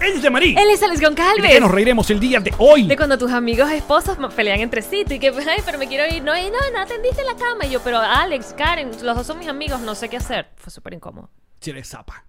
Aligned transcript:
¡Él 0.00 0.12
es 0.16 0.22
de 0.22 0.30
Marí! 0.30 0.54
Él 0.58 0.70
es 0.70 0.82
Alex 0.82 0.98
¿De 1.00 1.06
qué 1.06 1.06
Goncalves. 1.14 1.60
nos 1.60 1.70
reiremos 1.70 2.10
el 2.10 2.18
día 2.20 2.40
de 2.40 2.54
hoy? 2.58 2.86
De 2.86 2.96
cuando 2.96 3.18
tus 3.18 3.30
amigos 3.30 3.70
esposos 3.70 4.16
pelean 4.34 4.60
entre 4.60 4.80
sí 4.82 5.04
y 5.08 5.18
que, 5.18 5.28
ay, 5.28 5.62
pero 5.64 5.78
me 5.78 5.86
quiero 5.88 6.12
ir. 6.12 6.22
No, 6.22 6.36
y 6.36 6.50
no, 6.50 6.58
no 6.72 6.80
atendiste 6.80 7.22
la 7.24 7.36
cama. 7.36 7.66
Y 7.66 7.70
yo, 7.70 7.80
pero 7.80 7.98
Alex, 7.98 8.54
Karen, 8.56 8.90
los 9.02 9.16
dos 9.16 9.26
son 9.26 9.38
mis 9.38 9.48
amigos, 9.48 9.80
no 9.80 9.94
sé 9.94 10.08
qué 10.08 10.16
hacer. 10.16 10.48
Fue 10.56 10.72
súper 10.72 10.94
incómodo. 10.94 11.30
Si 11.60 11.70
eres 11.70 11.88
zapa. 11.88 12.24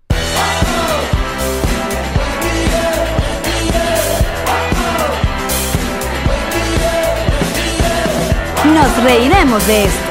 Nos 8.74 9.04
reiremos 9.04 9.66
de 9.68 9.86
esto. 9.86 10.11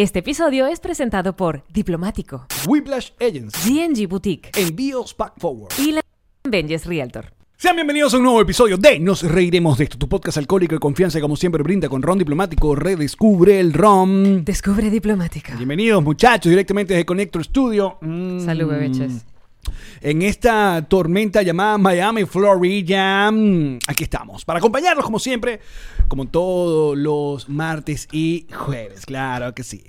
Este 0.00 0.20
episodio 0.20 0.66
es 0.66 0.80
presentado 0.80 1.36
por 1.36 1.62
Diplomático, 1.68 2.46
Whiplash 2.66 3.10
Agency. 3.20 3.70
DNG 3.70 4.08
Boutique 4.08 4.50
Envíos 4.58 5.12
Pack 5.12 5.34
Forward. 5.36 5.74
y 5.78 5.92
la 5.92 6.00
Benjes 6.42 6.86
Realtor. 6.86 7.34
Sean 7.58 7.76
bienvenidos 7.76 8.14
a 8.14 8.16
un 8.16 8.22
nuevo 8.22 8.40
episodio 8.40 8.78
de 8.78 8.98
Nos 8.98 9.22
Reiremos 9.22 9.76
de 9.76 9.84
esto. 9.84 9.98
Tu 9.98 10.08
podcast 10.08 10.38
alcohólico 10.38 10.74
de 10.74 10.78
confianza 10.78 11.20
como 11.20 11.36
siempre 11.36 11.62
brinda 11.62 11.90
con 11.90 12.00
ron 12.00 12.16
diplomático. 12.18 12.74
Redescubre 12.74 13.60
el 13.60 13.74
ron. 13.74 14.42
Descubre 14.42 14.88
Diplomática. 14.88 15.54
Bienvenidos 15.56 16.02
muchachos 16.02 16.48
directamente 16.48 16.94
desde 16.94 17.04
Connector 17.04 17.44
Studio. 17.44 17.98
Mm. 18.00 18.40
Salud, 18.42 18.70
bebeches. 18.70 19.26
En 20.00 20.22
esta 20.22 20.86
tormenta 20.88 21.42
llamada 21.42 21.76
Miami, 21.78 22.24
Florida. 22.24 23.28
Aquí 23.86 24.04
estamos. 24.04 24.44
Para 24.44 24.58
acompañarlos 24.58 25.04
como 25.04 25.18
siempre. 25.18 25.60
Como 26.08 26.26
todos 26.26 26.96
los 26.96 27.48
martes 27.48 28.08
y 28.12 28.46
jueves. 28.52 29.04
Claro 29.06 29.54
que 29.54 29.62
sí. 29.62 29.84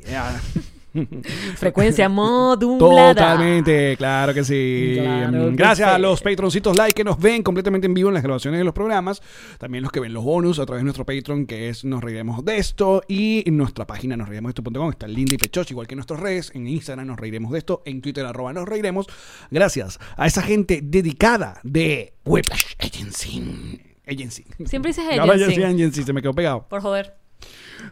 Frecuencia 1.56 2.09
modulada. 2.09 3.14
Totalmente, 3.14 3.95
claro 3.97 4.34
que 4.34 4.44
sí. 4.44 4.98
Claro 5.00 5.31
Mm, 5.31 5.50
que 5.52 5.56
Gracias 5.56 5.89
sí. 5.89 5.95
a 5.95 5.98
los 5.98 6.22
patroncitos 6.22 6.75
like 6.78 6.94
que 6.94 7.03
nos 7.03 7.20
ven 7.20 7.44
completamente 7.44 7.88
en 7.88 7.94
vivo 7.94 8.09
en 8.09 8.16
las 8.16 8.23
grabaciones 8.23 8.59
de 8.59 8.64
los 8.64 8.73
programas. 8.73 9.22
También 9.58 9.83
los 9.83 9.92
que 9.92 10.00
ven 10.00 10.14
los 10.14 10.23
bonus 10.23 10.59
a 10.59 10.66
través 10.66 10.81
de 10.81 10.86
nuestro 10.86 11.06
Patreon, 11.06 11.45
que 11.45 11.70
es 11.70 11.86
Nos 11.86 12.03
Reiremos 12.03 12.44
de 12.44 12.58
Esto. 12.58 13.03
Y 13.08 13.48
en 13.48 13.58
nuestra 13.58 13.86
página 13.88 14.17
nos 14.17 14.28
reiremos 14.28 14.53
de 14.53 14.59
esto.com 14.61 14.89
está 14.89 15.08
linda 15.08 15.36
y 15.36 15.38
pechocha, 15.38 15.72
igual 15.73 15.88
que 15.88 15.94
en 15.94 15.98
nuestras 15.98 16.20
redes. 16.20 16.52
En 16.53 16.67
Instagram 16.67 17.08
nos 17.08 17.20
reiremos 17.20 17.52
de 17.52 17.59
esto. 17.59 17.81
En 17.86 18.02
Twitter, 18.02 18.26
arroba 18.26 18.53
nos 18.53 18.67
reiremos. 18.67 19.08
Gracias 19.50 20.00
a 20.17 20.28
esa 20.28 20.42
gente 20.42 20.81
dedicada 20.83 21.59
de 21.64 22.14
Whiplash 22.26 22.76
Agency. 22.80 23.80
Agency. 24.08 24.44
Siempre 24.66 24.89
dices 24.89 25.05
agency. 25.08 25.55
sí, 25.55 25.64
agency, 25.64 26.03
se 26.03 26.11
me 26.14 26.22
quedó 26.22 26.33
pegado. 26.33 26.67
Por 26.67 26.81
joder. 26.81 27.20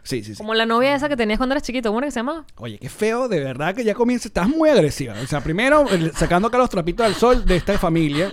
Sí, 0.02 0.22
sí, 0.22 0.34
sí. 0.34 0.38
Como 0.38 0.54
la 0.54 0.66
novia 0.66 0.94
esa 0.94 1.08
que 1.08 1.16
tenías 1.16 1.38
cuando 1.38 1.54
eras 1.54 1.62
chiquito. 1.64 1.88
¿Cómo 1.90 1.98
era 1.98 2.06
que 2.06 2.12
se 2.12 2.20
llamaba? 2.20 2.44
Oye, 2.56 2.78
qué 2.78 2.88
feo, 2.88 3.28
de 3.28 3.40
verdad 3.40 3.74
que 3.74 3.84
ya 3.84 3.94
comienza, 3.94 4.28
estás 4.28 4.48
muy 4.48 4.70
agresiva. 4.70 5.14
O 5.20 5.26
sea, 5.26 5.40
primero, 5.42 5.86
el- 5.90 6.12
sacando 6.14 6.48
acá 6.48 6.58
los 6.58 6.70
trapitos 6.70 7.04
al 7.04 7.14
sol 7.14 7.44
de 7.44 7.56
esta 7.56 7.76
familia. 7.78 8.32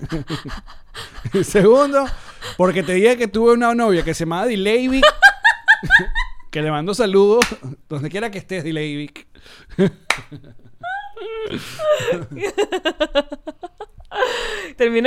Y 1.33 1.43
Segundo, 1.43 2.05
porque 2.57 2.83
te 2.83 2.93
dije 2.93 3.17
que 3.17 3.27
tuve 3.27 3.53
una 3.53 3.73
novia 3.73 4.03
que 4.03 4.13
se 4.13 4.25
llamaba 4.25 4.45
Dilevic, 4.45 5.03
que 6.51 6.61
le 6.61 6.71
mando 6.71 6.93
saludos 6.93 7.43
donde 7.89 8.09
quiera 8.09 8.29
que 8.31 8.37
estés, 8.37 8.63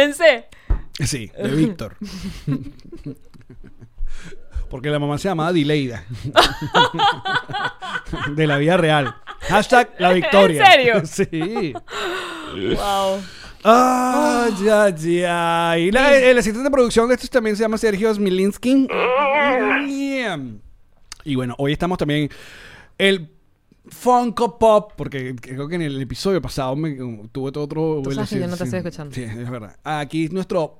en 0.00 0.14
C. 0.14 0.46
Sí, 1.04 1.30
de 1.40 1.48
Víctor. 1.50 1.96
Porque 4.70 4.88
la 4.88 5.00
mamá 5.00 5.18
se 5.18 5.28
llamaba 5.28 5.52
Dileida. 5.52 6.04
De 8.36 8.46
la 8.46 8.56
vida 8.56 8.76
real. 8.76 9.16
Hashtag 9.40 9.90
la 9.98 10.12
victoria. 10.12 10.64
serio? 10.64 11.02
Sí. 11.10 11.74
Wow. 12.54 13.20
Ah, 13.64 14.48
ya, 14.64 14.94
ya. 14.94 15.78
Y 15.78 15.90
la, 15.90 16.16
el 16.16 16.38
asistente 16.38 16.64
de 16.64 16.70
producción 16.70 17.08
de 17.08 17.14
estos 17.14 17.30
también 17.30 17.56
se 17.56 17.62
llama 17.62 17.78
Sergio 17.78 18.14
Smilinski. 18.14 18.86
Yeah. 19.86 20.38
Y 21.24 21.34
bueno, 21.34 21.54
hoy 21.58 21.72
estamos 21.72 21.98
también 21.98 22.30
el 22.96 23.28
Funko 23.88 24.58
Pop, 24.58 24.92
porque 24.96 25.34
creo 25.34 25.68
que 25.68 25.74
en 25.74 25.82
el 25.82 26.00
episodio 26.00 26.40
pasado 26.40 26.76
me, 26.76 26.96
tuve 27.32 27.52
todo 27.52 27.64
otro... 27.64 28.00
Tú 28.02 28.12
sabes 28.12 28.30
que 28.30 28.40
yo 28.40 28.46
no 28.46 28.56
te 28.56 28.64
estoy 28.64 28.78
escuchando. 28.78 29.14
Sí, 29.14 29.22
es 29.22 29.50
verdad. 29.50 29.76
Aquí 29.84 30.26
es 30.26 30.32
nuestro 30.32 30.79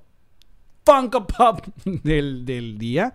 Funko 0.84 1.26
Pop 1.26 1.60
del, 1.84 2.44
del 2.44 2.78
día. 2.78 3.12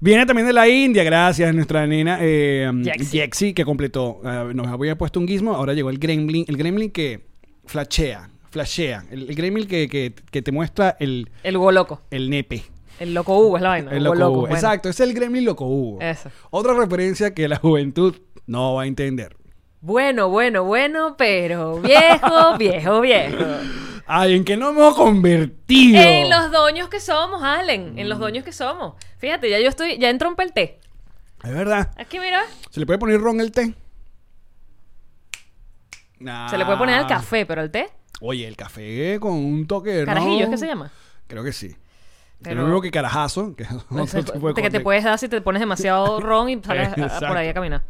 Viene 0.00 0.24
también 0.26 0.46
de 0.46 0.52
la 0.52 0.68
India, 0.68 1.02
gracias 1.02 1.48
a 1.50 1.52
nuestra 1.52 1.86
nena 1.86 2.18
eh, 2.20 2.70
Jexi. 2.84 3.18
Jexi, 3.18 3.52
que 3.54 3.64
completó. 3.64 4.20
eh, 4.24 4.52
nos 4.54 4.68
había 4.68 4.96
puesto 4.96 5.18
un 5.18 5.26
gizmo, 5.26 5.54
ahora 5.54 5.72
llegó 5.74 5.90
el 5.90 5.98
Gremlin. 5.98 6.44
El 6.46 6.56
Gremlin 6.56 6.90
que 6.90 7.26
flashea, 7.66 8.30
flashea. 8.50 9.04
El, 9.10 9.28
el 9.28 9.34
Gremlin 9.34 9.66
que, 9.66 9.88
que- 9.88 10.14
que 10.30 10.42
te 10.42 10.52
muestra 10.52 10.96
el, 11.00 11.28
El 11.42 11.56
Hugo 11.56 11.72
Loco. 11.72 12.02
el 12.10 12.30
nepe. 12.30 12.62
El 13.00 13.14
Loco 13.14 13.38
Hugo 13.38 13.56
es 13.56 13.62
la 13.62 13.68
vaina. 13.70 13.90
El 13.92 14.02
Hugo 14.06 14.14
loco 14.14 14.30
Hugo. 14.32 14.40
bueno. 14.42 14.54
Exacto, 14.56 14.88
es 14.88 15.00
el 15.00 15.14
Gremlin 15.14 15.44
loco 15.44 15.66
Hugo. 15.66 16.00
Eso. 16.00 16.30
Otra 16.50 16.74
referencia 16.74 17.32
que 17.34 17.48
la 17.48 17.56
juventud 17.56 18.14
no 18.46 18.74
va 18.74 18.82
a 18.82 18.86
entender. 18.86 19.36
Bueno, 19.80 20.28
bueno, 20.28 20.64
bueno, 20.64 21.14
pero 21.16 21.80
viejo, 21.80 22.56
viejo, 22.58 23.00
viejo. 23.00 23.36
Ay, 24.10 24.36
¿en 24.36 24.44
qué 24.44 24.56
nos 24.56 24.70
hemos 24.70 24.94
convertido? 24.94 26.00
En 26.00 26.30
los 26.30 26.50
doños 26.50 26.88
que 26.88 26.98
somos, 26.98 27.42
Allen. 27.42 27.98
En 27.98 28.08
los 28.08 28.18
doños 28.18 28.42
que 28.42 28.52
somos. 28.52 28.94
Fíjate, 29.18 29.50
ya 29.50 29.60
yo 29.60 29.68
estoy, 29.68 29.98
ya 29.98 30.08
entró 30.08 30.34
el 30.38 30.52
té. 30.54 30.80
Es 31.44 31.52
verdad. 31.52 31.90
Aquí, 31.98 32.18
mira. 32.18 32.42
¿Se 32.70 32.80
le 32.80 32.86
puede 32.86 32.98
poner 32.98 33.20
ron 33.20 33.38
al 33.42 33.52
té? 33.52 33.74
Nah. 36.20 36.48
Se 36.48 36.56
le 36.56 36.64
puede 36.64 36.78
poner 36.78 36.94
al 36.94 37.06
café, 37.06 37.44
pero 37.44 37.60
al 37.60 37.70
té. 37.70 37.90
Oye, 38.22 38.48
el 38.48 38.56
café 38.56 39.18
con 39.20 39.32
un 39.34 39.66
toque 39.66 39.90
de 39.90 40.06
ron. 40.06 40.14
Carajillo, 40.14 40.44
¿es 40.44 40.50
que 40.50 40.58
se 40.58 40.66
llama? 40.66 40.90
Creo 41.26 41.44
que 41.44 41.52
sí. 41.52 41.76
Pero- 42.40 42.50
Pero... 42.54 42.60
Lo 42.62 42.66
mismo 42.68 42.80
que 42.80 42.90
carajazo. 42.90 43.54
Que 43.56 43.62
es 43.64 44.24
tipo 44.24 44.52
de 44.52 44.62
que 44.62 44.70
te 44.70 44.80
puedes 44.80 45.04
dar 45.04 45.18
si 45.18 45.28
te 45.28 45.40
pones 45.40 45.60
demasiado 45.60 46.20
ron 46.20 46.48
y 46.50 46.62
sales 46.62 46.90
por 46.94 47.36
ahí 47.36 47.48
a 47.48 47.54
caminar. 47.54 47.82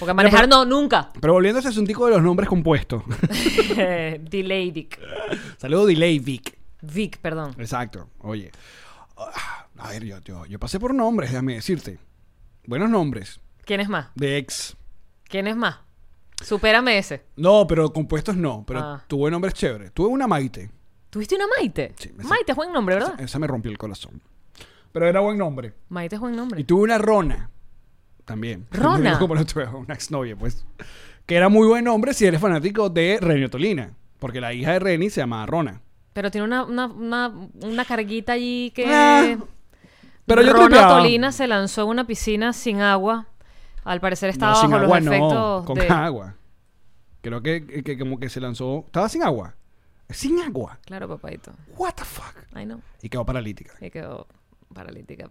Porque 0.00 0.12
manejar 0.12 0.48
no, 0.48 0.64
nunca. 0.64 1.10
Pero 1.20 1.32
volviendo 1.34 1.58
a 1.58 1.60
ese 1.60 1.68
asuntico 1.68 2.06
de 2.06 2.12
los 2.12 2.22
nombres 2.22 2.48
compuestos. 2.48 3.02
Delay 3.76 4.70
Vic. 4.70 4.98
Saludo 5.58 5.86
delay 5.86 6.18
Vic. 6.18 6.58
Vic, 6.82 7.18
perdón. 7.18 7.54
Exacto. 7.58 8.08
Oye. 8.20 8.50
Ah, 9.16 9.66
A 9.78 9.88
ver, 9.90 10.04
yo, 10.04 10.18
yo, 10.20 10.46
yo 10.46 10.58
pasé 10.58 10.78
por 10.80 10.94
nombres, 10.94 11.30
déjame 11.30 11.54
decirte. 11.54 11.98
Buenos 12.66 12.90
nombres. 12.90 13.40
¿Quién 13.64 13.80
es 13.80 13.88
más? 13.88 14.08
De 14.14 14.36
ex. 14.38 14.76
¿Quién 15.24 15.46
es 15.46 15.56
más? 15.56 15.76
Supérame 16.42 16.98
ese. 16.98 17.24
No, 17.36 17.66
pero 17.66 17.92
compuestos 17.92 18.36
no. 18.36 18.64
Pero 18.66 18.80
Ah. 18.80 19.04
tuve 19.08 19.30
nombres 19.30 19.54
chéveres. 19.54 19.92
Tuve 19.92 20.08
una 20.08 20.26
Maite. 20.26 20.70
¿Tuviste 21.10 21.34
una 21.36 21.46
Maite? 21.58 21.94
Sí, 21.96 22.10
esa- 22.18 22.28
Maite 22.28 22.52
es 22.52 22.56
buen 22.56 22.72
nombre, 22.72 22.96
¿verdad? 22.96 23.14
Esa, 23.14 23.24
esa 23.24 23.38
me 23.38 23.46
rompió 23.46 23.70
el 23.70 23.78
corazón. 23.78 24.20
Pero 24.92 25.06
era 25.06 25.20
buen 25.20 25.38
nombre. 25.38 25.74
Maite 25.88 26.16
es 26.16 26.20
buen 26.20 26.34
nombre. 26.36 26.60
Y 26.60 26.64
tuve 26.64 26.82
una 26.82 26.98
Rona. 26.98 27.50
También. 28.24 28.66
¿Rona? 28.72 29.18
Como 29.18 29.34
la 29.34 29.44
tuve, 29.44 29.66
una 29.66 29.94
exnovia, 29.94 30.36
pues. 30.36 30.66
Que 31.26 31.36
era 31.36 31.48
muy 31.48 31.66
buen 31.66 31.84
nombre 31.84 32.14
si 32.14 32.26
eres 32.26 32.40
fanático 32.40 32.88
de 32.90 33.18
Renio 33.20 33.48
Tolina. 33.50 33.92
Porque 34.18 34.40
la 34.40 34.52
hija 34.52 34.72
de 34.72 34.78
Reni 34.80 35.10
se 35.10 35.20
llama 35.20 35.44
Rona. 35.46 35.80
Pero 36.12 36.30
tiene 36.30 36.46
una, 36.46 36.64
una, 36.64 36.86
una, 36.86 37.32
una 37.62 37.84
carguita 37.84 38.32
allí 38.32 38.72
que... 38.74 38.84
Ah, 38.88 39.36
pero 40.26 40.42
yo 40.42 40.52
Rona 40.52 40.66
tripeaba. 40.66 40.98
Tolina 40.98 41.32
se 41.32 41.46
lanzó 41.46 41.82
en 41.84 41.88
una 41.88 42.06
piscina 42.06 42.52
sin 42.52 42.80
agua. 42.80 43.28
Al 43.84 44.00
parecer 44.00 44.28
estaba 44.30 44.52
No, 44.54 44.60
sin 44.60 44.70
bajo 44.70 44.84
agua 44.84 44.96
los 45.00 45.04
no. 45.06 45.12
efectos 45.12 45.64
Con 45.64 45.78
de... 45.78 45.88
agua. 45.88 46.34
Creo 47.22 47.40
que, 47.42 47.64
que- 47.64 47.82
que 47.84 47.98
como 47.98 48.18
que 48.18 48.28
se 48.28 48.40
lanzó. 48.40 48.82
Estaba 48.86 49.08
sin 49.08 49.22
agua. 49.22 49.54
Sin 50.10 50.40
agua. 50.40 50.78
Claro, 50.86 51.08
papadito. 51.08 51.52
What 51.76 51.94
the 51.94 52.04
fuck. 52.04 52.34
Ay, 52.54 52.66
no. 52.66 52.80
Y 53.02 53.08
quedó 53.08 53.24
paralítica. 53.26 53.74
Y 53.80 53.90
quedó 53.90 54.26
paralítica. 54.74 55.28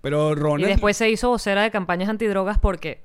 Pero 0.00 0.34
Rona. 0.34 0.64
Y 0.64 0.68
después 0.68 0.96
se 0.96 1.08
hizo 1.10 1.28
vocera 1.28 1.62
de 1.62 1.70
campañas 1.70 2.08
antidrogas 2.08 2.58
porque... 2.58 3.04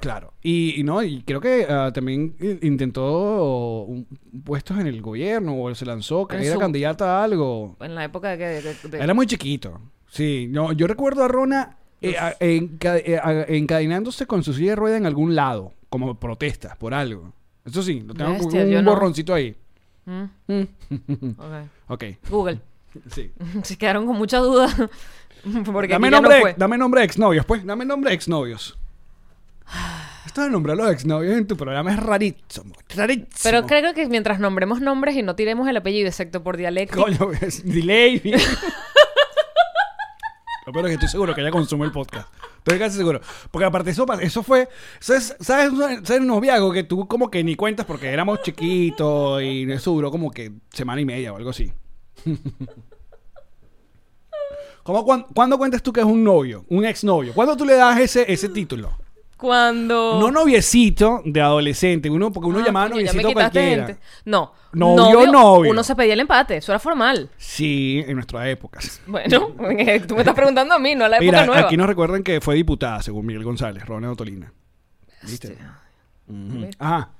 Claro. 0.00 0.32
Y, 0.42 0.78
y 0.80 0.84
no, 0.84 1.02
y 1.02 1.22
creo 1.22 1.40
que 1.40 1.66
ah, 1.68 1.90
también 1.92 2.36
intentó 2.62 3.82
un- 3.82 4.06
puestos 4.44 4.78
en 4.78 4.86
el 4.86 5.02
gobierno 5.02 5.60
o 5.60 5.74
se 5.74 5.84
lanzó, 5.84 6.26
que 6.28 6.36
En 6.36 6.42
era 6.44 6.54
su- 6.54 6.60
candidata 6.60 7.18
a 7.20 7.24
algo. 7.24 7.76
En 7.80 7.94
la 7.96 8.04
época 8.04 8.28
de 8.30 8.38
que... 8.38 8.44
de- 8.44 8.88
de- 8.90 9.02
Era 9.02 9.12
muy 9.14 9.26
chiquito. 9.26 9.80
Sí, 10.06 10.46
no, 10.50 10.72
yo 10.72 10.86
recuerdo 10.86 11.24
a 11.24 11.28
Rona 11.28 11.76
eh, 12.00 12.14
enca- 12.40 13.02
eh, 13.04 13.20
encadenándose 13.56 14.26
con 14.26 14.44
su 14.44 14.54
silla 14.54 14.70
de 14.70 14.76
rueda 14.76 14.96
en 14.96 15.06
algún 15.06 15.34
lado, 15.34 15.72
como 15.88 16.18
protesta 16.18 16.76
por 16.76 16.94
algo. 16.94 17.32
Eso 17.64 17.82
sí, 17.82 18.00
lo 18.00 18.14
tengo 18.14 18.32
Bestia, 18.34 18.64
yo 18.66 18.78
un 18.78 18.84
no. 18.84 18.92
borroncito 18.92 19.34
ahí. 19.34 19.56
Mm, 20.08 20.24
Mm. 20.48 21.30
ok. 21.38 21.68
ok, 21.88 22.04
Google. 22.30 22.60
sí. 23.14 23.30
Se 23.62 23.76
quedaron 23.76 24.06
con 24.06 24.16
mucha 24.16 24.38
duda. 24.38 24.68
Porque 25.72 25.92
Dame 25.92 26.10
nombre, 26.10 26.34
no 26.36 26.40
fue. 26.40 26.54
dame 26.58 26.78
nombre 26.78 27.00
de 27.02 27.06
exnovios, 27.06 27.44
pues. 27.46 27.64
Dame 27.64 27.84
nombre 27.84 28.10
de 28.10 28.16
exnovios. 28.16 28.76
Esto 30.26 30.42
de 30.42 30.50
nombrar 30.50 30.76
los 30.76 30.90
exnovios 30.90 31.36
en 31.36 31.46
tu 31.46 31.56
programa 31.56 31.92
es 31.92 31.98
rarísimo. 32.02 32.72
Rarísimo. 32.94 33.28
Pero 33.42 33.66
creo 33.66 33.94
que 33.94 34.06
mientras 34.08 34.40
nombremos 34.40 34.80
nombres 34.80 35.14
y 35.16 35.22
no 35.22 35.36
tiremos 35.36 35.68
el 35.68 35.76
apellido, 35.76 36.08
excepto 36.08 36.42
por 36.42 36.56
dialecto. 36.56 37.00
Coño, 37.00 37.30
es 37.40 37.64
delay. 37.64 38.20
Lo 40.68 40.72
peor 40.72 40.84
es 40.84 40.90
que 40.90 40.94
estoy 40.96 41.08
seguro 41.08 41.34
que 41.34 41.40
ella 41.40 41.50
consume 41.50 41.86
el 41.86 41.92
podcast. 41.92 42.28
Estoy 42.58 42.78
casi 42.78 42.98
seguro. 42.98 43.22
Porque 43.50 43.64
aparte 43.64 43.88
eso, 43.88 44.04
eso 44.20 44.42
fue... 44.42 44.68
¿Sabes, 45.00 45.34
¿Sabes, 45.40 45.72
¿sabes 46.04 46.20
un 46.20 46.26
noviazgo 46.26 46.70
que 46.72 46.82
tú 46.84 47.08
como 47.08 47.30
que 47.30 47.42
ni 47.42 47.54
cuentas 47.56 47.86
porque 47.86 48.08
éramos 48.08 48.42
chiquitos 48.42 49.42
y 49.42 49.62
eso 49.72 49.92
duró 49.92 50.10
como 50.10 50.30
que 50.30 50.52
semana 50.70 51.00
y 51.00 51.06
media 51.06 51.32
o 51.32 51.36
algo 51.38 51.48
así? 51.48 51.72
¿Cómo, 54.82 55.04
cuán- 55.06 55.24
¿Cuándo 55.34 55.56
cuentas 55.56 55.82
tú 55.82 55.90
que 55.90 56.00
es 56.00 56.06
un 56.06 56.22
novio? 56.22 56.66
Un 56.68 56.84
exnovio. 56.84 57.32
¿Cuándo 57.32 57.56
tú 57.56 57.64
le 57.64 57.74
das 57.74 57.98
ese, 58.00 58.30
ese 58.30 58.50
título? 58.50 58.90
Cuando. 59.38 60.18
No 60.20 60.30
noviecito 60.32 61.22
de 61.24 61.40
adolescente. 61.40 62.10
Uno, 62.10 62.30
porque 62.32 62.48
uno 62.48 62.58
Ah, 62.58 62.64
llamaba 62.66 62.90
coño, 62.90 63.00
ya 63.00 63.12
me 63.12 63.22
noviecito 63.22 63.32
cualquiera. 63.32 63.86
gente. 63.86 64.00
No. 64.24 64.52
Novio, 64.72 65.30
novio. 65.30 65.70
Uno 65.70 65.82
se 65.84 65.94
pedía 65.96 66.12
el 66.14 66.20
empate. 66.20 66.56
Eso 66.58 66.72
era 66.72 66.78
formal. 66.80 67.30
Sí, 67.36 68.02
en 68.06 68.16
nuestra 68.16 68.50
época. 68.50 68.80
Bueno, 69.06 69.48
tú 70.06 70.14
me 70.14 70.20
estás 70.20 70.34
preguntando 70.34 70.74
a 70.74 70.78
mí, 70.78 70.94
no 70.94 71.04
a 71.04 71.08
la 71.08 71.16
época 71.16 71.24
Mira, 71.24 71.46
nueva. 71.46 71.60
aquí 71.66 71.76
nos 71.76 71.86
recuerdan 71.86 72.22
que 72.22 72.40
fue 72.40 72.56
diputada, 72.56 73.00
según 73.00 73.24
Miguel 73.26 73.44
González, 73.44 73.86
Ronald 73.86 74.12
Otolina. 74.14 74.52
¿Viste? 75.22 75.56
Ujú. 76.26 76.68
Ajá. 76.78 77.10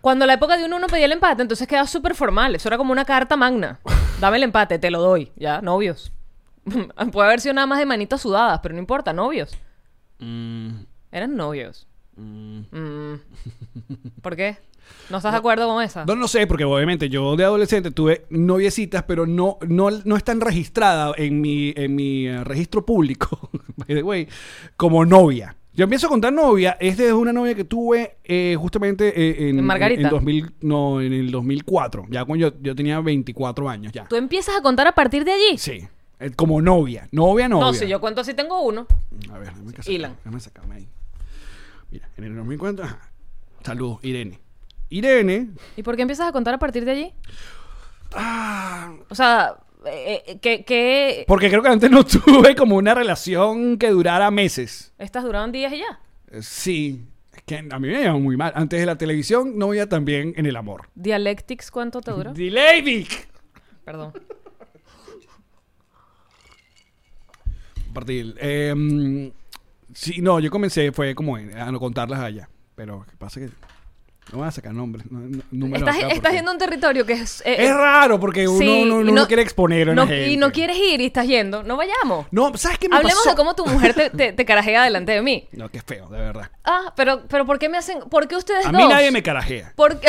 Cuando 0.00 0.26
la 0.26 0.34
época 0.34 0.56
de 0.56 0.64
uno 0.64 0.76
uno 0.76 0.86
pedía 0.86 1.04
el 1.04 1.12
empate, 1.12 1.42
entonces 1.42 1.68
quedaba 1.68 1.86
súper 1.86 2.14
formal. 2.14 2.54
Eso 2.54 2.68
era 2.68 2.78
como 2.78 2.92
una 2.92 3.04
carta 3.04 3.36
magna. 3.36 3.78
Dame 4.20 4.38
el 4.38 4.44
empate, 4.44 4.78
te 4.78 4.90
lo 4.90 5.00
doy. 5.00 5.32
Ya, 5.36 5.60
novios. 5.60 6.12
Puede 7.12 7.26
haber 7.28 7.40
sido 7.40 7.54
nada 7.54 7.66
más 7.66 7.78
de 7.78 7.86
manitas 7.86 8.20
sudadas, 8.22 8.60
pero 8.62 8.74
no 8.74 8.80
importa, 8.80 9.12
novios. 9.12 9.56
Mm, 10.18 10.70
Eran 11.12 11.36
novios. 11.36 11.86
Mm. 12.16 12.60
¿Por 14.22 14.36
qué? 14.36 14.56
¿No 15.10 15.18
estás 15.18 15.32
de 15.32 15.38
acuerdo 15.38 15.68
con 15.68 15.82
esa? 15.82 16.04
No, 16.06 16.16
no 16.16 16.28
sé, 16.28 16.46
porque 16.46 16.64
obviamente 16.64 17.08
yo 17.08 17.36
de 17.36 17.44
adolescente 17.44 17.90
tuve 17.90 18.24
noviecitas, 18.30 19.02
pero 19.04 19.26
no, 19.26 19.58
no, 19.66 19.90
no 19.90 20.16
están 20.16 20.40
registradas 20.40 21.14
en 21.18 21.40
mi, 21.40 21.72
en 21.76 21.94
mi 21.94 22.26
eh, 22.26 22.42
registro 22.44 22.84
público, 22.84 23.50
by 23.76 23.96
the 23.96 24.02
way, 24.02 24.28
como 24.76 25.04
novia. 25.04 25.54
Yo 25.74 25.84
empiezo 25.84 26.06
a 26.06 26.10
contar 26.10 26.32
novia, 26.32 26.76
es 26.80 26.96
de 26.96 27.12
una 27.12 27.32
novia 27.32 27.54
que 27.54 27.64
tuve 27.64 28.16
eh, 28.24 28.56
justamente 28.58 29.08
eh, 29.08 29.48
en, 29.50 29.58
¿En 29.60 29.64
Margarita? 29.64 30.02
en 30.02 30.08
2000, 30.10 30.52
no, 30.62 31.00
en 31.00 31.12
el 31.12 31.30
2004, 31.30 32.06
ya 32.10 32.24
cuando 32.24 32.48
yo, 32.48 32.56
yo 32.60 32.74
tenía 32.74 32.98
24 33.00 33.68
años 33.68 33.92
ya. 33.92 34.06
¿Tú 34.08 34.16
empiezas 34.16 34.56
a 34.56 34.62
contar 34.62 34.88
a 34.88 34.92
partir 34.92 35.24
de 35.24 35.32
allí? 35.32 35.58
Sí, 35.58 35.86
eh, 36.20 36.30
como 36.34 36.60
novia, 36.60 37.08
novia, 37.12 37.48
novia. 37.48 37.66
No, 37.66 37.74
si 37.74 37.86
yo 37.88 38.00
cuento 38.00 38.20
así 38.22 38.34
tengo 38.34 38.60
uno. 38.62 38.86
A 39.32 39.38
ver, 39.38 39.48
déjame, 39.52 39.72
que 39.72 39.92
Ilan. 39.92 40.16
déjame 40.24 40.40
sacarme 40.40 40.74
ahí. 40.76 40.88
Mira, 41.90 42.08
en 42.16 42.24
el 42.24 42.36
2004, 42.36 42.84
ajá. 42.84 42.98
Saludos, 43.64 43.98
Irene. 44.02 44.38
Irene, 44.90 45.48
¿Y 45.76 45.82
por 45.82 45.96
qué 45.96 46.02
empiezas 46.02 46.28
a 46.28 46.32
contar 46.32 46.54
a 46.54 46.58
partir 46.58 46.84
de 46.84 46.90
allí? 46.92 47.12
ah, 48.14 48.92
O 49.10 49.14
sea, 49.14 49.56
eh, 49.86 50.22
eh, 50.26 50.38
¿qué, 50.40 50.64
qué... 50.64 51.24
porque 51.28 51.48
creo 51.50 51.62
que 51.62 51.68
antes 51.68 51.90
no 51.90 52.04
tuve 52.06 52.54
como 52.56 52.76
una 52.76 52.94
relación 52.94 53.78
que 53.78 53.90
durara 53.90 54.30
meses. 54.30 54.92
estas 54.98 55.24
duraban 55.24 55.52
días 55.52 55.72
y 55.72 55.78
ya? 55.78 56.00
Eh, 56.30 56.42
Sí, 56.42 57.04
es 57.34 57.42
que 57.42 57.58
a 57.70 57.78
mí 57.78 57.88
me 57.88 58.02
iba 58.02 58.14
muy 58.14 58.36
mal. 58.36 58.52
Antes 58.54 58.80
de 58.80 58.86
la 58.86 58.96
televisión 58.96 59.58
no 59.58 59.72
iba 59.74 59.86
tan 59.86 60.04
bien 60.04 60.32
en 60.36 60.46
el 60.46 60.56
amor. 60.56 60.88
¿Dialectics 60.94 61.70
cuánto 61.70 62.00
te 62.00 62.10
duró? 62.10 62.32
Vic. 62.84 63.28
Perdón. 63.84 64.12
Partir. 67.98 68.36
Eh, 68.40 69.32
sí, 69.92 70.20
no, 70.20 70.38
yo 70.38 70.50
comencé, 70.50 70.92
fue 70.92 71.14
como 71.16 71.34
a 71.34 71.72
no 71.72 71.80
contarlas 71.80 72.20
allá. 72.20 72.48
Pero, 72.76 73.04
¿qué 73.10 73.16
pasa? 73.16 73.40
Que 73.40 73.48
no 74.32 74.38
voy 74.38 74.48
a 74.48 74.50
sacar 74.50 74.72
nombres. 74.74 75.04
no- 75.10 75.20
no- 75.50 75.76
Estás, 75.76 75.96
acá 75.96 76.06
estás 76.08 76.20
porque- 76.20 76.36
yendo 76.36 76.50
a 76.50 76.54
un 76.54 76.58
territorio 76.58 77.06
que 77.06 77.14
es... 77.14 77.40
eh, 77.46 77.56
Es 77.66 77.74
raro 77.74 78.20
porque 78.20 78.46
uno 78.46 78.58
sí, 78.58 78.84
no, 79.12 79.26
quiere 79.26 79.42
exponer 79.42 79.90
a 79.90 79.94
gente. 80.06 80.28
Y 80.30 80.36
no 80.36 80.52
quieres 80.52 80.76
ir 80.78 81.00
y 81.00 81.06
estás 81.06 81.26
yendo. 81.26 81.62
No 81.62 81.76
vayamos. 81.76 82.26
No, 82.30 82.52
¿sabes 82.56 82.78
qué 82.78 82.88
me 82.88 82.96
Hablemos 82.96 83.18
pasó? 83.18 83.30
de 83.30 83.36
cómo 83.36 83.54
tu 83.54 83.64
mujer 83.66 83.94
te, 83.94 84.10
te, 84.10 84.32
te 84.32 84.44
carajea 84.44 84.84
delante 84.84 85.12
de 85.12 85.22
mí. 85.22 85.48
No, 85.52 85.68
qué 85.70 85.80
feo, 85.80 86.08
de 86.08 86.18
verdad. 86.18 86.50
Ah, 86.64 86.92
pero, 86.96 87.22
pero 87.28 87.46
¿por 87.46 87.58
qué 87.58 87.68
me 87.68 87.78
hacen...? 87.78 88.00
¿Por 88.10 88.28
qué 88.28 88.36
ustedes 88.36 88.66
A 88.66 88.72
dos? 88.72 88.80
mí 88.82 88.88
nadie 88.88 89.10
me 89.10 89.22
carajea. 89.22 89.72
¿Por 89.76 89.98
qué? 90.00 90.08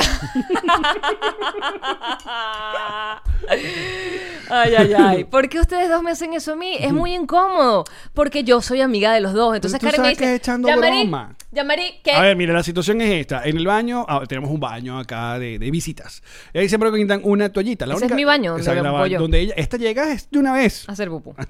ay, 4.50 4.76
ay, 4.76 4.94
ay. 4.98 5.24
¿Por 5.26 5.50
qué 5.50 5.60
ustedes 5.60 5.90
dos 5.90 6.02
me 6.04 6.12
hacen 6.12 6.34
eso 6.34 6.54
a 6.54 6.56
mí? 6.56 6.76
Es 6.80 6.92
muy 6.94 7.14
incómodo. 7.14 7.86
Porque 8.14 8.44
yo 8.44 8.62
soy 8.62 8.82
amiga 8.82 9.14
de 9.14 9.22
los 9.22 9.34
dos. 9.34 9.56
Entonces 9.56 9.80
tú 9.80 9.86
Karen 9.86 10.02
me 10.02 10.06
sabes 10.08 10.18
que 10.18 10.24
dice... 10.26 10.36
es 10.36 10.40
echando 10.42 10.68
"Yamari, 10.68 11.02
broma". 11.04 11.36
Yamari, 11.52 12.00
¿qué? 12.04 12.12
A 12.12 12.22
ver, 12.22 12.36
mira, 12.36 12.54
la 12.54 12.64
situación 12.64 13.02
es 13.02 13.12
esta. 13.22 13.44
En 13.46 13.58
el 13.58 13.66
baño, 13.66 14.06
ah, 14.10 14.24
tenemos 14.28 14.50
un 14.50 14.60
baño 14.60 14.98
acá 15.00 15.40
de, 15.40 15.60
de 15.60 15.72
visitas. 15.72 16.22
Y 16.54 16.58
ahí 16.58 16.68
siempre 16.70 16.92
quitan 16.92 17.22
una 17.24 17.50
toallita. 17.50 17.86
La 17.86 17.96
Ese 17.96 18.06
es 18.08 18.12
mi 18.14 18.26
baño, 18.26 18.54
donde 18.54 18.76
graba- 18.76 19.08
yo. 19.08 19.26
ella, 19.32 19.54
esta 19.56 19.78
llega 19.78 20.12
es 20.12 20.30
de 20.30 20.40
una 20.40 20.54
vez. 20.54 20.88
Hacer 20.90 21.10
pupú. 21.10 21.36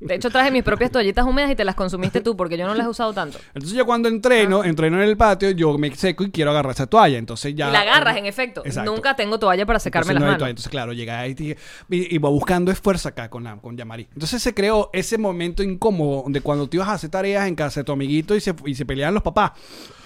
De 0.00 0.14
hecho, 0.14 0.30
traje 0.30 0.52
mis 0.52 0.62
propias 0.62 0.92
toallitas 0.92 1.26
húmedas 1.26 1.50
y 1.50 1.56
te 1.56 1.64
las 1.64 1.74
consumiste 1.74 2.20
tú 2.20 2.36
porque 2.36 2.56
yo 2.56 2.68
no 2.68 2.74
las 2.76 2.86
he 2.86 2.88
usado 2.88 3.12
tanto. 3.12 3.36
Entonces 3.48 3.72
yo 3.76 3.84
cuando 3.84 4.08
entreno, 4.08 4.62
entreno 4.62 5.02
en 5.02 5.08
el 5.08 5.16
patio, 5.16 5.50
yo 5.50 5.76
me 5.76 5.92
seco 5.92 6.22
y 6.22 6.30
quiero 6.30 6.52
agarrar 6.52 6.70
esa 6.72 6.86
toalla. 6.86 7.18
Entonces 7.18 7.52
ya... 7.56 7.68
y 7.68 7.72
la 7.72 7.80
agarras, 7.80 8.16
en 8.16 8.26
efecto. 8.26 8.62
Exacto. 8.64 8.92
Nunca 8.92 9.16
tengo 9.16 9.40
toalla 9.40 9.66
para 9.66 9.80
secarme 9.80 10.12
Entonces, 10.12 10.20
no 10.20 10.20
las 10.20 10.28
hay 10.28 10.30
manos. 10.34 10.38
toalla. 10.38 10.50
Entonces, 10.50 10.70
claro, 10.70 10.92
llega 10.92 11.18
ahí 11.18 11.34
y, 11.36 11.50
y, 11.96 12.14
y 12.14 12.18
va 12.18 12.28
buscando 12.30 12.70
esfuerzo 12.70 13.08
acá 13.08 13.28
con, 13.28 13.42
la, 13.42 13.56
con 13.56 13.76
Yamari. 13.76 14.06
Entonces 14.12 14.40
se 14.40 14.54
creó 14.54 14.88
ese 14.92 15.18
momento 15.18 15.64
incómodo 15.64 16.22
de 16.28 16.42
cuando 16.42 16.68
te 16.68 16.76
ibas 16.76 16.88
a 16.90 16.92
hacer 16.92 17.10
tareas 17.10 17.48
en 17.48 17.56
casa 17.56 17.80
de 17.80 17.84
tu 17.84 17.90
amiguito 17.90 18.36
y 18.36 18.40
se, 18.40 18.54
y 18.66 18.76
se 18.76 18.86
peleaban 18.86 19.14
los 19.14 19.24
papás. 19.24 19.50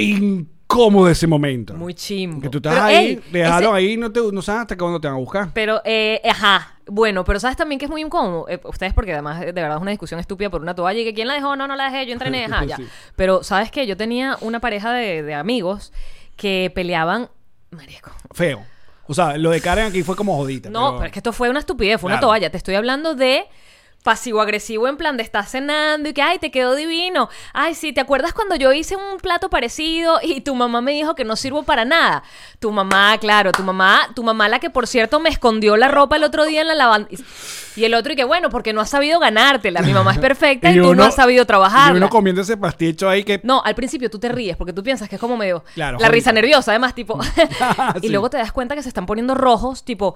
Incómodo 0.74 1.10
ese 1.10 1.28
momento. 1.28 1.74
Muy 1.76 1.94
chimbo. 1.94 2.42
Que 2.42 2.50
tú 2.50 2.58
estás 2.58 2.74
Pero, 2.74 2.86
ahí, 2.86 2.96
ey, 2.96 3.22
déjalo 3.32 3.76
ese- 3.76 3.78
ahí, 3.78 3.98
no, 3.98 4.12
te, 4.12 4.20
no 4.32 4.42
sabes 4.42 4.62
hasta 4.62 4.78
cuándo 4.78 5.00
te 5.00 5.08
van 5.08 5.16
a 5.16 5.20
buscar. 5.20 5.50
Pero, 5.54 5.82
eh, 5.86 6.22
ajá. 6.30 6.70
Bueno, 6.86 7.24
pero 7.24 7.40
¿sabes 7.40 7.56
también 7.56 7.80
que 7.80 7.86
es 7.86 7.92
muy 7.92 8.02
incómodo? 8.02 8.46
Eh, 8.50 8.60
ustedes, 8.66 8.94
porque 8.94 9.14
además 9.14 9.40
de 9.40 9.52
verdad 9.54 9.76
es 9.78 9.82
una 9.82 9.92
discusión 9.92 10.20
estúpida 10.20 10.50
por 10.50 10.62
una 10.62 10.76
toalla 10.76 11.00
y 11.00 11.06
que 11.06 11.14
quién 11.14 11.28
la 11.28 11.34
dejó, 11.36 11.56
no, 11.56 11.66
no 11.68 11.76
la 11.76 11.86
dejé, 11.90 12.06
yo 12.08 12.14
entrené, 12.14 12.46
ajá, 12.52 12.66
ya. 12.66 12.76
Sí. 12.76 12.86
Pero, 13.16 13.44
¿sabes 13.44 13.72
qué? 13.72 13.88
Yo 13.88 13.96
tenía 13.96 14.38
una 14.42 14.60
pareja 14.60 14.92
de, 14.92 15.24
de 15.24 15.34
amigos 15.34 15.94
que 16.36 16.72
peleaban. 16.76 17.30
Marico. 17.72 18.12
Feo. 18.34 18.64
O 19.06 19.14
sea, 19.14 19.38
lo 19.38 19.50
de 19.52 19.62
Karen 19.62 19.86
aquí 19.88 20.02
fue 20.04 20.16
como 20.16 20.36
jodita. 20.38 20.70
No, 20.70 20.94
pero... 20.96 21.06
es 21.06 21.12
que 21.12 21.20
esto 21.20 21.34
fue 21.34 21.50
una 21.50 21.60
estupidez, 21.60 22.00
fue 22.00 22.10
una 22.10 22.20
toalla. 22.20 22.50
Te 22.50 22.58
estoy 22.58 22.76
hablando 22.76 23.16
de 23.16 23.46
pasivo-agresivo 24.04 24.88
en 24.88 24.98
plan 24.98 25.18
de 25.18 25.24
estás 25.24 25.50
cenando 25.50 26.10
y 26.10 26.14
que, 26.14 26.22
ay, 26.22 26.38
te 26.38 26.52
quedó 26.52 26.76
divino. 26.76 27.30
Ay, 27.54 27.74
sí, 27.74 27.94
¿te 27.94 28.02
acuerdas 28.02 28.34
cuando 28.34 28.56
yo 28.56 28.72
hice 28.74 28.96
un 28.96 29.18
plato 29.18 29.50
parecido 29.50 30.20
y 30.22 30.42
tu 30.42 30.56
mamá 30.56 30.82
me 30.82 30.92
dijo 30.92 31.16
que 31.16 31.24
no 31.24 31.36
sirvo 31.36 31.64
para 31.64 31.86
nada? 31.86 32.24
Tu 32.60 32.72
mamá, 32.72 33.18
claro, 33.20 33.52
tu 33.52 33.64
mamá, 33.64 34.10
tu 34.16 34.24
mamá 34.24 34.50
la 34.50 34.60
que 34.60 34.70
por 34.70 34.88
cierto 34.88 35.20
me 35.20 35.30
escondió 35.30 35.78
la 35.78 35.88
ropa 35.88 36.18
el 36.18 36.24
otro 36.24 36.46
día 36.46 36.62
en 36.62 36.68
la 36.68 36.76
lavandera. 36.76 37.24
Y 37.76 37.86
el 37.86 37.96
otro 37.96 38.14
y 38.14 38.16
que, 38.16 38.24
bueno, 38.24 38.50
porque 38.50 38.72
no 38.72 38.82
has 38.82 38.90
sabido 38.92 39.20
ganártela. 39.20 39.82
Mi 39.82 39.94
mamá 39.94 40.12
es 40.12 40.20
perfecta 40.20 40.70
y, 40.72 40.80
tú 40.80 40.94
no 40.94 41.06
has 41.06 41.16
sabido 41.16 41.44
Y 41.44 41.46
trabajarla. 41.48 41.98
uno 41.98 42.10
comiendo 42.10 42.42
ese 42.42 42.56
pasticho 42.56 43.10
ahí 43.10 43.24
que... 43.24 43.40
No, 43.44 43.64
al 43.66 43.74
principio 43.74 44.12
tú 44.12 44.20
te 44.20 44.30
ríes 44.30 44.58
porque 44.58 44.74
tú 44.74 44.84
piensas 44.84 45.10
que 45.10 45.16
es 45.16 45.20
como 45.20 45.38
medio 45.38 45.64
Claro, 45.74 45.98
la 46.00 46.10
risa 46.10 46.32
nerviosa, 46.32 46.72
además, 46.72 46.94
tipo. 46.94 47.20
y 47.96 48.02
Sí. 48.02 48.10
luego 48.10 48.30
te 48.30 48.38
das 48.38 48.52
cuenta 48.52 48.76
que 48.76 48.84
se 48.84 48.90
están 48.90 49.06
poniendo 49.06 49.34
rojos, 49.34 49.84
tipo, 49.84 50.16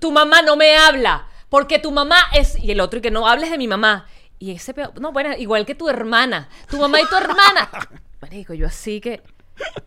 tu 0.00 0.10
mamá 0.10 0.42
no 0.42 0.56
me 0.56 0.76
habla 0.76 1.26
porque 1.48 1.78
tu 1.78 1.90
mamá 1.92 2.16
es. 2.34 2.58
Y 2.62 2.70
el 2.70 2.80
otro, 2.80 2.98
y 2.98 3.02
que 3.02 3.10
no 3.10 3.26
hables 3.28 3.50
de 3.50 3.58
mi 3.58 3.68
mamá. 3.68 4.06
Y 4.38 4.52
ese 4.52 4.74
peo- 4.74 4.92
No, 5.00 5.12
bueno, 5.12 5.30
igual 5.36 5.66
que 5.66 5.74
tu 5.74 5.88
hermana. 5.88 6.48
Tu 6.70 6.78
mamá 6.78 7.00
y 7.00 7.06
tu 7.08 7.16
hermana. 7.16 7.68
Marico, 8.22 8.54
yo 8.54 8.66
así 8.66 9.00
que. 9.00 9.22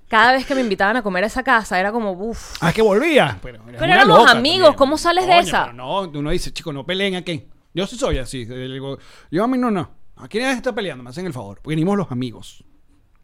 Cada 0.09 0.33
vez 0.33 0.45
que 0.45 0.53
me 0.53 0.59
invitaban 0.59 0.97
a 0.97 1.01
comer 1.01 1.23
a 1.23 1.27
esa 1.27 1.43
casa 1.43 1.79
era 1.79 1.93
como, 1.93 2.11
uff. 2.11 2.57
Ah, 2.61 2.69
es 2.69 2.75
que 2.75 2.81
volvía. 2.81 3.39
Pero, 3.41 3.63
éramos 3.69 4.07
loca 4.19 4.31
amigos, 4.31 4.65
también. 4.67 4.73
¿cómo 4.77 4.97
sales 4.97 5.25
de 5.25 5.39
esa? 5.39 5.71
no, 5.71 6.01
uno 6.01 6.29
dice, 6.31 6.51
chico, 6.51 6.73
no 6.73 6.85
peleen 6.85 7.15
aquí. 7.15 7.47
Yo 7.73 7.87
sí 7.87 7.95
soy 7.97 8.17
así. 8.17 8.43
Le 8.45 8.67
digo, 8.67 8.97
Yo 9.31 9.45
a 9.45 9.47
mí 9.47 9.57
no, 9.57 9.71
no. 9.71 9.89
¿A 10.17 10.27
quién 10.27 10.45
está 10.49 10.75
peleando? 10.75 11.03
Me 11.05 11.09
hacen 11.09 11.25
el 11.25 11.31
favor. 11.31 11.57
Porque 11.61 11.69
venimos 11.69 11.97
los 11.97 12.11
amigos 12.11 12.65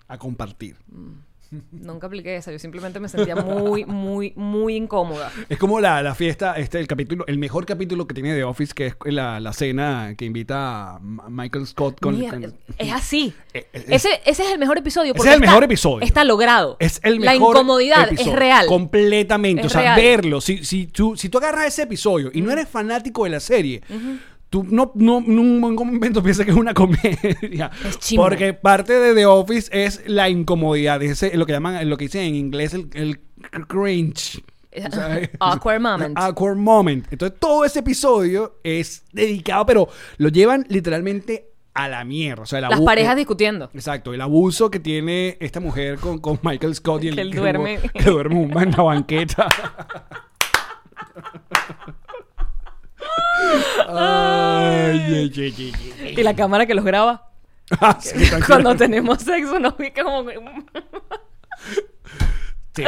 a 0.07 0.17
compartir. 0.17 0.77
Nunca 1.71 2.07
apliqué 2.07 2.35
esa. 2.35 2.51
Yo 2.51 2.59
simplemente 2.59 2.99
me 2.99 3.07
sentía 3.09 3.35
muy, 3.35 3.85
muy, 3.85 4.33
muy 4.35 4.75
incómoda. 4.75 5.31
Es 5.49 5.57
como 5.57 5.79
la, 5.79 6.01
la 6.01 6.13
fiesta, 6.15 6.55
este, 6.57 6.79
el 6.79 6.87
capítulo, 6.87 7.25
el 7.27 7.37
mejor 7.37 7.65
capítulo 7.65 8.05
que 8.07 8.13
tiene 8.13 8.33
The 8.35 8.43
Office, 8.43 8.73
que 8.75 8.87
es 8.87 8.95
la, 9.05 9.39
la 9.39 9.53
cena 9.53 10.13
que 10.17 10.25
invita 10.25 10.95
a 10.95 10.99
Michael 10.99 11.65
Scott 11.67 11.99
con... 11.99 12.19
Con- 12.19 12.53
es 12.77 12.91
así. 12.93 13.33
Eh, 13.53 13.67
eh, 13.73 13.85
ese, 13.89 14.09
ese 14.25 14.43
es 14.43 14.51
el 14.51 14.59
mejor 14.59 14.77
episodio. 14.77 15.13
Ese 15.13 15.21
es 15.21 15.27
el 15.27 15.33
está- 15.35 15.47
mejor 15.47 15.63
episodio. 15.63 16.05
Está 16.05 16.23
logrado. 16.23 16.75
Es 16.79 16.99
el 17.03 17.19
La 17.23 17.31
mejor 17.33 17.55
incomodidad 17.55 18.07
episodio. 18.07 18.31
es 18.33 18.39
real. 18.39 18.65
Completamente. 18.67 19.61
Es 19.61 19.67
o 19.67 19.69
sea, 19.69 19.81
real. 19.81 19.95
verlo. 20.01 20.41
Si, 20.41 20.63
si, 20.65 20.87
tú, 20.87 21.15
si 21.15 21.29
tú 21.29 21.37
agarras 21.37 21.67
ese 21.67 21.83
episodio 21.83 22.29
y 22.33 22.41
no 22.41 22.51
eres 22.51 22.67
fanático 22.67 23.23
de 23.23 23.29
la 23.29 23.39
serie, 23.39 23.81
tú 24.49 24.65
no, 24.69 24.91
no, 24.95 25.19
en 25.19 25.39
un 25.39 25.59
momento 25.59 26.23
piensas 26.23 26.45
que 26.45 26.51
es 26.51 26.57
una 26.57 26.73
comedia. 26.73 27.71
Es. 27.85 28.13
Porque 28.15 28.53
parte 28.53 28.93
de 28.93 29.13
The 29.13 29.25
Office 29.25 29.69
es 29.71 30.03
la 30.07 30.29
incomodidad, 30.29 31.01
ese, 31.03 31.35
lo 31.37 31.45
que 31.45 31.53
llaman, 31.53 31.89
lo 31.89 31.97
que 31.97 32.05
dicen 32.05 32.21
en 32.21 32.35
inglés 32.35 32.73
el, 32.73 32.89
el 32.93 33.19
cringe. 33.67 34.43
Sea, 34.71 35.29
Awkward 35.39 35.81
moment. 35.81 36.17
Awkward 36.17 36.57
moment. 36.57 37.07
Entonces 37.11 37.39
todo 37.39 37.65
ese 37.65 37.79
episodio 37.79 38.59
es 38.63 39.03
dedicado, 39.11 39.65
pero 39.65 39.87
lo 40.17 40.29
llevan 40.29 40.65
literalmente 40.69 41.51
a 41.73 41.87
la 41.87 42.03
mierda. 42.03 42.43
O 42.43 42.45
sea, 42.45 42.61
Las 42.61 42.81
parejas 42.81 43.13
eh, 43.13 43.17
discutiendo. 43.17 43.69
Exacto, 43.73 44.13
el 44.13 44.21
abuso 44.21 44.71
que 44.71 44.79
tiene 44.79 45.37
esta 45.39 45.59
mujer 45.59 45.99
con, 45.99 46.19
con 46.19 46.39
Michael 46.41 46.73
Scott 46.73 47.03
y 47.03 47.09
el 47.09 47.15
Que 47.15 47.21
él 47.21 47.31
duerme. 47.31 47.79
que 47.93 48.09
duerme 48.09 48.43
en 48.63 48.71
la 48.71 48.83
banqueta. 48.83 49.47
Ay. 53.89 55.31
Y 56.17 56.23
la 56.23 56.35
cámara 56.35 56.65
que 56.65 56.73
los 56.73 56.85
graba. 56.85 57.23
Ah, 57.81 57.97
sí. 57.99 58.15
Cuando 58.47 58.73
tenemos 58.77 59.19
sexo 59.21 59.59
nos 59.59 59.73
ubica 59.77 60.01
como... 60.01 60.29
Sí, 62.73 62.83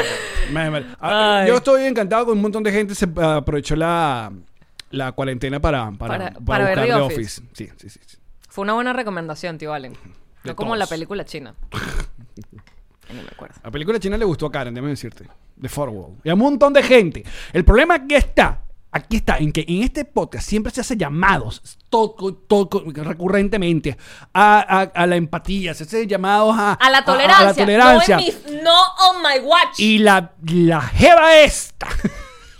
ah. 1.01 1.43
Yo 1.45 1.57
estoy 1.57 1.83
encantado 1.83 2.27
con 2.27 2.37
un 2.37 2.41
montón 2.43 2.63
de 2.63 2.71
gente. 2.71 2.95
Se 2.95 3.05
ah, 3.17 3.37
aprovechó 3.37 3.75
la, 3.75 4.31
la 4.91 5.11
cuarentena 5.11 5.59
para, 5.59 5.91
para, 5.91 6.17
Para- 6.17 6.31
para 6.31 6.45
para 6.45 6.63
ver 6.63 6.77
buscar 6.77 6.85
The 6.87 6.93
The 6.93 7.01
Office. 7.01 7.41
Office. 7.41 7.41
Sí, 7.53 7.69
sí, 7.75 7.89
sí. 7.89 8.17
Fue 8.47 8.61
una 8.61 8.73
buena 8.73 8.93
recomendación, 8.93 9.57
tío 9.57 9.73
Allen. 9.73 9.91
De 9.93 9.99
No 10.51 10.55
como 10.55 10.69
todos. 10.69 10.79
la 10.79 10.87
película 10.87 11.25
china. 11.25 11.53
No 13.09 13.23
me 13.23 13.27
acuerdo. 13.29 13.55
La 13.63 13.71
película 13.71 13.99
china 13.99 14.17
le 14.17 14.23
gustó 14.25 14.45
a 14.45 14.51
Karen, 14.51 14.71
déjame 14.71 14.91
decirte. 14.91 15.25
De 15.55 15.67
Forward. 15.67 16.13
Y 16.23 16.29
a 16.29 16.35
un 16.35 16.39
montón 16.39 16.71
de 16.71 16.83
gente. 16.83 17.23
El 17.51 17.65
problema 17.65 17.95
aquí 17.95 18.13
está. 18.13 18.61
Aquí 18.91 19.17
está, 19.17 19.37
en 19.37 19.51
que 19.51 19.65
en 19.67 19.83
este 19.83 20.03
podcast 20.03 20.47
siempre 20.47 20.71
se 20.71 20.81
hace 20.81 20.97
llamados 20.97 21.61
todo, 21.89 22.33
todo- 22.33 22.83
recurrentemente 22.87 23.95
a, 24.33 24.59
a- 24.59 24.81
a 24.81 25.05
la 25.05 25.15
empatía, 25.15 25.73
se 25.75 25.83
hace 25.83 26.07
llamados 26.07 26.55
a, 26.57 26.73
A 26.73 26.89
la 26.89 27.05
tolerancia. 27.05 27.39
a 27.45 27.49
la 27.49 27.53
tolerancia. 27.53 28.15
No, 28.17 28.21
en 28.21 28.25
mis- 28.27 28.63
no 28.63 28.81
on 29.09 29.21
my 29.21 29.45
watch. 29.45 29.79
Y 29.79 29.99
la, 29.99 30.33
la 30.47 30.81
jeva 30.81 31.37
esta. 31.37 31.87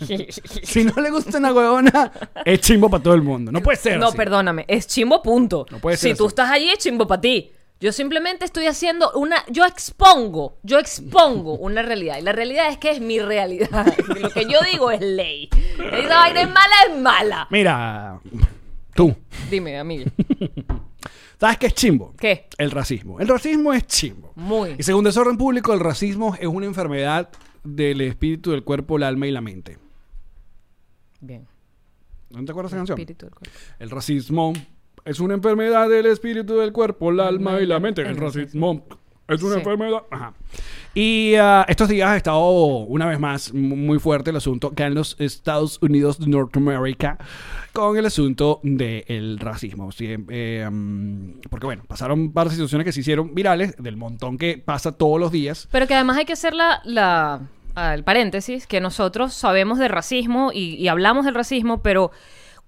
si 0.62 0.84
no 0.84 0.94
le 1.02 1.10
gusta 1.10 1.38
una 1.38 1.52
huevona, 1.52 2.12
es 2.44 2.60
chimbo 2.60 2.88
para 2.88 3.02
todo 3.02 3.14
el 3.14 3.22
mundo. 3.22 3.52
No 3.52 3.60
puede 3.60 3.76
ser. 3.76 3.98
No, 3.98 4.08
así. 4.08 4.16
perdóname, 4.16 4.64
es 4.68 4.86
chimbo 4.86 5.22
punto. 5.22 5.66
No 5.70 5.78
puede 5.78 5.96
si 5.96 6.08
ser 6.08 6.16
tú 6.16 6.24
así. 6.26 6.30
estás 6.32 6.50
allí, 6.50 6.70
es 6.70 6.78
chimbo 6.78 7.06
para 7.06 7.20
ti. 7.20 7.52
Yo 7.80 7.92
simplemente 7.92 8.44
estoy 8.44 8.66
haciendo 8.66 9.10
una. 9.12 9.42
Yo 9.50 9.64
expongo, 9.64 10.58
yo 10.62 10.78
expongo 10.78 11.54
una 11.58 11.82
realidad. 11.82 12.18
Y 12.18 12.22
la 12.22 12.32
realidad 12.32 12.68
es 12.68 12.76
que 12.76 12.90
es 12.90 13.00
mi 13.00 13.18
realidad. 13.20 13.86
Lo 14.20 14.28
que 14.30 14.44
yo 14.44 14.58
digo 14.70 14.90
es 14.90 15.00
ley. 15.00 15.48
Esa 15.78 16.18
vaina 16.18 16.42
es 16.42 16.48
mala, 16.48 16.74
es 16.88 16.98
mala. 16.98 17.48
Mira, 17.50 18.20
tú, 18.94 19.16
Dime, 19.50 19.78
amigo. 19.78 20.10
¿sabes 21.40 21.56
qué 21.56 21.68
es 21.68 21.74
chimbo? 21.74 22.14
¿Qué? 22.18 22.48
El 22.58 22.70
racismo. 22.70 23.18
El 23.18 23.28
racismo 23.28 23.72
es 23.72 23.86
chimbo. 23.86 24.32
Muy. 24.36 24.76
Y 24.78 24.82
según 24.82 25.04
Desorden 25.04 25.38
Público, 25.38 25.72
el 25.72 25.80
racismo 25.80 26.36
es 26.38 26.46
una 26.46 26.66
enfermedad 26.66 27.30
del 27.64 28.02
espíritu, 28.02 28.50
del 28.50 28.62
cuerpo, 28.62 28.98
el 28.98 29.04
alma 29.04 29.26
y 29.26 29.30
la 29.30 29.40
mente. 29.40 29.78
Bien. 31.20 31.46
¿No 32.28 32.44
te 32.44 32.52
acuerdas 32.52 32.72
de 32.72 32.76
esa 32.76 32.80
canción? 32.80 32.98
Espíritu 32.98 33.24
del 33.24 33.34
cuerpo. 33.34 33.58
El 33.78 33.90
racismo 33.90 34.52
es 35.04 35.20
una 35.20 35.34
enfermedad 35.34 35.88
del 35.88 36.06
espíritu, 36.06 36.56
del 36.56 36.72
cuerpo, 36.72 37.10
el 37.10 37.20
alma 37.20 37.60
y 37.60 37.66
la 37.66 37.80
mente. 37.80 38.02
El 38.02 38.16
racismo 38.16 38.84
es 39.28 39.42
una 39.42 39.54
Sí. 39.54 39.58
enfermedad. 39.60 40.02
Ajá. 40.10 40.34
Y 40.92 41.34
ah, 41.36 41.64
estos 41.68 41.88
días 41.88 42.08
ha 42.10 42.16
estado 42.16 42.40
una 42.48 43.06
vez 43.06 43.20
más 43.20 43.54
mu- 43.54 43.76
muy 43.76 43.98
fuerte 44.00 44.30
el 44.30 44.36
asunto 44.36 44.68
acá 44.68 44.86
en 44.86 44.94
los 44.94 45.14
Estados 45.20 45.78
Unidos 45.80 46.18
de 46.18 46.26
Norteamérica 46.26 47.16
con 47.72 47.96
el 47.96 48.06
asunto 48.06 48.58
del 48.64 49.38
racismo. 49.38 49.92
Sí, 49.92 50.16
eh, 50.30 50.68
mm, 50.68 51.42
porque 51.48 51.66
bueno, 51.66 51.84
pasaron 51.86 52.32
varias 52.34 52.54
situaciones 52.54 52.84
que 52.84 52.92
se 52.92 53.00
hicieron 53.00 53.32
virales 53.34 53.76
del 53.78 53.96
montón 53.96 54.36
que 54.36 54.58
pasa 54.58 54.90
todos 54.90 55.20
los 55.20 55.30
días. 55.30 55.68
Pero 55.70 55.86
que 55.86 55.94
además 55.94 56.16
hay 56.16 56.24
que 56.24 56.32
hacer 56.32 56.54
la, 56.54 56.80
la- 56.84 57.40
el 57.94 58.02
paréntesis, 58.02 58.66
que 58.66 58.80
nosotros 58.80 59.32
sabemos 59.32 59.78
de 59.78 59.86
racismo 59.86 60.50
y, 60.52 60.74
y 60.74 60.88
hablamos 60.88 61.24
del 61.24 61.34
racismo, 61.36 61.82
pero 61.82 62.10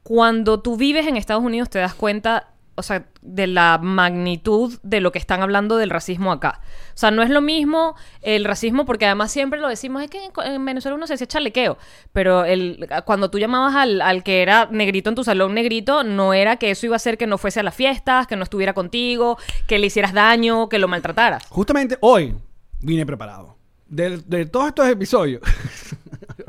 cuando 0.03 0.61
tú 0.61 0.77
vives 0.77 1.07
en 1.07 1.17
Estados 1.17 1.45
Unidos 1.45 1.71
te 1.71 1.79
das 1.79 1.95
cuenta, 1.95 2.49
o 2.75 2.83
sea, 2.83 3.07
de 3.21 3.47
la 3.47 3.79
magnitud 3.79 4.79
de 4.83 5.01
lo 5.01 5.13
que 5.13 5.19
están 5.19 5.43
hablando 5.43 5.77
del 5.77 5.91
racismo 5.91 6.33
acá. 6.33 6.61
O 6.95 6.99
sea, 6.99 7.11
no 7.11 7.23
es 7.23 7.31
lo 7.31 7.41
mismo 7.41 7.95
el 8.23 8.45
racismo, 8.45 8.85
porque 8.85 9.07
además 9.07 9.31
siempre 9.31 9.61
lo 9.61 9.69
decimos, 9.69 10.03
es 10.03 10.11
que 10.11 10.25
en, 10.25 10.33
en 10.45 10.65
Venezuela 10.65 10.97
uno 10.97 11.07
se 11.07 11.15
decía 11.15 11.27
chalequeo, 11.27 11.79
pero 12.13 12.45
el, 12.45 12.89
cuando 13.05 13.31
tú 13.31 13.39
llamabas 13.39 13.77
al, 13.77 14.01
al 14.01 14.25
que 14.25 14.43
era 14.43 14.69
negrito 14.71 15.11
en 15.11 15.17
tu 15.17 15.25
salón 15.25 15.55
negrito, 15.55 16.03
no 16.03 16.35
era 16.35 16.57
que 16.57 16.71
eso 16.71 16.87
iba 16.87 16.95
a 16.95 16.97
hacer 16.97 17.19
que 17.19 17.27
no 17.27 17.39
fuese 17.39 17.61
a 17.61 17.63
las 17.63 17.75
fiestas, 17.75 18.27
que 18.27 18.37
no 18.37 18.43
estuviera 18.43 18.73
contigo, 18.73 19.39
que 19.67 19.79
le 19.79 19.87
hicieras 19.87 20.13
daño, 20.13 20.69
que 20.69 20.79
lo 20.79 20.89
maltrataras. 20.89 21.47
Justamente 21.49 21.99
hoy 22.01 22.35
vine 22.81 23.07
preparado. 23.07 23.57
De, 23.87 24.17
de 24.27 24.47
todos 24.47 24.69
estos 24.69 24.89
episodios, 24.89 25.43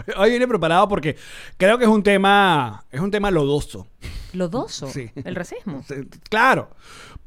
hoy 0.18 0.32
vine 0.32 0.48
preparado 0.48 0.88
porque 0.88 1.16
creo 1.58 1.78
que 1.78 1.86
es 1.86 1.90
un 1.90 2.04
tema, 2.04 2.84
es 2.92 3.00
un 3.00 3.12
tema 3.12 3.32
lodoso. 3.32 3.88
Lodoso. 4.34 4.88
Sí. 4.88 5.12
El 5.16 5.36
racismo. 5.36 5.84
Claro. 6.30 6.70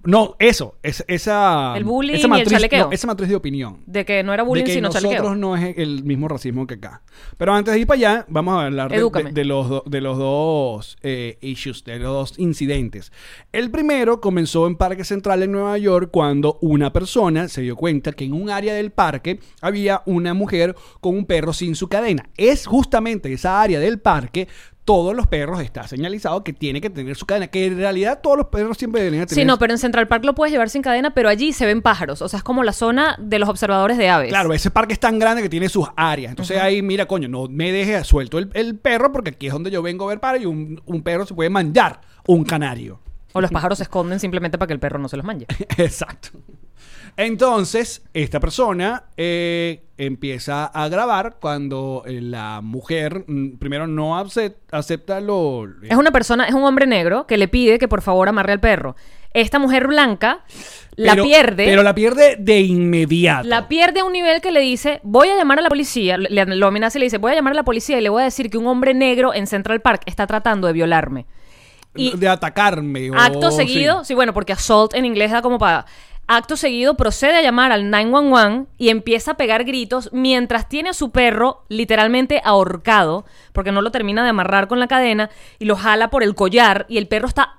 No, 0.07 0.37
eso, 0.39 0.77
es, 0.83 1.05
esa... 1.09 1.77
El 1.77 1.85
bullying 1.85 2.15
esa 2.15 2.21
y 2.23 2.25
el 2.25 2.29
matriz, 2.31 2.51
chalequeo. 2.51 2.87
no, 2.87 2.93
esa 2.93 3.07
matriz 3.07 3.29
de 3.29 3.37
opinión. 3.37 3.83
De 3.87 4.05
que 4.05 4.23
no 4.23 4.33
era 4.33 4.43
bullying, 4.43 4.65
de 4.65 4.69
que 4.71 4.75
sino 4.75 4.89
nosotros 4.89 5.13
chalequeo. 5.13 5.35
no 5.35 5.57
es 5.57 5.77
el 5.79 6.05
mismo 6.05 6.29
racismo 6.29 6.67
que 6.67 6.75
acá. 6.75 7.03
Pero 7.37 7.53
antes 7.55 7.75
de 7.75 7.81
ir 7.81 7.87
para 7.87 7.97
allá, 7.99 8.27
vamos 8.29 8.55
a 8.55 8.67
hablar 8.67 8.91
de, 8.91 8.97
de- 8.97 9.33
de 9.33 9.45
los, 9.45 9.69
do- 9.69 9.83
de 9.87 10.01
los 10.01 10.19
dos 10.19 10.97
eh, 11.03 11.39
issues, 11.41 11.85
de 11.85 11.99
los 11.99 12.13
dos 12.31 12.39
incidentes. 12.39 13.13
El 13.53 13.71
primero 13.71 14.21
comenzó 14.21 14.67
en 14.67 14.77
Parque 14.77 15.05
Central 15.05 15.43
en 15.43 15.53
Nueva 15.53 15.77
York 15.79 16.11
cuando 16.13 16.59
una 16.61 16.93
persona 16.93 17.49
se 17.49 17.63
dio 17.63 17.77
cuenta 17.77 18.13
que 18.13 18.25
en 18.25 18.33
un 18.33 18.51
área 18.51 18.75
del 18.75 18.93
parque 18.93 19.41
había 19.61 20.03
una 20.07 20.35
mujer 20.35 20.75
con 21.01 21.15
un 21.17 21.27
perro 21.27 21.53
sin 21.53 21.75
su 21.75 21.89
cadena. 21.89 22.29
Es 22.37 22.67
justamente 22.67 23.33
esa 23.33 23.61
área 23.63 23.81
del 23.81 23.99
parque. 23.99 24.49
Todos 24.87 25.15
los 25.15 25.27
perros 25.27 25.61
está 25.61 25.87
señalizado 25.87 26.43
que 26.43 26.55
tiene 26.55 26.81
que 26.81 26.89
tener 26.89 27.15
su 27.17 27.27
cadena, 27.27 27.49
que 27.49 27.67
en 27.67 27.77
realidad 27.77 28.21
todos 28.23 28.39
los 28.39 28.47
perros 28.47 28.79
siempre 28.79 29.03
deberían 29.03 29.27
tener 29.27 29.43
Sí, 29.43 29.45
no, 29.45 29.59
pero 29.59 29.75
en 29.75 29.79
Central 29.79 30.09
Park 30.09 30.25
lo 30.25 30.35
puedes 30.35 30.53
llevar 30.53 30.71
sin 30.71 30.81
cadena, 30.81 31.13
pero 31.13 31.29
allí 31.29 31.53
se 31.53 31.67
ven 31.67 31.83
pájaros. 31.83 32.23
O 32.23 32.29
sea, 32.29 32.39
es 32.39 32.43
como 32.43 32.63
la 32.63 32.73
zona 32.73 33.17
de 33.21 33.39
los 33.39 33.51
observadores 33.51 33.99
de 33.99 34.09
aves. 34.09 34.31
Claro, 34.31 34.55
ese 34.55 34.71
parque 34.71 34.95
es 34.95 35.01
tan 35.01 35.19
grande 35.19 35.43
que 35.43 35.51
tiene 35.51 35.69
sus 35.69 35.87
áreas. 35.97 36.31
Entonces 36.31 36.59
ahí, 36.59 36.81
mira, 36.81 37.07
coño, 37.07 37.29
no 37.29 37.49
me 37.49 37.73
deje 37.73 38.03
suelto 38.05 38.39
el, 38.39 38.49
el 38.55 38.79
perro 38.79 39.13
porque 39.13 39.31
aquí 39.31 39.49
es 39.49 39.53
donde 39.53 39.71
yo 39.71 39.83
vengo 39.83 40.07
a 40.07 40.09
ver 40.09 40.21
para 40.21 40.39
y 40.39 40.47
un, 40.47 40.81
un 40.87 41.03
perro 41.03 41.27
se 41.27 41.35
puede 41.35 41.51
manjar 41.51 42.01
un 42.27 42.45
canario. 42.45 43.01
O 43.33 43.41
los 43.43 43.51
pájaros 43.51 43.77
se 43.77 43.85
esconden 43.85 44.19
simplemente 44.19 44.57
para 44.57 44.69
que 44.69 44.73
el 44.73 44.81
perro 44.81 44.99
no 44.99 45.09
se 45.09 45.17
los 45.19 45.27
manje. 45.27 45.47
Exacto. 45.77 46.31
Entonces, 47.17 48.03
esta 48.13 48.41
persona 48.41 49.05
eh, 49.17 49.85
empieza 49.97 50.67
a 50.67 50.89
grabar 50.89 51.37
cuando 51.41 52.03
eh, 52.07 52.21
la 52.21 52.61
mujer 52.63 53.25
mm, 53.27 53.57
primero 53.59 53.87
no 53.87 54.21
acep- 54.23 54.57
acepta 54.71 55.21
lo... 55.21 55.65
Es 55.83 55.97
una 55.97 56.11
persona, 56.11 56.47
es 56.47 56.53
un 56.55 56.63
hombre 56.65 56.87
negro 56.87 57.27
que 57.27 57.39
le 57.39 57.49
pide 57.49 57.79
que 57.79 57.89
por 57.89 58.03
favor 58.03 58.29
amarre 58.29 58.53
al 58.53 58.61
perro. 58.61 58.97
Esta 59.33 59.59
mujer 59.59 59.87
blanca 59.87 60.45
la 60.97 61.13
pero- 61.13 61.25
pierde. 61.25 61.65
Pero 61.65 61.83
la 61.83 61.95
pierde 61.95 62.37
de 62.39 62.61
inmediato. 62.61 63.49
La 63.49 63.67
pierde 63.69 64.01
a 64.01 64.05
un 64.05 64.13
nivel 64.13 64.43
que 64.43 64.51
le 64.53 64.61
dice, 64.61 65.01
voy 65.03 65.29
a 65.29 65.37
llamar 65.37 65.59
a 65.59 65.63
la 65.63 65.69
policía, 65.71 66.19
le, 66.19 66.45
lo 66.45 66.67
amenaza 66.67 66.99
y 66.99 67.01
le 67.01 67.07
dice, 67.07 67.17
voy 67.19 67.33
a 67.33 67.37
llamar 67.37 67.53
a 67.53 67.57
la 67.57 67.65
policía 67.65 67.99
y 67.99 68.03
le 68.03 68.11
voy 68.11 68.23
a 68.23 68.25
decir 68.27 68.51
que 68.51 68.59
un 68.59 68.67
hombre 68.67 68.93
negro 68.93 69.33
en 69.33 69.47
Central 69.47 69.81
Park 69.81 70.03
está 70.05 70.27
tratando 70.27 70.67
de 70.67 70.75
violarme. 70.75 71.25
Y 71.99 72.15
de 72.15 72.29
atacarme. 72.29 73.11
o- 73.11 73.15
acto 73.17 73.51
sí. 73.51 73.57
seguido, 73.57 74.05
sí. 74.05 74.15
bueno, 74.15 74.35
porque 74.35 74.53
assault 74.53 74.93
en 74.93 75.07
inglés 75.07 75.31
da 75.31 75.41
como 75.41 75.59
para... 75.59 75.87
Acto 76.29 76.57
seguido 76.57 76.97
procede 76.97 77.37
a 77.37 77.43
llamar 77.43 77.71
al 77.71 77.89
911 77.89 78.69
y 78.79 78.89
empieza 78.89 79.33
a 79.33 79.37
pegar 79.37 79.65
gritos 79.65 80.11
mientras 80.13 80.69
tiene 80.69 80.89
a 80.89 80.95
su 80.95 81.11
perro 81.11 81.65
literalmente 81.69 82.41
ahorcado, 82.45 83.25
porque 83.53 83.71
no 83.71 83.81
lo 83.81 83.93
termina 83.93 84.25
de 84.25 84.31
amarrar 84.31 84.67
con 84.67 84.81
la 84.81 84.89
cadena, 84.89 85.31
y 85.61 85.67
lo 85.67 85.77
jala 85.77 86.11
por 86.11 86.25
el 86.25 86.35
collar 86.35 86.85
y 86.89 86.99
el 86.99 87.07
perro 87.07 87.29
está 87.29 87.55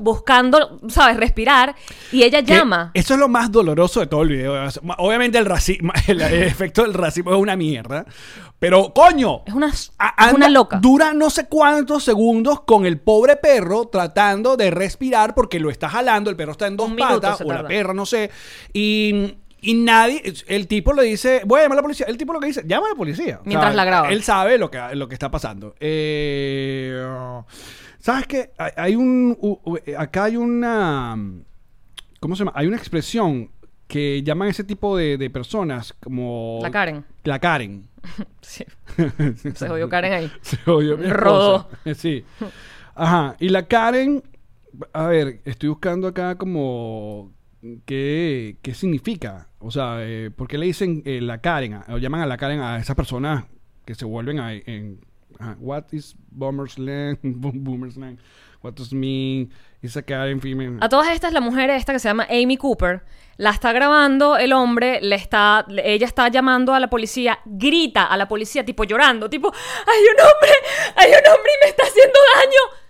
buscando, 0.00 0.80
¿sabes?, 0.88 1.16
respirar, 1.16 1.74
y 2.12 2.22
ella 2.22 2.42
Que 2.42 2.54
llama. 2.54 2.90
Eso 2.94 3.14
es 3.14 3.20
lo 3.20 3.28
más 3.28 3.50
doloroso 3.50 4.00
de 4.00 4.06
todo 4.06 4.22
el 4.22 4.28
video. 4.28 4.54
Obviamente 4.98 5.38
el 5.38 5.46
racismo, 5.46 5.92
el, 6.06 6.20
el 6.22 6.42
efecto 6.42 6.82
del 6.82 6.94
racismo 6.94 7.32
es 7.32 7.38
una 7.38 7.56
mierda. 7.56 8.04
Pero, 8.60 8.92
coño. 8.92 9.42
Es 9.46 9.54
una, 9.54 9.68
es 9.68 10.32
una 10.34 10.48
loca. 10.50 10.78
Dura 10.80 11.14
no 11.14 11.30
sé 11.30 11.46
cuántos 11.46 12.04
segundos 12.04 12.60
con 12.60 12.84
el 12.84 13.00
pobre 13.00 13.36
perro 13.36 13.88
tratando 13.88 14.56
de 14.56 14.70
respirar 14.70 15.34
porque 15.34 15.58
lo 15.58 15.70
está 15.70 15.88
jalando. 15.88 16.28
El 16.28 16.36
perro 16.36 16.52
está 16.52 16.66
en 16.66 16.76
dos 16.76 16.90
Un 16.90 16.96
patas, 16.96 17.40
o 17.40 17.50
la 17.50 17.66
perra, 17.66 17.94
no 17.94 18.04
sé. 18.04 18.30
Y, 18.74 19.34
y 19.62 19.74
nadie, 19.74 20.22
el 20.46 20.66
tipo 20.68 20.92
le 20.92 21.04
dice, 21.04 21.40
voy 21.46 21.60
a 21.60 21.62
llamar 21.62 21.76
a 21.76 21.80
la 21.80 21.82
policía. 21.82 22.04
El 22.06 22.18
tipo 22.18 22.34
lo 22.34 22.40
que 22.40 22.48
dice, 22.48 22.62
llama 22.66 22.88
a 22.88 22.90
la 22.90 22.96
policía. 22.96 23.40
Mientras 23.44 23.74
la 23.74 23.84
graba. 23.86 24.10
Él 24.10 24.22
sabe 24.22 24.58
lo 24.58 24.70
que, 24.70 24.78
lo 24.92 25.08
que 25.08 25.14
está 25.14 25.30
pasando. 25.30 25.74
Eh, 25.80 27.02
¿Sabes 28.00 28.26
qué? 28.26 28.50
Hay, 28.76 28.96
un. 28.96 29.36
u- 29.40 29.78
acá 29.96 30.24
hay 30.24 30.36
una. 30.36 31.16
¿Cómo 32.18 32.34
se 32.34 32.40
llama? 32.40 32.52
Hay 32.54 32.66
una 32.66 32.76
expresión 32.76 33.50
que 33.86 34.22
llaman 34.22 34.48
ese 34.48 34.64
tipo 34.64 34.96
de, 34.96 35.16
de 35.18 35.30
personas 35.30 35.92
como. 36.02 36.58
La 36.62 36.70
Karen. 36.70 37.04
La 37.24 37.38
Karen. 37.38 37.86
Sí. 38.40 38.64
Se 39.54 39.68
jodió 39.68 39.88
Karen 39.88 40.12
ahí. 40.12 40.32
Se 40.40 40.56
jodió 40.58 40.96
mi 40.96 41.06
Rodó. 41.06 41.68
esposa. 41.84 41.94
Sí. 41.94 42.24
Ajá, 42.94 43.36
y 43.38 43.48
la 43.50 43.66
Karen, 43.68 44.22
a 44.92 45.06
ver, 45.06 45.40
estoy 45.44 45.68
buscando 45.68 46.08
acá 46.08 46.36
como 46.36 47.32
qué, 47.84 48.56
qué 48.62 48.74
significa. 48.74 49.48
O 49.58 49.70
sea, 49.70 49.98
eh, 50.00 50.30
¿por 50.34 50.48
qué 50.48 50.56
le 50.58 50.66
dicen 50.66 51.02
eh, 51.04 51.20
la 51.20 51.40
Karen? 51.42 51.74
a- 51.74 51.84
O 51.90 51.98
llaman 51.98 52.22
a 52.22 52.26
la 52.26 52.36
Karen 52.38 52.60
a 52.60 52.78
esas 52.78 52.96
personas 52.96 53.44
que 53.84 53.94
se 53.94 54.04
vuelven 54.06 54.38
a, 54.40 54.54
en... 54.54 55.00
what 55.58 55.84
is 55.92 56.14
boomer 56.30 56.68
slang? 56.68 57.18
boomer 57.22 57.90
slang. 57.90 58.18
What 58.62 58.74
does 58.74 58.92
mean? 58.92 59.50
Is 59.80 59.96
a 59.96 60.02
Karen 60.02 60.40
female? 60.40 60.76
A 60.80 60.88
todas 60.88 61.08
estas, 61.08 61.32
la 61.32 61.40
mujer 61.40 61.70
esta 61.70 61.92
que 61.94 61.98
se 61.98 62.08
llama 62.08 62.26
Amy 62.28 62.58
Cooper, 62.58 63.02
la 63.38 63.50
está 63.50 63.72
grabando 63.72 64.36
el 64.36 64.52
hombre, 64.52 65.00
le 65.00 65.16
está, 65.16 65.64
ella 65.82 66.06
está 66.06 66.28
llamando 66.28 66.74
a 66.74 66.80
la 66.80 66.90
policía, 66.90 67.38
grita 67.46 68.04
a 68.04 68.16
la 68.18 68.28
policía, 68.28 68.64
tipo 68.64 68.84
llorando, 68.84 69.30
tipo, 69.30 69.50
hay 69.50 70.02
un 70.02 70.20
hombre, 70.20 70.50
hay 70.96 71.10
un 71.10 71.32
hombre 71.32 71.52
y 71.56 71.64
me 71.64 71.70
está 71.70 71.84
haciendo 71.84 72.18
daño. 72.36 72.80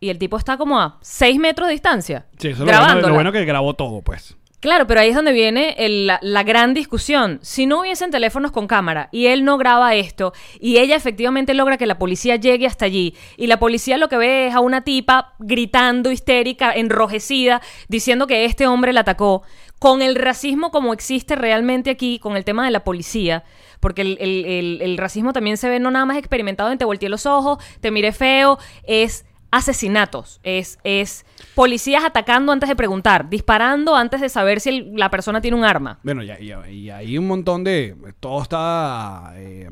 Y 0.00 0.08
el 0.08 0.18
tipo 0.18 0.38
está 0.38 0.56
como 0.56 0.80
a 0.80 0.98
6 1.02 1.38
metros 1.38 1.68
de 1.68 1.72
distancia, 1.72 2.26
Sí, 2.38 2.48
eso 2.48 2.64
es 2.64 2.72
lo 2.72 2.78
bueno, 2.78 3.08
lo 3.08 3.14
bueno 3.14 3.32
que 3.32 3.44
grabó 3.44 3.74
todo, 3.74 4.00
pues. 4.00 4.36
Claro, 4.64 4.86
pero 4.86 5.00
ahí 5.00 5.10
es 5.10 5.14
donde 5.14 5.32
viene 5.32 5.76
la, 6.22 6.42
gran 6.42 6.72
discusión. 6.72 7.38
Si 7.42 7.66
no 7.66 7.80
hubiesen 7.80 8.10
teléfonos 8.10 8.50
con 8.50 8.66
cámara 8.66 9.10
y 9.12 9.26
él 9.26 9.44
no 9.44 9.58
graba 9.58 9.94
esto 9.94 10.32
y 10.58 10.78
ella 10.78 10.96
efectivamente 10.96 11.52
logra 11.52 11.76
que 11.76 11.84
la 11.84 11.98
policía 11.98 12.36
llegue 12.36 12.66
hasta 12.66 12.86
allí 12.86 13.14
y 13.36 13.46
la 13.46 13.58
policía 13.58 13.98
lo 13.98 14.08
que 14.08 14.16
ve 14.16 14.46
es 14.46 14.54
a 14.54 14.60
una 14.60 14.80
tipa 14.80 15.34
gritando 15.38 16.10
histérica, 16.10 16.72
enrojecida, 16.72 17.60
diciendo 17.88 18.26
que 18.26 18.46
este 18.46 18.66
hombre 18.66 18.94
la 18.94 19.00
atacó, 19.00 19.42
con 19.78 20.00
el 20.00 20.14
racismo 20.14 20.70
como 20.70 20.94
existe 20.94 21.36
realmente 21.36 21.90
aquí, 21.90 22.18
con 22.18 22.34
el 22.38 22.46
tema 22.46 22.64
de 22.64 22.70
la 22.70 22.84
policía, 22.84 23.44
porque 23.80 24.00
el, 24.00 24.16
el- 24.18 24.46
el- 24.46 24.78
el 24.80 24.96
racismo 24.96 25.34
también 25.34 25.58
se 25.58 25.68
ve 25.68 25.78
no 25.78 25.90
nada 25.90 26.06
más 26.06 26.16
experimentado 26.16 26.72
en 26.72 26.78
te 26.78 26.86
volteé 26.86 27.10
los 27.10 27.26
ojos, 27.26 27.58
te 27.82 27.90
miré 27.90 28.12
feo, 28.12 28.58
es 28.84 29.26
asesinatos, 29.56 30.40
es, 30.42 30.78
es 30.84 31.24
policías 31.54 32.04
atacando 32.04 32.52
antes 32.52 32.68
de 32.68 32.76
preguntar, 32.76 33.28
disparando 33.30 33.94
antes 33.96 34.20
de 34.20 34.28
saber 34.28 34.60
si 34.60 34.68
el- 34.70 34.92
la 34.96 35.10
persona 35.10 35.40
tiene 35.40 35.56
un 35.56 35.64
arma. 35.64 35.98
Bueno, 36.02 36.22
y, 36.22 36.30
y- 36.30 36.52
y 36.74 36.90
hay 36.90 37.16
un 37.18 37.26
montón 37.26 37.64
de... 37.64 37.94
Todo 38.20 38.42
está 38.42 39.32
eh, 39.36 39.68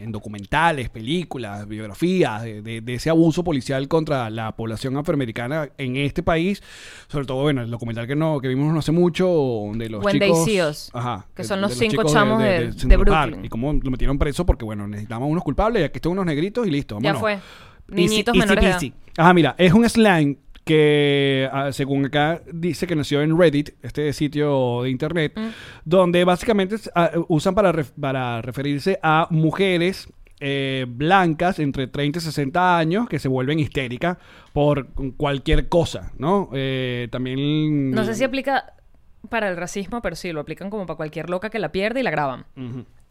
en 0.00 0.12
documentales, 0.12 0.88
películas, 0.88 1.66
biografías 1.68 2.42
de, 2.42 2.62
de- 2.62 2.80
de 2.80 2.94
ese 2.94 3.10
abuso 3.10 3.44
policial 3.44 3.86
contra 3.88 4.30
la 4.30 4.52
población 4.52 4.96
afroamericana 4.96 5.68
en 5.78 5.96
este 5.96 6.22
país. 6.22 6.62
Sobre 7.08 7.26
todo, 7.26 7.42
bueno, 7.42 7.62
el 7.62 7.70
documental 7.70 8.06
que 8.06 8.16
no 8.16 8.40
que 8.40 8.48
vimos 8.48 8.72
no 8.72 8.78
hace 8.78 8.92
mucho 8.92 9.26
de 9.74 9.88
los 9.88 10.04
When 10.04 10.18
They 10.18 10.28
chicos... 10.30 10.44
See 10.44 10.62
Us, 10.62 10.90
Ajá, 10.94 11.26
que 11.34 11.42
de- 11.42 11.48
son 11.48 11.58
de 11.58 11.62
los 11.62 11.74
cinco 11.74 11.90
chicos 11.92 12.12
chamos 12.12 12.38
de- 12.42 12.66
de 12.66 12.72
Central 12.72 13.04
Park, 13.04 13.26
Brooklyn. 13.28 13.44
y 13.44 13.48
cómo 13.48 13.72
lo 13.72 13.90
metieron 13.90 14.18
preso 14.18 14.46
porque, 14.46 14.64
bueno, 14.64 14.86
necesitamos 14.88 15.28
unos 15.30 15.44
culpables 15.44 15.82
y 15.82 15.84
aquí 15.84 15.96
están 15.98 16.12
unos 16.12 16.26
negritos 16.26 16.66
y 16.66 16.70
listo. 16.70 16.98
Ya 17.00 17.12
vámonos. 17.12 17.20
fue. 17.20 17.38
Easy- 17.88 18.08
Niñitos 18.08 18.34
easy 18.34 18.38
menores 18.48 18.64
de 18.80 18.86
edad. 18.88 18.94
Ajá, 19.18 19.34
mira, 19.34 19.54
es 19.58 19.72
un 19.72 19.88
slang 19.88 20.36
que 20.64 21.48
ah, 21.52 21.70
según 21.72 22.06
acá 22.06 22.42
dice 22.52 22.86
que 22.86 22.96
nació 22.96 23.22
en 23.22 23.38
Reddit, 23.38 23.70
este 23.82 24.12
sitio 24.12 24.82
de 24.82 24.90
internet, 24.90 25.32
Mm. 25.36 25.48
donde 25.84 26.24
básicamente 26.24 26.76
ah, 26.94 27.10
usan 27.28 27.54
para, 27.54 27.72
ref- 27.72 27.92
para 28.00 28.42
referirse 28.42 28.98
a 29.02 29.28
mujeres 29.30 30.08
eh, 30.40 30.84
blancas 30.88 31.60
entre 31.60 31.86
30 31.86 32.18
y 32.18 32.22
60 32.22 32.76
años 32.78 33.08
que 33.08 33.18
se 33.18 33.28
vuelven 33.28 33.58
histéricas 33.60 34.18
por 34.52 34.88
cualquier 35.16 35.68
cosa, 35.68 36.12
¿no? 36.18 36.50
Eh, 36.52 37.08
también... 37.10 37.92
No 37.92 38.04
sé 38.04 38.14
si 38.14 38.22
aplica 38.24 38.74
para 39.30 39.48
el 39.48 39.56
racismo, 39.56 40.02
pero 40.02 40.14
sí, 40.14 40.32
lo 40.32 40.40
aplican 40.40 40.68
como 40.68 40.84
para 40.84 40.96
cualquier 40.98 41.30
loca 41.30 41.48
que 41.48 41.58
la 41.58 41.72
pierde 41.72 42.00
y 42.00 42.02
la 42.02 42.10
graban. 42.10 42.44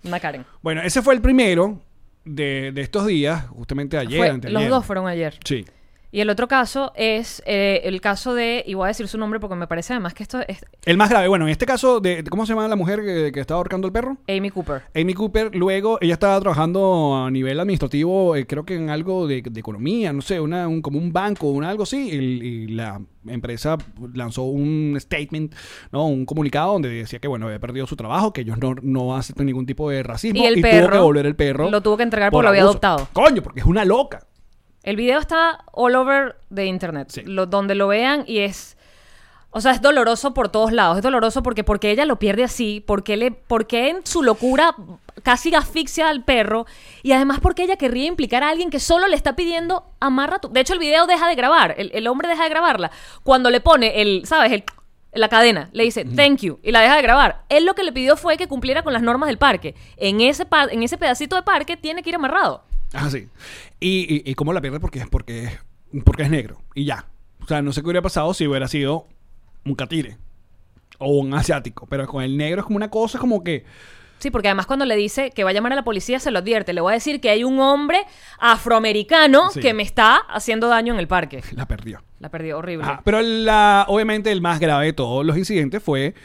Una 0.03 0.19
Karen. 0.19 0.45
Bueno, 0.61 0.81
ese 0.83 1.01
fue 1.01 1.15
el 1.15 1.21
primero 1.21 1.79
de, 2.25 2.71
de 2.71 2.81
estos 2.81 3.07
días, 3.07 3.45
justamente 3.47 3.97
ayer. 3.97 4.17
Fue- 4.17 4.29
anteayer. 4.29 4.59
los 4.59 4.69
dos 4.69 4.85
fueron 4.85 5.07
ayer. 5.07 5.37
Sí. 5.45 5.65
Y 6.15 6.21
el 6.21 6.29
otro 6.29 6.47
caso 6.47 6.93
es 6.95 7.43
eh, 7.45 7.81
el 7.83 7.99
caso 7.99 8.33
de, 8.33 8.63
y 8.65 8.73
voy 8.73 8.85
a 8.85 8.87
decir 8.87 9.05
su 9.09 9.17
nombre 9.17 9.41
porque 9.41 9.57
me 9.57 9.67
parece 9.67 9.91
además 9.91 10.13
que 10.13 10.23
esto 10.23 10.39
es 10.47 10.63
El 10.85 10.95
más 10.95 11.09
grave, 11.09 11.27
bueno, 11.27 11.43
en 11.43 11.51
este 11.51 11.65
caso, 11.65 11.99
de, 11.99 12.23
¿cómo 12.23 12.45
se 12.45 12.53
llama 12.53 12.69
la 12.69 12.77
mujer 12.77 13.01
que, 13.03 13.33
que 13.33 13.41
estaba 13.41 13.57
ahorcando 13.57 13.85
al 13.85 13.91
perro? 13.91 14.15
Amy 14.29 14.49
Cooper. 14.49 14.83
Amy 14.95 15.13
Cooper, 15.13 15.53
luego 15.53 15.97
ella 15.99 16.13
estaba 16.13 16.39
trabajando 16.39 17.17
a 17.25 17.29
nivel 17.29 17.59
administrativo, 17.59 18.37
eh, 18.37 18.47
creo 18.47 18.63
que 18.63 18.75
en 18.75 18.89
algo 18.89 19.27
de, 19.27 19.41
de 19.41 19.59
economía, 19.59 20.13
no 20.13 20.21
sé, 20.21 20.39
una, 20.39 20.69
un, 20.69 20.81
como 20.81 20.99
un 20.99 21.11
banco, 21.11 21.49
un 21.49 21.65
algo 21.65 21.83
así, 21.83 22.07
y, 22.09 22.15
y 22.15 22.67
la 22.67 23.01
empresa 23.27 23.77
lanzó 24.13 24.43
un 24.43 24.95
statement, 24.97 25.53
¿no? 25.91 26.07
un 26.07 26.25
comunicado 26.25 26.71
donde 26.71 26.87
decía 26.87 27.19
que, 27.19 27.27
bueno, 27.27 27.47
había 27.47 27.59
perdido 27.59 27.87
su 27.87 27.97
trabajo, 27.97 28.31
que 28.31 28.39
ellos 28.39 28.57
no, 28.57 28.73
no 28.81 29.17
aceptan 29.17 29.47
ningún 29.47 29.65
tipo 29.65 29.89
de 29.89 30.01
racismo, 30.01 30.41
Y 30.41 30.45
el 30.45 30.53
tuvo 30.53 30.61
perro 30.61 30.91
que 30.93 30.99
volver 30.99 31.25
el 31.25 31.35
perro. 31.35 31.69
lo 31.69 31.81
tuvo 31.81 31.97
que 31.97 32.03
entregar 32.03 32.31
por 32.31 32.37
porque 32.37 32.43
lo 32.45 32.49
había 32.51 32.61
abuso. 32.61 32.79
adoptado. 32.87 33.09
Coño, 33.11 33.41
porque 33.43 33.59
es 33.59 33.65
una 33.65 33.83
loca. 33.83 34.25
El 34.85 34.95
video 34.95 35.19
está 35.19 35.63
all 35.73 35.95
over 35.95 36.35
de 36.49 36.65
internet, 36.67 37.07
Sí. 37.09 37.21
lo- 37.25 37.47
donde 37.47 37.75
lo 37.75 37.87
vean 37.87 38.23
y 38.27 38.39
es... 38.39 38.77
O 39.49 39.61
sea, 39.61 39.71
es 39.71 39.81
doloroso 39.81 40.33
por 40.33 40.49
todos 40.49 40.71
lados. 40.73 40.97
Es 40.97 41.03
doloroso 41.03 41.41
porque, 41.41 41.63
porque 41.63 41.89
ella 41.89 42.05
lo 42.05 42.19
pierde 42.19 42.43
así, 42.43 42.83
porque, 42.85 43.15
le, 43.15 43.31
porque 43.31 43.89
en 43.89 44.05
su 44.05 44.21
locura 44.21 44.75
casi 45.23 45.55
asfixia 45.55 46.09
al 46.09 46.23
perro 46.25 46.65
y 47.03 47.13
además 47.13 47.39
porque 47.39 47.63
ella 47.63 47.77
querría 47.77 48.05
implicar 48.05 48.43
a 48.43 48.49
alguien 48.49 48.69
que 48.69 48.81
solo 48.81 49.07
le 49.07 49.15
está 49.15 49.35
pidiendo 49.37 49.85
amarra 50.01 50.39
tu... 50.39 50.49
De 50.49 50.59
hecho, 50.59 50.73
el 50.73 50.79
video 50.79 51.07
deja 51.07 51.27
de 51.29 51.35
grabar, 51.35 51.73
el, 51.77 51.89
el 51.93 52.05
hombre 52.07 52.27
deja 52.27 52.43
de 52.43 52.49
grabarla. 52.49 52.91
Cuando 53.23 53.49
le 53.49 53.61
pone 53.61 54.01
el, 54.01 54.23
¿sabes? 54.25 54.51
El, 54.51 54.65
la 55.13 55.29
cadena, 55.29 55.69
le 55.71 55.85
dice 55.85 56.03
thank 56.03 56.39
you 56.41 56.59
y 56.61 56.73
la 56.73 56.81
deja 56.81 56.97
de 56.97 57.01
grabar. 57.01 57.43
Él 57.47 57.65
lo 57.65 57.73
que 57.75 57.83
le 57.85 57.93
pidió 57.93 58.17
fue 58.17 58.35
que 58.35 58.49
cumpliera 58.49 58.83
con 58.83 58.91
las 58.91 59.01
normas 59.01 59.27
del 59.27 59.37
parque. 59.37 59.73
En 59.95 60.19
ese, 60.19 60.45
pa- 60.45 60.65
en 60.69 60.83
ese 60.83 60.97
pedacito 60.97 61.37
de 61.37 61.43
parque 61.43 61.77
tiene 61.77 62.03
que 62.03 62.09
ir 62.09 62.15
amarrado. 62.17 62.61
Ah, 62.95 63.09
sí. 63.09 63.27
Y, 63.79 64.23
y, 64.25 64.29
y 64.31 64.35
cómo 64.35 64.53
la 64.53 64.61
pierde 64.61 64.79
porque 64.79 64.99
es 64.99 65.07
porque 65.07 65.43
es 65.45 66.03
porque 66.03 66.23
es 66.23 66.29
negro. 66.29 66.61
Y 66.73 66.85
ya. 66.85 67.05
O 67.41 67.47
sea, 67.47 67.61
no 67.61 67.71
sé 67.73 67.81
qué 67.81 67.85
hubiera 67.87 68.01
pasado 68.01 68.33
si 68.33 68.47
hubiera 68.47 68.67
sido 68.67 69.07
un 69.65 69.75
catire. 69.75 70.17
O 70.97 71.09
un 71.19 71.33
asiático. 71.33 71.85
Pero 71.87 72.07
con 72.07 72.23
el 72.23 72.37
negro 72.37 72.61
es 72.61 72.65
como 72.65 72.77
una 72.77 72.89
cosa 72.89 73.19
como 73.19 73.43
que. 73.43 73.65
Sí, 74.19 74.31
porque 74.31 74.47
además 74.47 74.65
cuando 74.65 74.85
le 74.85 74.95
dice 74.95 75.29
que 75.31 75.43
va 75.43 75.49
a 75.49 75.53
llamar 75.53 75.73
a 75.73 75.75
la 75.75 75.83
policía 75.83 76.19
se 76.19 76.31
lo 76.31 76.39
advierte. 76.39 76.71
Le 76.73 76.79
voy 76.81 76.91
a 76.91 76.95
decir 76.95 77.19
que 77.19 77.29
hay 77.29 77.43
un 77.43 77.59
hombre 77.59 77.99
afroamericano 78.39 79.51
Sí. 79.51 79.59
que 79.59 79.73
me 79.73 79.83
está 79.83 80.15
haciendo 80.17 80.67
daño 80.69 80.93
en 80.93 80.99
el 80.99 81.07
parque. 81.07 81.43
La 81.51 81.67
perdió. 81.67 82.01
La 82.19 82.29
perdió 82.29 82.57
horrible. 82.57 82.85
Ajá. 82.85 83.01
Pero 83.03 83.21
la, 83.21 83.85
obviamente 83.89 84.31
el 84.31 84.41
más 84.41 84.59
grave 84.59 84.85
de 84.87 84.93
todos 84.93 85.25
los 85.25 85.37
incidentes 85.37 85.83
fue 85.83 86.15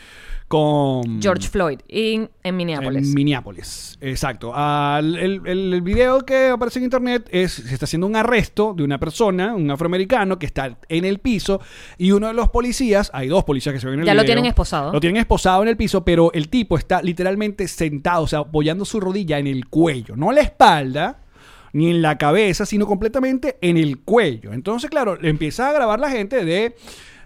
con... 0.51 1.23
George 1.23 1.49
Floyd 1.49 1.79
in- 1.87 2.29
en 2.43 2.57
Minneapolis. 2.57 3.07
En 3.09 3.15
Minneapolis, 3.15 3.97
exacto. 4.01 4.51
Al- 4.53 5.17
el, 5.17 5.41
el- 5.47 5.81
video 5.81 6.27
que 6.27 6.49
aparece 6.49 6.81
en 6.81 6.87
internet 6.87 7.29
es, 7.31 7.53
se 7.53 7.73
está 7.73 7.85
haciendo 7.85 8.09
un 8.09 8.17
arresto 8.17 8.75
de 8.77 8.83
una 8.83 8.99
persona, 8.99 9.55
un 9.55 9.71
afroamericano, 9.71 10.41
que 10.41 10.47
está 10.47 10.77
en 10.89 11.05
el 11.05 11.21
piso 11.21 11.61
y 11.99 12.11
uno 12.11 12.27
de 12.27 12.35
los 12.35 12.49
policías, 12.49 13.13
hay 13.15 13.29
dos 13.29 13.45
policías 13.45 13.73
que 13.77 13.81
se 13.81 13.87
ven 13.87 13.95
en 13.95 14.01
el 14.01 14.07
Ya 14.07 14.15
lo 14.15 14.23
video, 14.23 14.35
tienen 14.35 14.47
esposado. 14.47 14.93
Lo 14.93 14.99
tienen 14.99 15.21
esposado 15.21 15.63
en 15.63 15.69
el 15.69 15.77
piso, 15.77 16.05
pero 16.05 16.33
el 16.33 16.49
tipo 16.49 16.77
está 16.77 17.01
literalmente 17.01 17.69
sentado, 17.69 18.25
o 18.25 18.27
sea, 18.27 18.41
apoyando 18.41 18.85
su 18.85 18.99
rodilla 18.99 19.39
en 19.39 19.47
el 19.47 19.69
cuello, 19.69 20.17
no 20.17 20.33
la 20.33 20.41
espalda. 20.41 21.21
Ni 21.73 21.89
en 21.89 22.03
la 22.03 22.19
cabeza, 22.19 22.67
sino 22.67 22.85
completamente 22.85 23.57
en 23.61 23.77
el 23.77 24.01
cuello. 24.01 24.53
Entonces, 24.53 24.91
claro, 24.91 25.15
le 25.15 25.29
empieza 25.29 25.69
a 25.69 25.73
grabar 25.73 26.01
la 26.01 26.11
gente 26.11 26.45
de. 26.45 26.75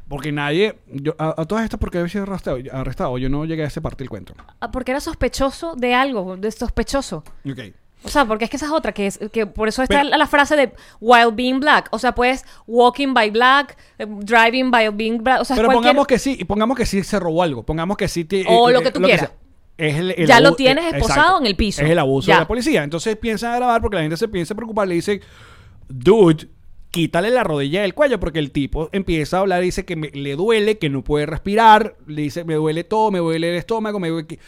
Porque 0.09 0.33
nadie. 0.33 0.79
Yo, 0.87 1.15
a, 1.19 1.41
a 1.41 1.45
todas 1.47 1.65
estas, 1.65 1.81
porque 1.81 1.99
había 1.99 2.11
sido 2.11 2.25
arrestado, 2.25 2.59
arrestado. 2.73 3.17
Yo 3.19 3.29
no 3.31 3.45
llegué 3.47 3.65
a 3.65 3.67
esa 3.69 3.81
parte 3.81 3.99
del 4.05 4.11
cuento. 4.11 4.35
Ah, 4.61 4.71
Porque 4.71 4.91
era 4.93 5.01
sospechoso 5.01 5.75
de 5.77 5.95
algo, 5.95 6.37
de 6.37 6.51
sospechoso. 6.51 7.25
Ok. 7.49 7.59
O 8.05 8.09
sea, 8.11 8.27
porque 8.27 8.45
es 8.45 8.51
que 8.51 8.57
esa 8.59 8.67
es 8.67 8.73
otra, 8.73 8.93
que 8.93 9.07
es 9.07 9.19
que 9.33 9.47
por 9.47 9.67
eso 9.67 9.83
está 9.83 9.97
Pero- 10.01 10.11
la, 10.11 10.19
la 10.19 10.27
frase 10.27 10.57
de 10.57 10.75
while 11.01 11.31
being 11.33 11.59
black. 11.59 11.89
O 11.91 11.99
sea, 11.99 12.15
pues 12.15 12.45
walking 12.67 13.15
by 13.15 13.31
black, 13.31 13.79
eh, 13.99 14.05
driving 14.07 14.71
by 14.71 14.91
being 14.91 15.23
black. 15.25 15.41
O 15.41 15.45
sea, 15.47 15.57
Pero 15.57 15.69
cualquier- 15.69 15.85
pongamos 15.95 16.07
que 16.07 16.19
sí, 16.19 16.37
y 16.39 16.45
pongamos 16.45 16.77
que 16.77 16.85
sí 16.85 17.03
se 17.03 17.19
robó 17.19 17.43
algo. 17.43 17.63
Pongamos 17.63 17.97
que 17.97 18.07
sí. 18.07 18.27
te- 18.27 18.45
O 18.47 18.69
eh, 18.69 18.73
lo 18.75 18.81
eh, 18.81 18.83
que 18.83 18.91
tú 18.91 19.01
quieras. 19.01 19.31
sea. 19.31 19.33
Es 19.79 19.97
el, 19.97 20.11
el 20.19 20.27
Ya 20.27 20.39
lo 20.41 20.49
abu- 20.49 20.57
tienes 20.57 20.93
esposado 20.95 21.41
en 21.41 21.47
el 21.47 21.57
piso. 21.57 21.81
Es 21.83 21.89
el 21.91 21.99
abuso 21.99 22.29
Ya. 22.29 22.35
de 22.35 22.41
la 22.41 22.47
policía. 22.47 22.85
Entonces 22.85 23.17
piensan 23.17 23.53
a 23.53 23.57
grabar 23.57 23.81
porque 23.81 23.97
la 23.97 24.03
gente 24.03 24.19
se 24.19 24.29
piensa 24.29 24.55
preocupar. 24.55 24.87
Le 24.87 24.97
dice, 24.97 25.23
dude, 25.89 26.49
quítale 26.95 27.31
la 27.31 27.43
rodilla 27.43 27.83
del 27.83 27.93
cuello. 27.93 28.21
Porque 28.21 28.39
el 28.39 28.53
tipo 28.53 28.89
empieza 28.93 29.39
a 29.39 29.41
hablar 29.41 29.63
y 29.63 29.67
dice 29.67 29.85
que 29.85 29.97
me- 29.97 30.11
le 30.13 30.37
duele, 30.37 30.79
que 30.79 30.89
no 30.89 31.03
puede 31.03 31.27
respirar. 31.27 31.97
Le 32.07 32.23
dice, 32.23 32.45
me 32.45 32.55
duele 32.55 32.85
todo, 32.85 33.11
me 33.11 33.19
duele 33.19 33.51
el 33.51 33.57
estómago, 33.57 33.99
me 33.99 34.09
duele... 34.09 34.27
que-". 34.29 34.39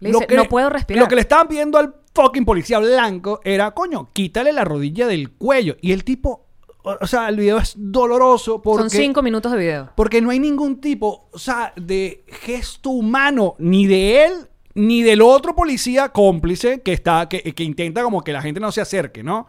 Le 0.00 0.10
dice, 0.10 0.26
"No 0.34 0.44
puedo 0.46 0.68
respirar". 0.68 1.00
Lo 1.02 1.08
que 1.08 1.14
le 1.14 1.20
estaban 1.20 1.46
pidiendo 1.46 1.78
al 1.78 1.94
fucking 2.12 2.44
policía 2.44 2.80
blanco 2.80 3.40
era, 3.44 3.70
coño, 3.70 4.08
quítale 4.12 4.52
la 4.52 4.64
rodilla 4.64 5.06
del 5.06 5.30
cuello. 5.30 5.76
Y 5.80 5.92
el 5.92 6.02
tipo, 6.02 6.46
o 6.82 6.96
o 7.00 7.06
sea, 7.06 7.28
el 7.28 7.36
video 7.36 7.58
es 7.58 7.74
doloroso 7.76 8.60
porque... 8.60 8.80
Son 8.82 8.90
cinco 8.90 9.22
minutos 9.22 9.52
de 9.52 9.58
video. 9.58 9.90
Porque 9.94 10.20
no 10.20 10.30
hay 10.30 10.40
ningún 10.40 10.80
tipo, 10.80 11.28
o 11.32 11.38
sea, 11.38 11.72
de 11.76 12.24
gesto 12.26 12.90
humano, 12.90 13.54
ni 13.58 13.86
de 13.86 14.24
él, 14.24 14.32
ni 14.74 15.02
del 15.02 15.22
otro 15.22 15.54
policía 15.54 16.08
cómplice 16.08 16.82
que 16.82 16.92
está, 16.92 17.28
que, 17.28 17.40
que 17.54 17.62
intenta 17.62 18.02
como 18.02 18.22
que 18.24 18.32
la 18.32 18.42
gente 18.42 18.58
no 18.58 18.72
se 18.72 18.80
acerque, 18.80 19.22
¿no? 19.22 19.46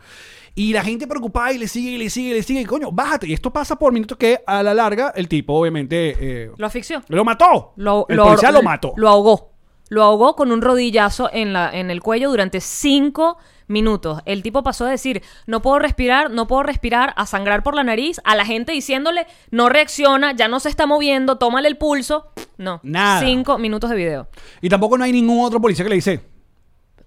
Y 0.57 0.71
la 0.71 0.83
gente 0.83 1.05
preocupada 1.05 1.51
y 1.51 1.57
le 1.57 1.67
sigue, 1.67 1.91
y 1.91 1.97
le 1.97 2.09
sigue, 2.09 2.29
y 2.29 2.33
le 2.33 2.41
sigue, 2.43 2.61
y 2.61 2.65
coño, 2.65 2.89
bájate. 2.91 3.27
Y 3.27 3.33
esto 3.33 3.51
pasa 3.51 3.75
por 3.77 3.91
minutos 3.91 4.17
que 4.17 4.39
a 4.47 4.63
la 4.63 4.73
larga 4.73 5.11
el 5.15 5.27
tipo, 5.27 5.53
obviamente, 5.53 6.15
eh, 6.19 6.51
Lo 6.57 6.65
asfixió. 6.65 7.01
lo 7.09 7.25
mató. 7.25 7.73
Lo, 7.75 8.05
el 8.07 8.15
lo- 8.15 8.23
policía 8.25 8.51
lo 8.51 8.63
mató. 8.63 8.93
Lo 8.95 9.09
ahogó. 9.09 9.51
Lo 9.89 10.01
ahogó 10.01 10.35
con 10.35 10.51
un 10.51 10.61
rodillazo 10.61 11.29
en, 11.31 11.53
la, 11.53 11.69
en 11.71 11.91
el 11.91 12.01
cuello 12.01 12.29
durante 12.29 12.59
cinco 12.61 13.37
minutos. 13.67 14.21
El 14.25 14.41
tipo 14.43 14.63
pasó 14.63 14.85
a 14.85 14.89
decir, 14.89 15.21
no 15.45 15.61
puedo 15.61 15.77
respirar, 15.77 16.31
no 16.31 16.47
puedo 16.47 16.63
respirar, 16.63 17.13
a 17.17 17.25
sangrar 17.25 17.61
por 17.61 17.75
la 17.75 17.83
nariz, 17.83 18.19
a 18.23 18.35
la 18.35 18.45
gente 18.45 18.71
diciéndole, 18.71 19.27
no 19.51 19.69
reacciona, 19.69 20.33
ya 20.35 20.47
no 20.47 20.59
se 20.59 20.69
está 20.69 20.87
moviendo, 20.87 21.37
tómale 21.37 21.67
el 21.67 21.77
pulso. 21.77 22.27
No, 22.57 22.79
Nada. 22.81 23.19
cinco 23.19 23.57
minutos 23.59 23.89
de 23.89 23.95
video. 23.97 24.27
Y 24.61 24.69
tampoco 24.69 24.97
no 24.97 25.03
hay 25.03 25.11
ningún 25.11 25.45
otro 25.45 25.59
policía 25.61 25.83
que 25.83 25.89
le 25.89 25.95
dice. 25.95 26.21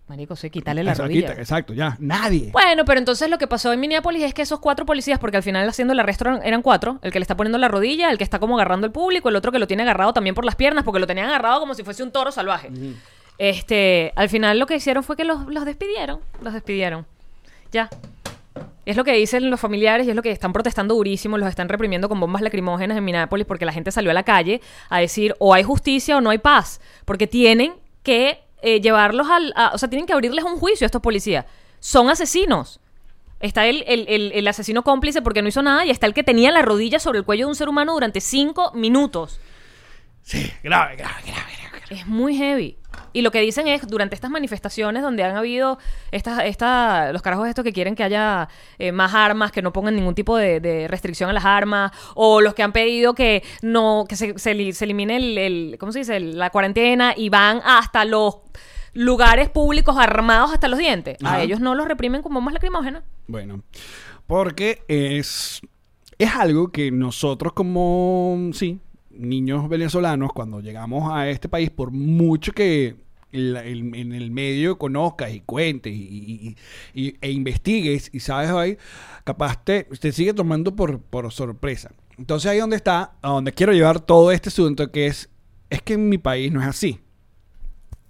Marico, 0.08 0.36
sí, 0.36 0.48
quítale 0.48 0.82
la 0.82 0.92
"Esa, 0.92 1.02
rodilla. 1.02 1.28
quita", 1.28 1.40
Exacto, 1.40 1.74
ya. 1.74 1.96
Nadie. 2.00 2.50
Bueno, 2.52 2.84
pero 2.86 2.98
entonces 2.98 3.28
lo 3.28 3.36
que 3.36 3.46
pasó 3.46 3.72
en 3.72 3.80
Minneapolis 3.80 4.22
es 4.22 4.32
que 4.34 4.40
esos 4.42 4.58
cuatro 4.58 4.86
policías, 4.86 5.18
porque 5.18 5.36
al 5.36 5.42
final 5.42 5.68
haciendo 5.68 5.92
el 5.92 6.00
arresto 6.00 6.24
eran, 6.24 6.40
eran 6.42 6.62
cuatro, 6.62 6.98
el 7.02 7.12
que 7.12 7.18
le 7.18 7.24
está 7.24 7.36
poniendo 7.36 7.58
la 7.58 7.68
rodilla, 7.68 8.10
el 8.10 8.16
que 8.16 8.24
está 8.24 8.38
como 8.38 8.54
agarrando 8.56 8.86
el 8.86 8.92
público, 8.92 9.28
el 9.28 9.36
otro 9.36 9.52
que 9.52 9.58
lo 9.58 9.66
tiene 9.66 9.82
agarrado 9.82 10.12
también 10.14 10.34
por 10.34 10.44
las 10.46 10.56
piernas, 10.56 10.84
porque 10.84 10.98
lo 10.98 11.06
tenían 11.06 11.28
agarrado 11.28 11.60
como 11.60 11.74
si 11.74 11.82
fuese 11.84 12.02
un 12.02 12.10
toro 12.10 12.32
salvaje. 12.32 12.70
Este, 13.36 14.12
al 14.16 14.28
final 14.28 14.58
lo 14.58 14.66
que 14.66 14.76
hicieron 14.76 15.04
fue 15.04 15.14
que 15.16 15.24
los, 15.24 15.46
los 15.46 15.64
despidieron, 15.64 16.20
los 16.40 16.52
despidieron. 16.54 17.06
Ya. 17.70 17.88
Es 18.86 18.96
lo 18.96 19.04
que 19.04 19.12
dicen 19.12 19.50
los 19.50 19.60
familiares 19.60 20.06
y 20.06 20.10
es 20.10 20.16
lo 20.16 20.22
que 20.22 20.30
están 20.30 20.54
protestando 20.54 20.94
durísimo, 20.94 21.36
los 21.36 21.48
están 21.48 21.68
reprimiendo 21.68 22.08
con 22.08 22.18
bombas 22.18 22.40
lacrimógenas 22.40 22.96
en 22.96 23.04
Minneapolis 23.04 23.46
porque 23.46 23.66
la 23.66 23.72
gente 23.72 23.92
salió 23.92 24.10
a 24.10 24.14
la 24.14 24.22
calle 24.22 24.62
a 24.88 25.00
decir 25.00 25.34
o 25.38 25.52
hay 25.52 25.62
justicia 25.62 26.16
o 26.16 26.22
no 26.22 26.30
hay 26.30 26.38
paz, 26.38 26.80
porque 27.04 27.26
tienen 27.26 27.74
que 28.02 28.40
eh, 28.62 28.80
llevarlos 28.80 29.28
al, 29.28 29.52
a- 29.56 29.70
o 29.74 29.78
sea, 29.78 29.88
tienen 29.88 30.06
que 30.06 30.12
abrirles 30.12 30.44
un 30.44 30.58
juicio 30.58 30.84
a 30.84 30.88
estos 30.88 31.02
policías. 31.02 31.44
Son 31.80 32.10
asesinos. 32.10 32.80
Está 33.40 33.66
el, 33.66 33.84
el- 33.86 34.06
el- 34.08 34.32
el 34.32 34.48
asesino 34.48 34.82
cómplice 34.82 35.22
porque 35.22 35.42
no 35.42 35.48
hizo 35.48 35.62
nada 35.62 35.84
y 35.84 35.90
está 35.90 36.06
el 36.06 36.14
que 36.14 36.24
tenía 36.24 36.50
la 36.50 36.62
rodilla 36.62 36.98
sobre 36.98 37.18
el 37.20 37.24
cuello 37.24 37.46
de 37.46 37.50
un 37.50 37.54
ser 37.54 37.68
humano 37.68 37.92
durante 37.92 38.20
cinco 38.20 38.72
minutos. 38.74 39.40
Sí, 40.22 40.50
grave, 40.62 40.96
grave, 40.96 41.22
grave, 41.24 41.52
grave. 41.70 41.84
Es 42.00 42.06
muy 42.06 42.36
heavy. 42.36 42.76
Y 43.12 43.22
lo 43.22 43.30
que 43.30 43.40
dicen 43.40 43.68
es, 43.68 43.86
durante 43.86 44.14
estas 44.14 44.30
manifestaciones 44.30 45.02
donde 45.02 45.24
han 45.24 45.36
habido 45.36 45.78
estas, 46.10 46.44
esta, 46.44 47.12
los 47.12 47.22
carajos 47.22 47.48
estos 47.48 47.64
que 47.64 47.72
quieren 47.72 47.94
que 47.94 48.02
haya 48.04 48.48
eh, 48.78 48.92
más 48.92 49.14
armas, 49.14 49.52
que 49.52 49.62
no 49.62 49.72
pongan 49.72 49.94
ningún 49.96 50.14
tipo 50.14 50.36
de, 50.36 50.60
de 50.60 50.88
restricción 50.88 51.30
a 51.30 51.32
las 51.32 51.44
armas, 51.44 51.92
o 52.14 52.40
los 52.40 52.54
que 52.54 52.62
han 52.62 52.72
pedido 52.72 53.14
que 53.14 53.42
no, 53.62 54.04
que 54.08 54.16
se, 54.16 54.38
se 54.38 54.52
eli- 54.52 54.72
se 54.72 54.84
elimine 54.84 55.16
el, 55.16 55.38
el- 55.38 55.76
¿cómo 55.78 55.92
se 55.92 56.00
dice? 56.00 56.16
El- 56.16 56.38
la 56.38 56.50
cuarentena 56.50 57.14
y 57.16 57.28
van 57.28 57.60
hasta 57.64 58.04
los 58.04 58.38
lugares 58.94 59.48
públicos 59.48 59.96
armados 59.98 60.52
hasta 60.52 60.66
los 60.68 60.78
dientes. 60.78 61.18
Ajá. 61.22 61.36
A 61.36 61.42
ellos 61.42 61.60
no 61.60 61.74
los 61.74 61.86
reprimen 61.86 62.22
con 62.22 62.34
bombas 62.34 62.54
lacrimógenas. 62.54 63.02
Bueno, 63.26 63.62
porque 64.26 64.82
es, 64.88 65.60
es 66.18 66.34
algo 66.34 66.68
que 66.72 66.90
nosotros 66.90 67.52
como, 67.52 68.50
sí, 68.52 68.80
niños 69.18 69.68
venezolanos, 69.68 70.32
cuando 70.32 70.60
llegamos 70.60 71.12
a 71.12 71.28
este 71.28 71.48
país, 71.48 71.68
por 71.70 71.90
mucho 71.90 72.52
que 72.52 72.96
el- 73.32 73.56
en 73.56 74.12
el 74.12 74.30
medio 74.30 74.78
conozcas 74.78 75.32
y 75.34 75.40
cuentes 75.40 75.92
y, 75.92 76.56
y- 76.94 77.02
y- 77.08 77.16
e 77.20 77.30
investigues 77.30 78.08
y 78.14 78.20
sabes 78.20 78.48
ahí, 78.50 78.78
capaz 79.24 79.62
te, 79.62 79.84
te 79.84 80.12
sigue 80.12 80.32
tomando 80.32 80.74
por, 80.74 81.00
por 81.00 81.30
sorpresa. 81.30 81.90
Entonces 82.16 82.50
ahí 82.50 82.58
donde 82.58 82.76
está, 82.76 83.12
a 83.20 83.28
donde 83.28 83.52
quiero 83.52 83.72
llevar 83.74 84.00
todo 84.00 84.32
este 84.32 84.48
asunto, 84.48 84.90
que 84.90 85.06
es, 85.08 85.28
es 85.68 85.82
que 85.82 85.92
en 85.94 86.08
mi 86.08 86.16
país 86.18 86.50
no 86.50 86.62
es 86.62 86.66
así. 86.68 87.00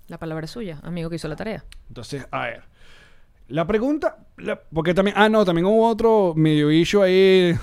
La 0.07 0.19
palabra 0.19 0.45
es 0.45 0.51
suya, 0.53 0.79
amigo 0.83 1.11
que 1.11 1.17
hizo 1.17 1.29
la 1.29 1.37
tarea. 1.37 1.65
Entonces, 1.89 2.27
a 2.31 2.43
ver. 2.47 2.63
La 3.49 3.67
pregunta, 3.67 4.27
la- 4.37 4.61
porque 4.61 4.95
también, 4.95 5.17
ah, 5.19 5.29
no, 5.29 5.45
también 5.45 5.67
hubo 5.67 5.89
otro 5.89 6.33
medio 6.37 6.71
issue 6.71 7.03
ahí. 7.03 7.55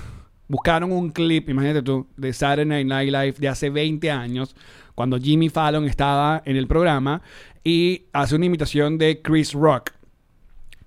Buscaron 0.48 0.92
un 0.92 1.10
clip, 1.10 1.48
imagínate 1.48 1.82
tú, 1.82 2.06
de 2.16 2.32
Saturday 2.32 2.84
Night 2.84 3.10
Live 3.10 3.34
de 3.38 3.48
hace 3.48 3.70
20 3.70 4.10
años, 4.10 4.54
cuando 4.94 5.18
Jimmy 5.18 5.48
Fallon 5.48 5.84
estaba 5.84 6.42
en 6.44 6.56
el 6.56 6.66
programa 6.66 7.22
y 7.64 8.04
hace 8.12 8.36
una 8.36 8.46
imitación 8.46 8.96
de 8.96 9.20
Chris 9.22 9.52
Rock. 9.52 9.90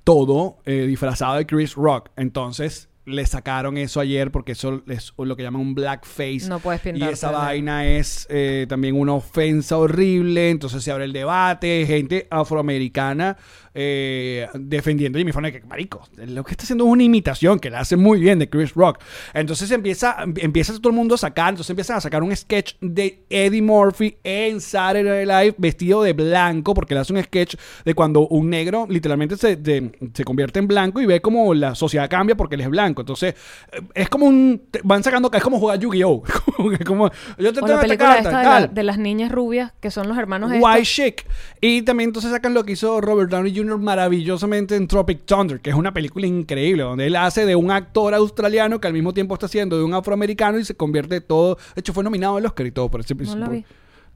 Todo 0.03 0.59
eh, 0.65 0.85
disfrazado 0.87 1.35
de 1.35 1.45
Chris 1.45 1.75
Rock. 1.75 2.09
Entonces 2.15 2.89
le 3.05 3.25
sacaron 3.25 3.77
eso 3.77 3.99
ayer 3.99 4.31
porque 4.31 4.53
eso 4.53 4.83
es 4.87 5.13
lo 5.17 5.35
que 5.35 5.43
llaman 5.43 5.61
un 5.61 5.75
blackface. 5.75 6.47
No 6.47 6.59
puedes 6.59 6.81
Y 6.81 6.91
pintarte, 6.91 7.13
esa 7.13 7.31
vaina 7.31 7.85
es 7.85 8.27
eh, 8.29 8.65
también 8.69 8.95
una 8.95 9.13
ofensa 9.13 9.77
horrible. 9.77 10.49
Entonces 10.49 10.83
se 10.83 10.91
abre 10.91 11.05
el 11.05 11.13
debate. 11.13 11.85
Gente 11.85 12.27
afroamericana 12.29 13.37
eh, 13.73 14.47
defendiendo 14.53 15.17
a 15.17 15.19
Jimmy 15.19 15.31
Fallon. 15.31 15.51
Que 15.51 15.61
marico, 15.61 16.01
lo 16.17 16.43
que 16.43 16.51
está 16.51 16.63
haciendo 16.63 16.85
es 16.85 16.91
una 16.91 17.03
imitación 17.03 17.59
que 17.59 17.69
la 17.69 17.79
hace 17.81 17.95
muy 17.95 18.19
bien 18.19 18.39
de 18.39 18.49
Chris 18.49 18.73
Rock. 18.73 18.99
Entonces 19.33 19.69
empieza, 19.71 20.17
empieza 20.37 20.73
todo 20.77 20.89
el 20.89 20.95
mundo 20.95 21.15
a 21.15 21.17
sacar. 21.17 21.49
Entonces 21.49 21.69
empiezan 21.69 21.97
a 21.97 22.01
sacar 22.01 22.23
un 22.23 22.35
sketch 22.35 22.75
de 22.81 23.23
Eddie 23.29 23.61
Murphy 23.61 24.17
en 24.23 24.61
Saturday 24.61 25.25
Night 25.25 25.27
Live 25.45 25.55
vestido 25.57 26.03
de 26.03 26.13
blanco. 26.13 26.73
Porque 26.73 26.93
le 26.93 27.01
hace 27.01 27.13
un 27.13 27.21
sketch 27.23 27.55
de 27.85 27.93
cuando 27.93 28.27
un 28.27 28.49
negro 28.49 28.85
literalmente 28.89 29.37
se, 29.37 29.55
de- 29.55 29.91
se 30.13 30.23
convierte 30.23 30.59
en 30.59 30.67
blanco 30.67 31.01
y 31.01 31.05
ve 31.05 31.21
como 31.21 31.53
la 31.53 31.75
sociedad 31.75 32.09
cambia 32.09 32.35
porque 32.35 32.55
él 32.55 32.61
es 32.61 32.69
blanco. 32.69 33.01
Entonces 33.01 33.35
eh, 33.71 33.81
es 33.93 34.09
como 34.09 34.25
un. 34.25 34.61
Van 34.83 35.03
sacando. 35.03 35.29
Es 35.33 35.43
como 35.43 35.59
jugar 35.59 35.79
Yu-Gi-Oh! 35.79 36.23
Como 36.85 37.09
yo 37.37 37.53
te 37.53 37.59
O 37.61 37.65
tengo 37.65 37.67
la 37.79 37.81
esta 37.83 37.97
carta, 37.97 38.17
esta 38.19 38.37
de, 38.39 38.43
tal. 38.45 38.61
la- 38.63 38.67
de 38.67 38.83
las 38.83 38.97
niñas 38.97 39.31
rubias, 39.31 39.71
que 39.79 39.91
son 39.91 40.07
los 40.07 40.17
hermanos 40.17 40.51
estos. 40.51 40.67
White 40.69 40.83
Chick. 40.85 41.25
Y 41.61 41.81
también 41.83 42.09
entonces 42.09 42.31
sacan 42.31 42.53
lo 42.53 42.63
que 42.63 42.73
hizo 42.73 42.99
Robert 43.01 43.29
Downey 43.29 43.51
Jr. 43.59 43.77
maravillosamente 43.77 44.75
en 44.75 44.87
Tropic 44.87 45.25
Thunder, 45.25 45.59
que 45.59 45.69
es 45.69 45.75
una 45.75 45.93
película 45.93 46.25
increíble, 46.27 46.83
donde 46.83 47.07
él 47.07 47.15
hace 47.15 47.45
de 47.45 47.55
un 47.55 47.71
actor 47.71 48.13
australiano 48.13 48.79
que 48.79 48.87
al 48.87 48.93
mismo 48.93 49.13
tiempo 49.13 49.33
está 49.35 49.45
haciendo 49.45 49.77
de 49.77 49.83
un 49.83 49.93
afroamericano 49.93 50.57
y 50.59 50.65
se 50.65 50.75
convierte 50.75 51.21
todo. 51.21 51.55
De 51.75 51.79
hecho, 51.81 51.93
fue 51.93 52.03
nominado 52.03 52.37
al 52.37 52.45
Oscar 52.45 52.65
y 52.65 52.71
todo 52.71 52.89
por 52.89 53.01
ese 53.01 53.15
No 53.15 53.49
vi. 53.49 53.65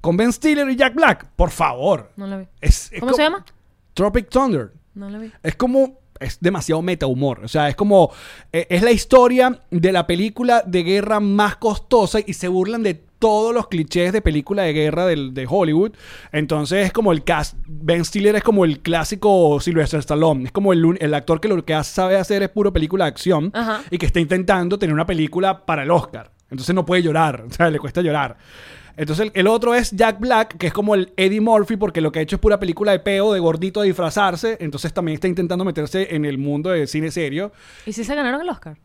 Con 0.01 0.17
Ben 0.17 0.33
Stiller 0.33 0.69
y 0.69 0.75
Jack 0.75 0.95
Black. 0.95 1.27
Por 1.35 1.49
favor. 1.49 2.11
No 2.17 2.27
la 2.27 2.37
vi. 2.37 2.45
Es- 2.59 2.91
es 2.91 2.99
¿Cómo 2.99 3.13
se 3.13 3.23
llama? 3.23 3.45
Tropic 3.93 4.29
Thunder. 4.29 4.71
No 4.95 5.09
la 5.09 5.17
vi. 5.19 5.31
Es 5.41 5.55
como. 5.55 5.99
Es 6.19 6.37
demasiado 6.39 6.81
meta 6.81 7.05
humor. 7.07 7.41
O 7.43 7.47
sea, 7.47 7.67
es 7.69 7.75
como. 7.75 8.11
eh, 8.51 8.67
es 8.69 8.81
la 8.83 8.91
historia 8.91 9.61
de 9.71 9.91
la 9.91 10.05
película 10.05 10.61
de 10.65 10.83
guerra 10.83 11.19
más 11.19 11.55
costosa 11.57 12.19
y 12.25 12.33
se 12.33 12.47
burlan 12.47 12.83
de 12.83 13.01
todos 13.23 13.53
los 13.53 13.69
clichés 13.69 14.11
de 14.11 14.21
película 14.21 14.63
de 14.63 14.73
guerra 14.73 15.05
del- 15.05 15.33
de 15.33 15.45
Hollywood. 15.49 15.93
Entonces 16.33 16.87
es 16.87 16.91
como 16.91 17.13
el 17.13 17.23
cast. 17.23 17.55
Ben 17.67 18.03
Stiller 18.03 18.35
es 18.35 18.43
como 18.43 18.65
el 18.65 18.79
clásico 18.81 19.59
Sylvester 19.61 20.01
Stallone. 20.01 20.43
Es 20.43 20.51
como 20.51 20.73
el, 20.73 20.97
el 20.99 21.13
actor 21.13 21.39
que 21.39 21.47
lo 21.47 21.63
que 21.63 21.81
sabe 21.85 22.17
hacer 22.17 22.43
es 22.43 22.49
puro 22.49 22.73
película 22.73 23.05
de 23.05 23.09
acción 23.11 23.49
Ajá. 23.53 23.81
y 23.89 23.97
que 23.97 24.05
está 24.07 24.19
intentando 24.19 24.77
tener 24.77 24.93
una 24.93 25.05
película 25.05 25.65
para 25.65 25.83
el 25.83 25.91
Oscar. 25.91 26.31
Entonces 26.51 26.75
no 26.75 26.85
puede 26.85 27.01
llorar. 27.01 27.45
O 27.49 27.53
sea, 27.53 27.69
le 27.69 27.79
cuesta 27.79 28.01
llorar. 28.01 28.35
Entonces 28.97 29.27
el, 29.27 29.31
el 29.39 29.47
otro 29.47 29.73
es 29.73 29.91
Jack 29.91 30.19
Black, 30.19 30.57
que 30.57 30.67
es 30.67 30.73
como 30.73 30.93
el 30.93 31.13
Eddie 31.15 31.39
Murphy, 31.39 31.77
porque 31.77 32.01
lo 32.01 32.11
que 32.11 32.19
ha 32.19 32.21
hecho 32.23 32.35
es 32.35 32.39
pura 32.41 32.59
película 32.59 32.91
de 32.91 32.99
peo, 32.99 33.31
de 33.31 33.39
gordito, 33.39 33.79
de 33.79 33.87
disfrazarse. 33.87 34.57
Entonces 34.59 34.91
también 34.93 35.13
está 35.15 35.29
intentando 35.29 35.63
meterse 35.63 36.13
en 36.13 36.25
el 36.25 36.37
mundo 36.37 36.71
de 36.71 36.87
cine 36.87 37.09
serio. 37.09 37.53
¿Y 37.85 37.93
si 37.93 38.03
se 38.03 38.13
ganaron 38.15 38.41
el 38.41 38.49
Oscar? 38.49 38.77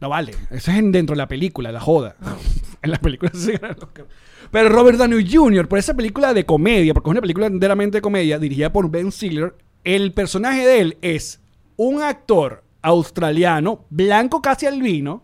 No 0.00 0.08
vale, 0.08 0.32
eso 0.50 0.70
es 0.70 0.76
en- 0.78 0.92
dentro 0.92 1.14
de 1.14 1.18
la 1.18 1.28
película, 1.28 1.72
la 1.72 1.80
joda. 1.80 2.16
en 2.82 2.90
la 2.90 2.98
película 2.98 3.30
se 3.34 3.52
gana 3.52 3.74
el 3.76 3.82
Oscar. 3.82 4.06
Pero 4.50 4.68
Robert 4.68 4.98
Downey 4.98 5.28
Jr., 5.30 5.66
por 5.68 5.78
esa 5.78 5.94
película 5.94 6.32
de 6.34 6.44
comedia, 6.46 6.94
porque 6.94 7.08
es 7.08 7.12
una 7.12 7.20
película 7.20 7.46
enteramente 7.46 7.98
de 7.98 8.02
comedia, 8.02 8.38
dirigida 8.38 8.72
por 8.72 8.88
Ben 8.90 9.10
Stiller, 9.10 9.54
el 9.84 10.12
personaje 10.12 10.66
de 10.66 10.80
él 10.80 10.98
es 11.02 11.40
un 11.76 12.02
actor 12.02 12.62
australiano, 12.82 13.84
blanco 13.90 14.40
casi 14.42 14.66
albino, 14.66 15.22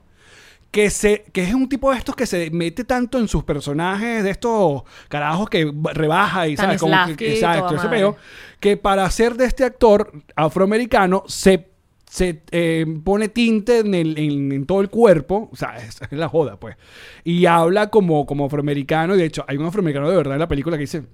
que, 0.73 0.89
se, 0.91 1.25
que 1.33 1.45
es 1.45 1.53
un 1.55 1.69
tipo 1.69 1.93
de 1.93 1.99
estos 1.99 2.17
que 2.17 2.27
se 2.27 2.51
mete 2.51 2.85
tanto 2.85 3.19
en 3.19 3.29
sus 3.29 3.45
personajes, 3.45 4.25
de 4.25 4.31
estos 4.31 4.83
carajos 5.09 5.49
que 5.51 5.71
rebaja 5.93 6.49
y 6.49 6.57
¿sabes? 6.57 6.81
Como 6.81 6.97
que, 7.17 7.35
exacto, 7.35 7.67
toda 7.67 7.77
ese 7.77 7.87
madre. 7.87 7.99
peo, 7.99 8.17
que 8.59 8.77
para 8.79 9.05
hacer 9.05 9.35
de 9.35 9.45
este 9.45 9.65
actor 9.65 10.11
afroamericano 10.35 11.25
se, 11.27 11.72
se 12.13 12.43
eh, 12.51 12.85
pone 13.03 13.29
tinte 13.29 13.79
en, 13.79 13.95
el- 13.95 14.19
en- 14.19 14.53
en 14.53 14.67
todo 14.67 14.83
el 14.83 14.91
cuerpo, 14.91 15.49
o 15.51 15.57
sea, 15.57 15.77
es, 15.79 15.99
es 16.03 16.13
la 16.13 16.29
joda, 16.29 16.61
pues, 16.61 16.77
y 17.25 17.47
habla 17.47 17.89
como, 17.89 18.27
como 18.27 18.45
afroamericano, 18.45 19.15
y 19.15 19.19
de 19.19 19.25
hecho 19.25 19.47
hay 19.49 19.57
un 19.57 19.65
afroamericano 19.65 20.11
de 20.11 20.17
verdad 20.19 20.35
en 20.35 20.41
la 20.41 20.47
película 20.49 20.77
que 20.77 20.83
dice, 20.83 21.05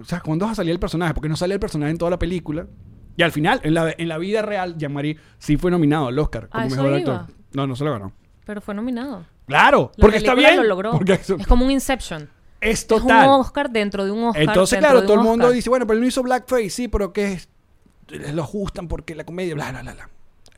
o 0.00 0.04
sea, 0.04 0.20
¿cuándo 0.20 0.46
va 0.46 0.52
a 0.52 0.54
salir 0.54 0.70
el 0.70 0.78
personaje? 0.78 1.12
Porque 1.12 1.28
no 1.28 1.34
sale 1.36 1.54
el 1.54 1.60
personaje 1.60 1.90
en 1.90 1.98
toda 1.98 2.12
la 2.12 2.20
película. 2.20 2.68
Y 3.16 3.22
al 3.24 3.32
final, 3.32 3.60
en 3.64 3.74
la, 3.74 3.92
en 3.98 4.08
la 4.08 4.16
vida 4.18 4.42
real, 4.42 4.76
Jean-Marie 4.78 5.16
sí 5.38 5.56
fue 5.56 5.70
nominado 5.72 6.06
al 6.06 6.18
Oscar 6.18 6.48
como 6.48 6.62
Ah, 6.62 6.66
eso 6.68 6.76
mejor 6.76 7.00
iba. 7.00 7.16
actor. 7.16 7.34
No, 7.52 7.66
no 7.66 7.74
se 7.74 7.84
lo 7.84 7.90
ganó. 7.92 8.12
Pero 8.46 8.60
fue 8.60 8.74
nominado. 8.76 9.26
Claro, 9.46 9.90
La 9.96 10.02
porque 10.02 10.18
está 10.18 10.34
bien. 10.36 10.56
lo 10.56 10.62
logró. 10.62 10.92
Porque 10.92 11.14
Es 11.14 11.46
como 11.48 11.64
un 11.66 11.72
Inception. 11.72 12.28
es 12.60 12.80
Es 12.80 12.86
total. 12.86 13.28
un 13.28 13.34
Oscar 13.40 13.70
dentro 13.70 14.04
de 14.04 14.12
un 14.12 14.22
Oscar. 14.24 14.42
Entonces, 14.44 14.78
claro, 14.78 15.02
todo 15.02 15.14
el 15.14 15.20
mundo 15.20 15.46
Oscar. 15.46 15.56
dice, 15.56 15.68
bueno, 15.68 15.84
pero 15.86 15.96
él 15.96 16.00
no 16.00 16.06
hizo 16.06 16.22
blackface, 16.22 16.70
sí, 16.70 16.86
pero 16.88 17.12
que 17.12 17.32
es, 17.32 17.48
lo 18.32 18.42
ajustan 18.42 18.88
porque 18.88 19.14
la 19.14 19.24
comedia, 19.24 19.54
bla, 19.54 19.70
bla, 19.72 19.82
bla, 19.82 19.92
bla. 19.94 20.10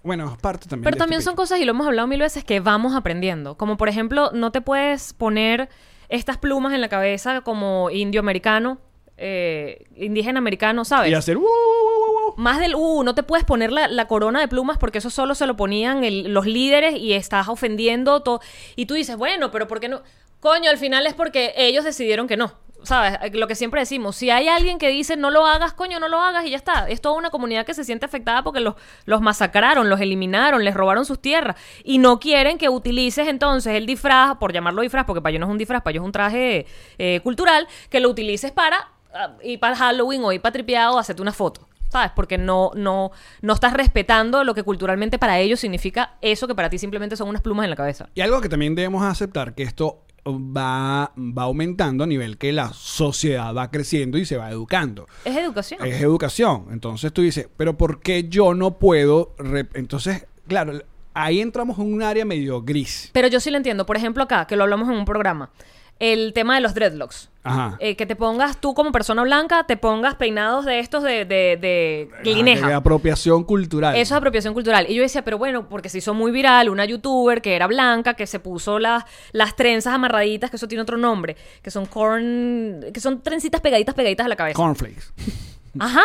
Bueno, 0.05 0.37
parte 0.41 0.69
también. 0.69 0.85
Pero 0.85 0.95
de 0.95 0.99
también 1.01 1.19
este 1.19 1.31
son 1.31 1.35
cosas, 1.37 1.59
y 1.59 1.65
lo 1.65 1.71
hemos 1.71 1.87
hablado 1.87 2.07
mil 2.07 2.21
veces, 2.21 2.45
que 2.45 2.61
vamos 2.61 2.95
aprendiendo. 2.95 3.57
Como 3.57 3.77
por 3.77 3.89
ejemplo, 3.89 4.31
no 4.33 4.53
te 4.53 4.61
puedes 4.61 5.13
poner 5.15 5.69
estas 6.09 6.39
plumas 6.39 6.73
en 6.75 6.81
la 6.81 6.89
cabeza 6.89 7.41
como 7.41 7.91
indio 7.91 8.21
americano, 8.21 8.79
eh, 9.17 9.85
indígena 9.97 10.39
americano, 10.39 10.85
¿sabes? 10.85 11.11
Y 11.11 11.15
hacer, 11.15 11.37
"Uh, 11.39 11.41
uh, 11.41 11.45
uh, 11.45 12.31
uh". 12.31 12.35
Más 12.37 12.59
del 12.59 12.75
uh, 12.75 13.03
no 13.05 13.15
te 13.15 13.23
puedes 13.23 13.45
poner 13.47 13.73
la, 13.73 13.89
la 13.89 14.07
corona 14.07 14.41
de 14.41 14.49
plumas 14.49 14.77
porque 14.77 14.99
eso 14.99 15.09
solo 15.09 15.35
se 15.35 15.47
lo 15.47 15.57
ponían 15.57 16.05
el- 16.05 16.33
los 16.35 16.47
líderes 16.47 16.97
y 16.97 17.13
estás 17.15 17.49
ofendiendo 17.49 18.21
todo. 18.23 18.41
Y 18.77 18.87
tú 18.87 18.95
dices, 18.95 19.17
bueno, 19.17 19.51
pero 19.51 19.67
¿por 19.69 19.81
qué 19.81 19.89
no? 19.89 20.03
Coño, 20.41 20.69
al 20.69 20.77
final 20.79 21.07
es 21.07 21.15
porque 21.15 21.55
ellos 21.57 21.85
decidieron 21.85 22.27
que 22.27 22.37
no. 22.37 22.53
¿Sabes? 22.85 23.19
Eh, 23.23 23.31
Lo 23.35 23.47
que 23.47 23.55
siempre 23.55 23.81
decimos, 23.81 24.17
si 24.17 24.31
hay 24.31 24.49
alguien 24.49 24.79
que 24.79 24.89
dice 24.89 25.17
no 25.17 25.31
lo 25.31 25.47
hagas, 25.47 25.73
coño, 25.73 25.99
no 26.01 26.09
lo 26.09 26.21
hagas 26.21 26.47
y 26.47 26.51
ya 26.51 26.57
está. 26.57 26.89
Es 26.89 27.01
toda 27.01 27.17
una 27.17 27.31
comunidad 27.31 27.67
que 27.67 27.75
se 27.75 27.85
siente 27.85 28.07
afectada 28.07 28.43
porque 28.43 28.61
los, 28.61 28.75
los 29.05 29.21
masacraron, 29.21 29.89
los 29.89 30.01
eliminaron, 30.01 30.65
les 30.65 30.75
robaron 30.75 31.05
sus 31.05 31.21
tierras 31.21 31.57
y 31.83 31.99
no 31.99 32.21
quieren 32.21 32.59
que 32.59 32.69
utilices 32.69 33.29
entonces 33.29 33.75
el 33.75 33.87
disfraz, 33.87 34.37
por 34.37 34.53
llamarlo 34.53 34.83
disfraz, 34.83 35.05
porque 35.05 35.21
para 35.21 35.31
ellos 35.31 35.41
no 35.41 35.47
es 35.47 35.53
un 35.53 35.59
disfraz, 35.59 35.83
para 35.83 35.93
ellos 35.93 36.03
es 36.03 36.07
un 36.07 36.13
traje 36.13 36.67
eh, 36.99 37.21
cultural, 37.23 37.67
que 37.91 38.01
lo 38.01 38.09
utilices 38.09 38.53
para 38.53 38.91
ah, 39.15 39.33
ir 39.43 39.59
para 39.61 39.77
Halloween 39.77 40.23
o 40.25 40.33
ir 40.33 40.41
para 40.41 40.53
tripeado 40.53 40.97
o 40.97 40.99
hacerte 40.99 41.23
una 41.23 41.33
foto. 41.33 41.69
¿Sabes? 41.91 42.11
Porque 42.17 42.39
no, 42.39 42.73
no, 42.75 43.13
no 43.41 43.53
estás 43.53 43.73
respetando 43.73 44.43
lo 44.43 44.53
que 44.53 44.65
culturalmente 44.65 45.17
para 45.17 45.39
ellos 45.39 45.61
significa 45.61 46.15
eso 46.23 46.49
que 46.49 46.55
para 46.57 46.69
ti 46.69 46.77
simplemente 46.77 47.15
son 47.15 47.29
unas 47.29 47.41
plumas 47.41 47.63
en 47.63 47.71
la 47.71 47.77
cabeza. 47.77 48.09
Y 48.17 48.21
algo 48.21 48.41
que 48.41 48.49
también 48.49 48.75
debemos 48.75 49.05
aceptar 49.05 49.55
que 49.55 49.63
esto 49.63 50.04
va, 50.27 51.13
va 51.17 51.43
aumentando 51.43 52.05
a 52.05 52.07
nivel 52.07 52.39
que 52.39 52.53
la 52.53 52.73
sociedad 52.73 53.55
va 53.55 53.71
creciendo 53.71 54.19
y 54.19 54.25
se 54.25 54.37
va 54.37 54.51
educando. 54.51 55.07
Es 55.25 55.37
educación. 55.37 55.85
Es 55.85 56.01
educación. 56.01 56.67
Entonces 56.71 57.13
tú 57.13 57.23
dices, 57.23 57.49
pero 57.57 57.77
¿por 57.77 58.01
qué 58.01 58.29
yo 58.29 58.55
no 58.55 58.79
puedo? 58.79 59.35
rep-?" 59.37 59.71
Entonces, 59.75 60.27
claro, 60.47 60.83
ahí 61.13 61.41
entramos 61.41 61.79
en 61.79 61.93
un 61.93 62.03
área 62.03 62.25
medio 62.25 62.63
gris. 62.63 63.11
Pero 63.13 63.29
yo 63.29 63.41
sí 63.41 63.51
lo 63.51 63.57
entiendo. 63.57 63.87
Por 63.87 63.97
ejemplo, 63.97 64.23
acá, 64.23 64.47
que 64.47 64.57
lo 64.57 64.65
hablamos 64.65 64.89
en 64.89 64.95
un 64.95 65.05
programa. 65.05 65.51
El 66.01 66.33
tema 66.33 66.57
de 66.57 66.61
los 66.61 66.75
dreadlocks. 66.75 67.31
Ajá. 67.45 67.77
Eh, 67.79 67.95
que 67.95 68.07
te 68.07 68.17
pongas 68.17 68.59
tú 68.59 68.73
como 68.73 68.91
persona 68.91 69.23
blanca, 69.23 69.65
te 69.65 69.77
pongas 69.77 70.15
peinados 70.15 70.65
de 70.65 70.79
estos 70.81 71.03
de, 71.03 71.27
de, 71.27 71.59
de 71.61 72.09
lineja. 72.25 72.75
apropiación 72.75 73.45
cultural. 73.45 73.95
Eso 73.95 74.15
es 74.15 74.19
apropiación 74.19 74.55
cultural. 74.55 74.87
Y 74.89 74.95
yo 74.95 75.03
decía, 75.03 75.23
pero 75.23 75.37
bueno, 75.37 75.69
porque 75.69 75.91
se 75.91 75.99
hizo 75.99 76.15
muy 76.15 76.33
viral 76.33 76.71
una 76.71 76.87
youtuber 76.87 77.43
que 77.43 77.55
era 77.55 77.67
blanca, 77.67 78.15
que 78.15 78.27
se 78.27 78.41
puso 78.41 78.79
las, 78.79 79.05
las 79.33 79.57
trenzas 79.57 79.93
amarraditas, 79.93 80.51
que 80.51 80.57
eso 80.57 80.69
tiene 80.69 80.83
otro 80.83 80.97
nombre, 80.97 81.37
que 81.63 81.71
son 81.71 81.85
corn, 81.85 82.87
que 82.93 83.01
son 83.01 83.23
trencitas 83.23 83.61
pegaditas, 83.61 83.95
pegaditas 83.95 84.25
a 84.25 84.29
la 84.29 84.37
cabeza. 84.37 84.57
Cornflakes. 84.57 85.03
Ajá. 85.79 86.03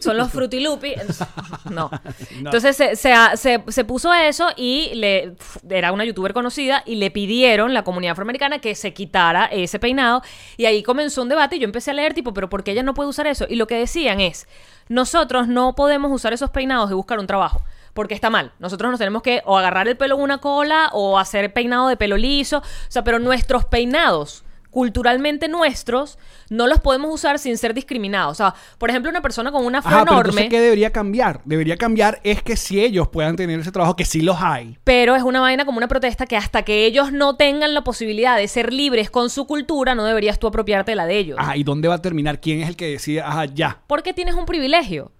Son 0.00 0.16
los 0.16 0.30
frutilupi. 0.30 0.94
No. 1.70 1.90
Entonces 2.30 2.76
se, 2.76 2.96
se, 2.96 3.12
se- 3.36 3.62
se 3.68 3.84
puso 3.84 4.12
eso 4.14 4.48
y 4.56 4.90
le 4.94 5.34
era 5.68 5.92
una 5.92 6.04
youtuber 6.04 6.32
conocida 6.32 6.82
y 6.86 6.96
le 6.96 7.10
pidieron 7.10 7.74
la 7.74 7.84
comunidad 7.84 8.12
afroamericana 8.12 8.58
que 8.60 8.74
se 8.74 8.94
quitara 8.94 9.46
ese 9.46 9.78
peinado 9.78 10.22
y 10.56 10.64
ahí 10.64 10.82
comenzó 10.82 11.22
un 11.22 11.28
debate 11.28 11.56
y 11.56 11.58
yo 11.58 11.64
empecé 11.64 11.90
a 11.90 11.94
leer 11.94 12.14
tipo, 12.14 12.32
pero 12.32 12.48
¿por 12.48 12.64
qué 12.64 12.70
ella 12.72 12.82
no 12.82 12.94
puede 12.94 13.10
usar 13.10 13.26
eso? 13.26 13.46
Y 13.48 13.56
lo 13.56 13.66
que 13.66 13.76
decían 13.78 14.20
es, 14.20 14.48
nosotros 14.88 15.46
no 15.48 15.74
podemos 15.74 16.10
usar 16.10 16.32
esos 16.32 16.50
peinados 16.50 16.90
y 16.90 16.94
buscar 16.94 17.18
un 17.18 17.26
trabajo. 17.26 17.62
Porque 17.94 18.14
está 18.14 18.30
mal. 18.30 18.52
Nosotros 18.60 18.90
nos 18.92 18.98
tenemos 19.00 19.22
que 19.22 19.42
o 19.44 19.58
agarrar 19.58 19.88
el 19.88 19.96
pelo 19.96 20.14
en 20.16 20.20
una 20.22 20.38
cola 20.38 20.88
o 20.92 21.18
hacer 21.18 21.52
peinado 21.52 21.88
de 21.88 21.96
pelo 21.96 22.16
liso. 22.16 22.58
O 22.58 22.62
sea, 22.90 23.02
pero 23.02 23.18
nuestros 23.18 23.64
peinados 23.64 24.44
culturalmente 24.78 25.48
nuestros 25.48 26.20
no 26.50 26.68
los 26.68 26.78
podemos 26.78 27.12
usar 27.12 27.40
sin 27.40 27.58
ser 27.58 27.74
discriminados. 27.74 28.30
O 28.30 28.34
sea, 28.36 28.54
por 28.78 28.90
ejemplo, 28.90 29.10
una 29.10 29.20
persona 29.20 29.50
con 29.50 29.66
una 29.66 29.78
afro 29.78 29.90
Ajá, 29.90 30.04
pero 30.04 30.12
enorme, 30.12 30.30
entonces, 30.30 30.50
¿qué 30.50 30.60
debería 30.60 30.92
cambiar? 30.92 31.40
Debería 31.44 31.76
cambiar 31.76 32.20
es 32.22 32.44
que 32.44 32.56
si 32.56 32.80
ellos 32.80 33.08
puedan 33.08 33.34
tener 33.34 33.58
ese 33.58 33.72
trabajo, 33.72 33.96
que 33.96 34.04
sí 34.04 34.20
los 34.20 34.36
hay. 34.40 34.78
pero 34.84 35.16
es 35.16 35.24
una 35.24 35.40
vaina 35.40 35.64
como 35.64 35.78
una 35.78 35.88
protesta 35.88 36.26
que 36.26 36.36
hasta 36.36 36.62
que 36.62 36.86
ellos 36.86 37.10
no 37.10 37.34
tengan 37.34 37.74
la 37.74 37.82
posibilidad 37.82 38.36
de 38.36 38.46
ser 38.46 38.72
libres 38.72 39.10
con 39.10 39.30
su 39.30 39.48
cultura, 39.48 39.96
no 39.96 40.04
deberías 40.04 40.38
tú 40.38 40.46
apropiarte 40.46 40.92
de 40.92 40.94
la 40.94 41.06
de 41.06 41.18
ellos. 41.18 41.38
Ajá, 41.40 41.56
¿y 41.56 41.64
dónde 41.64 41.88
va 41.88 41.94
a 41.94 42.02
terminar? 42.02 42.40
¿Quién 42.40 42.60
es 42.60 42.68
el 42.68 42.76
que 42.76 42.86
decide? 42.86 43.20
Ajá, 43.20 43.46
ya. 43.46 43.80
Porque 43.88 44.12
tienes 44.12 44.36
un 44.36 44.46
privilegio. 44.46 45.10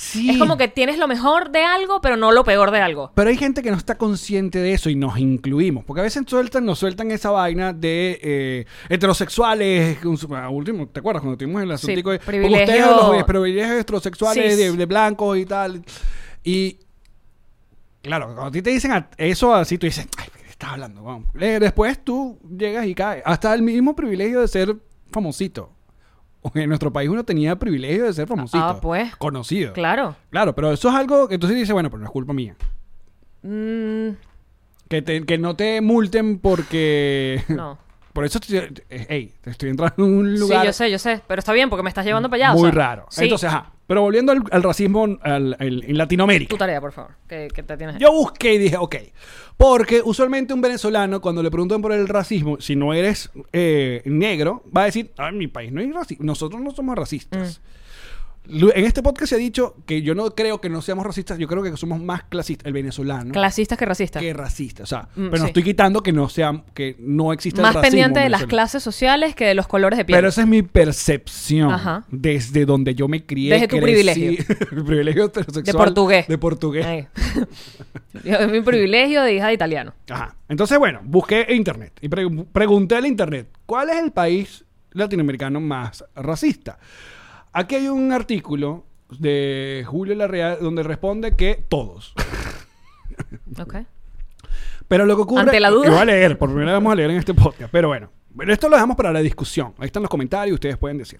Sí. 0.00 0.30
Es 0.30 0.38
como 0.38 0.56
que 0.56 0.68
tienes 0.68 0.96
lo 0.96 1.08
mejor 1.08 1.50
de 1.50 1.64
algo, 1.64 2.00
pero 2.00 2.16
no 2.16 2.30
lo 2.30 2.44
peor 2.44 2.70
de 2.70 2.80
algo. 2.80 3.10
Pero 3.16 3.30
hay 3.30 3.36
gente 3.36 3.62
que 3.62 3.72
no 3.72 3.76
está 3.76 3.96
consciente 3.98 4.60
de 4.60 4.72
eso 4.72 4.90
y 4.90 4.94
nos 4.94 5.18
incluimos. 5.18 5.84
Porque 5.84 6.00
a 6.00 6.04
veces 6.04 6.22
sueltan, 6.24 6.64
nos 6.64 6.78
sueltan 6.78 7.10
esa 7.10 7.32
vaina 7.32 7.72
de 7.72 8.20
eh, 8.22 8.64
heterosexuales. 8.88 10.04
un 10.04 10.16
su- 10.16 10.32
a 10.36 10.48
último, 10.50 10.86
¿te 10.88 11.00
acuerdas 11.00 11.22
cuando 11.22 11.36
tuvimos 11.36 11.62
el 11.64 11.72
asunto 11.72 12.10
de 12.10 12.20
privilegio- 12.20 12.64
ustedes 12.64 12.86
los 12.86 13.24
privilegios 13.24 13.80
heterosexuales 13.80 14.54
Sí. 14.54 14.62
de, 14.62 14.72
de 14.72 14.86
blancos 14.86 15.36
y 15.36 15.44
tal? 15.46 15.84
Y 16.44 16.78
claro, 18.00 18.26
cuando 18.26 18.44
a 18.44 18.50
ti 18.52 18.62
te 18.62 18.70
dicen 18.70 18.92
eso 19.16 19.52
así, 19.52 19.78
tú 19.78 19.86
dices, 19.86 20.06
ay, 20.16 20.28
¿qué 20.32 20.48
estás 20.48 20.70
hablando? 20.74 21.02
Vamos. 21.02 21.28
Después 21.34 22.04
tú 22.04 22.38
llegas 22.56 22.86
y 22.86 22.94
caes. 22.94 23.22
Hasta 23.26 23.52
el 23.52 23.62
mismo 23.62 23.96
privilegio 23.96 24.40
de 24.42 24.48
ser 24.48 24.76
famosito. 25.10 25.72
En 26.54 26.68
nuestro 26.68 26.92
país 26.92 27.08
uno 27.10 27.24
tenía 27.24 27.56
privilegio 27.56 28.04
de 28.04 28.12
ser 28.12 28.26
famosito. 28.28 28.58
Ah, 28.64 28.78
pues. 28.80 29.14
Conocido. 29.16 29.72
Claro. 29.72 30.16
Claro, 30.30 30.54
pero 30.54 30.72
eso 30.72 30.88
es 30.88 30.94
algo 30.94 31.28
que 31.28 31.34
entonces 31.34 31.56
dices, 31.58 31.72
bueno, 31.72 31.90
pero 31.90 31.98
no 32.00 32.06
es 32.06 32.12
culpa 32.12 32.32
mía. 32.32 32.54
Mm, 33.42 34.10
Que, 34.88 35.02
te- 35.02 35.24
que 35.24 35.38
no 35.38 35.54
te 35.56 35.80
multen 35.80 36.38
porque... 36.38 37.42
no. 37.48 37.78
Por 38.12 38.24
eso, 38.24 38.38
estoy, 38.42 38.56
eh, 38.90 39.06
hey, 39.08 39.32
te 39.42 39.50
estoy 39.50 39.70
entrando 39.70 40.04
en 40.04 40.12
un 40.18 40.38
lugar 40.40 40.62
Sí, 40.62 40.66
yo 40.66 40.72
sé, 40.72 40.90
yo 40.90 40.98
sé. 40.98 41.20
Pero 41.28 41.38
está 41.38 41.52
bien 41.52 41.70
porque 41.70 41.84
me 41.84 41.88
estás 41.88 42.04
llevando 42.04 42.28
para 42.28 42.46
allá. 42.48 42.54
o 42.54 42.58
muy 42.58 42.70
sea, 42.70 42.78
raro. 42.78 43.06
sí. 43.10 43.24
Entonces, 43.24 43.48
ajá. 43.48 43.70
Pero 43.88 44.02
volviendo 44.02 44.30
al, 44.30 44.44
al 44.52 44.62
racismo 44.62 45.04
al- 45.22 45.56
al- 45.58 45.82
en 45.84 45.98
Latinoamérica. 45.98 46.50
Tu 46.50 46.56
tarea, 46.56 46.80
por 46.80 46.92
favor. 46.92 47.12
Que, 47.26 47.48
que 47.52 47.62
te 47.64 47.76
tienes. 47.76 47.98
Yo 47.98 48.12
busqué 48.12 48.54
y 48.54 48.58
dije, 48.58 48.76
ok. 48.76 48.96
Porque 49.56 50.00
usualmente 50.04 50.54
un 50.54 50.60
venezolano, 50.60 51.20
cuando 51.20 51.42
le 51.42 51.50
preguntan 51.50 51.82
por 51.82 51.90
el 51.92 52.06
racismo, 52.06 52.60
si 52.60 52.76
no 52.76 52.94
eres 52.94 53.30
eh, 53.52 54.02
negro, 54.04 54.62
va 54.76 54.82
a 54.82 54.84
decir, 54.84 55.10
ah, 55.18 55.30
en 55.30 55.38
mi 55.38 55.48
país 55.48 55.72
no 55.72 55.80
hay 55.80 55.90
racismo. 55.90 56.24
Nosotros 56.24 56.60
no 56.62 56.70
somos 56.70 56.96
racistas. 56.96 57.60
Mm. 57.64 57.87
En 58.50 58.84
este 58.86 59.02
podcast 59.02 59.28
se 59.28 59.34
ha 59.34 59.38
dicho 59.38 59.76
que 59.84 60.00
yo 60.00 60.14
no 60.14 60.30
creo 60.34 60.60
que 60.60 60.70
no 60.70 60.80
seamos 60.80 61.04
racistas, 61.04 61.36
yo 61.38 61.46
creo 61.46 61.62
que 61.62 61.76
somos 61.76 62.00
más 62.00 62.22
clasistas, 62.24 62.66
el 62.66 62.72
venezolano, 62.72 63.32
Clasistas 63.32 63.76
que 63.76 63.84
racistas. 63.84 64.22
que 64.22 64.32
racistas. 64.32 64.84
O 64.84 64.86
sea, 64.86 65.02
Mm, 65.14 65.26
pero 65.30 65.30
no 65.30 65.36
sí. 65.38 65.44
estoy 65.48 65.62
quitando 65.64 66.02
que 66.02 66.12
no 66.12 66.28
sea, 66.30 66.62
que 66.72 66.96
no 66.98 67.32
exista 67.34 67.60
el 67.60 67.66
Más 67.66 67.74
racismo 67.74 67.90
pendiente 67.90 68.20
de 68.20 68.28
las 68.30 68.46
clases 68.46 68.82
sociales 68.82 69.34
que 69.34 69.44
de 69.44 69.54
los 69.54 69.66
colores 69.68 69.98
de 69.98 70.04
piel. 70.06 70.16
Pero 70.16 70.28
esa 70.28 70.40
es 70.42 70.46
mi 70.48 70.62
percepción. 70.62 71.70
Ajá. 71.72 72.04
Desde 72.10 72.64
donde 72.64 72.94
yo 72.94 73.06
me 73.06 73.26
crié. 73.26 73.52
Desde 73.52 73.68
tu 73.68 73.80
privilegio. 73.80 74.30
el 74.72 74.84
privilegio 74.84 75.24
heterosexual. 75.26 75.64
De 75.64 75.72
portugués. 75.74 76.28
De 76.28 76.38
portugués. 76.38 76.86
Es 78.24 78.50
mi 78.50 78.60
privilegio 78.62 79.22
de 79.22 79.34
hija 79.34 79.48
de 79.48 79.52
italiano. 79.54 79.92
Ajá. 80.08 80.34
Entonces, 80.48 80.78
bueno, 80.78 81.00
busqué 81.04 81.46
internet 81.50 81.92
y 82.00 82.08
pre- 82.08 82.28
pregunté 82.52 82.94
al 82.96 83.04
internet, 83.06 83.48
¿cuál 83.66 83.90
es 83.90 83.96
el 84.02 84.10
país 84.12 84.64
latinoamericano 84.92 85.60
más 85.60 86.02
racista? 86.16 86.78
Aquí 87.52 87.74
hay 87.76 87.88
un 87.88 88.12
artículo 88.12 88.84
de 89.18 89.84
Julio 89.86 90.14
Larrea 90.14 90.56
donde 90.56 90.82
responde 90.82 91.34
que 91.36 91.64
todos. 91.68 92.14
Ok. 93.58 93.76
Pero 94.86 95.06
lo 95.06 95.16
que 95.16 95.22
ocurre... 95.22 95.42
Ante 95.42 95.60
la 95.60 95.70
duda. 95.70 95.90
voy 95.90 95.98
a 95.98 96.04
leer, 96.04 96.38
por 96.38 96.48
primera 96.48 96.72
vez 96.72 96.76
vamos 96.76 96.92
a 96.92 96.96
leer 96.96 97.10
en 97.10 97.16
este 97.16 97.34
podcast, 97.34 97.70
pero 97.70 97.88
bueno. 97.88 98.10
Esto 98.46 98.68
lo 98.68 98.76
dejamos 98.76 98.96
para 98.96 99.12
la 99.12 99.20
discusión. 99.20 99.74
Ahí 99.78 99.86
están 99.86 100.02
los 100.02 100.10
comentarios, 100.10 100.54
ustedes 100.54 100.76
pueden 100.76 100.98
decir. 100.98 101.18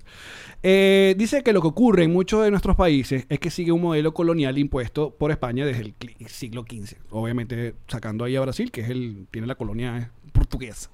Eh, 0.62 1.14
dice 1.18 1.42
que 1.42 1.52
lo 1.52 1.60
que 1.60 1.66
ocurre 1.66 2.04
en 2.04 2.12
muchos 2.12 2.44
de 2.44 2.50
nuestros 2.50 2.76
países 2.76 3.26
es 3.28 3.40
que 3.40 3.50
sigue 3.50 3.72
un 3.72 3.82
modelo 3.82 4.14
colonial 4.14 4.56
impuesto 4.56 5.10
por 5.10 5.30
España 5.30 5.66
desde 5.66 5.82
el 5.82 5.94
siglo 6.28 6.64
XV. 6.68 6.96
Obviamente 7.10 7.74
sacando 7.88 8.24
ahí 8.24 8.36
a 8.36 8.40
Brasil, 8.40 8.70
que 8.70 8.82
es 8.82 8.90
el 8.90 9.26
tiene 9.30 9.46
la 9.46 9.56
colonia 9.56 10.12
portuguesa. 10.32 10.90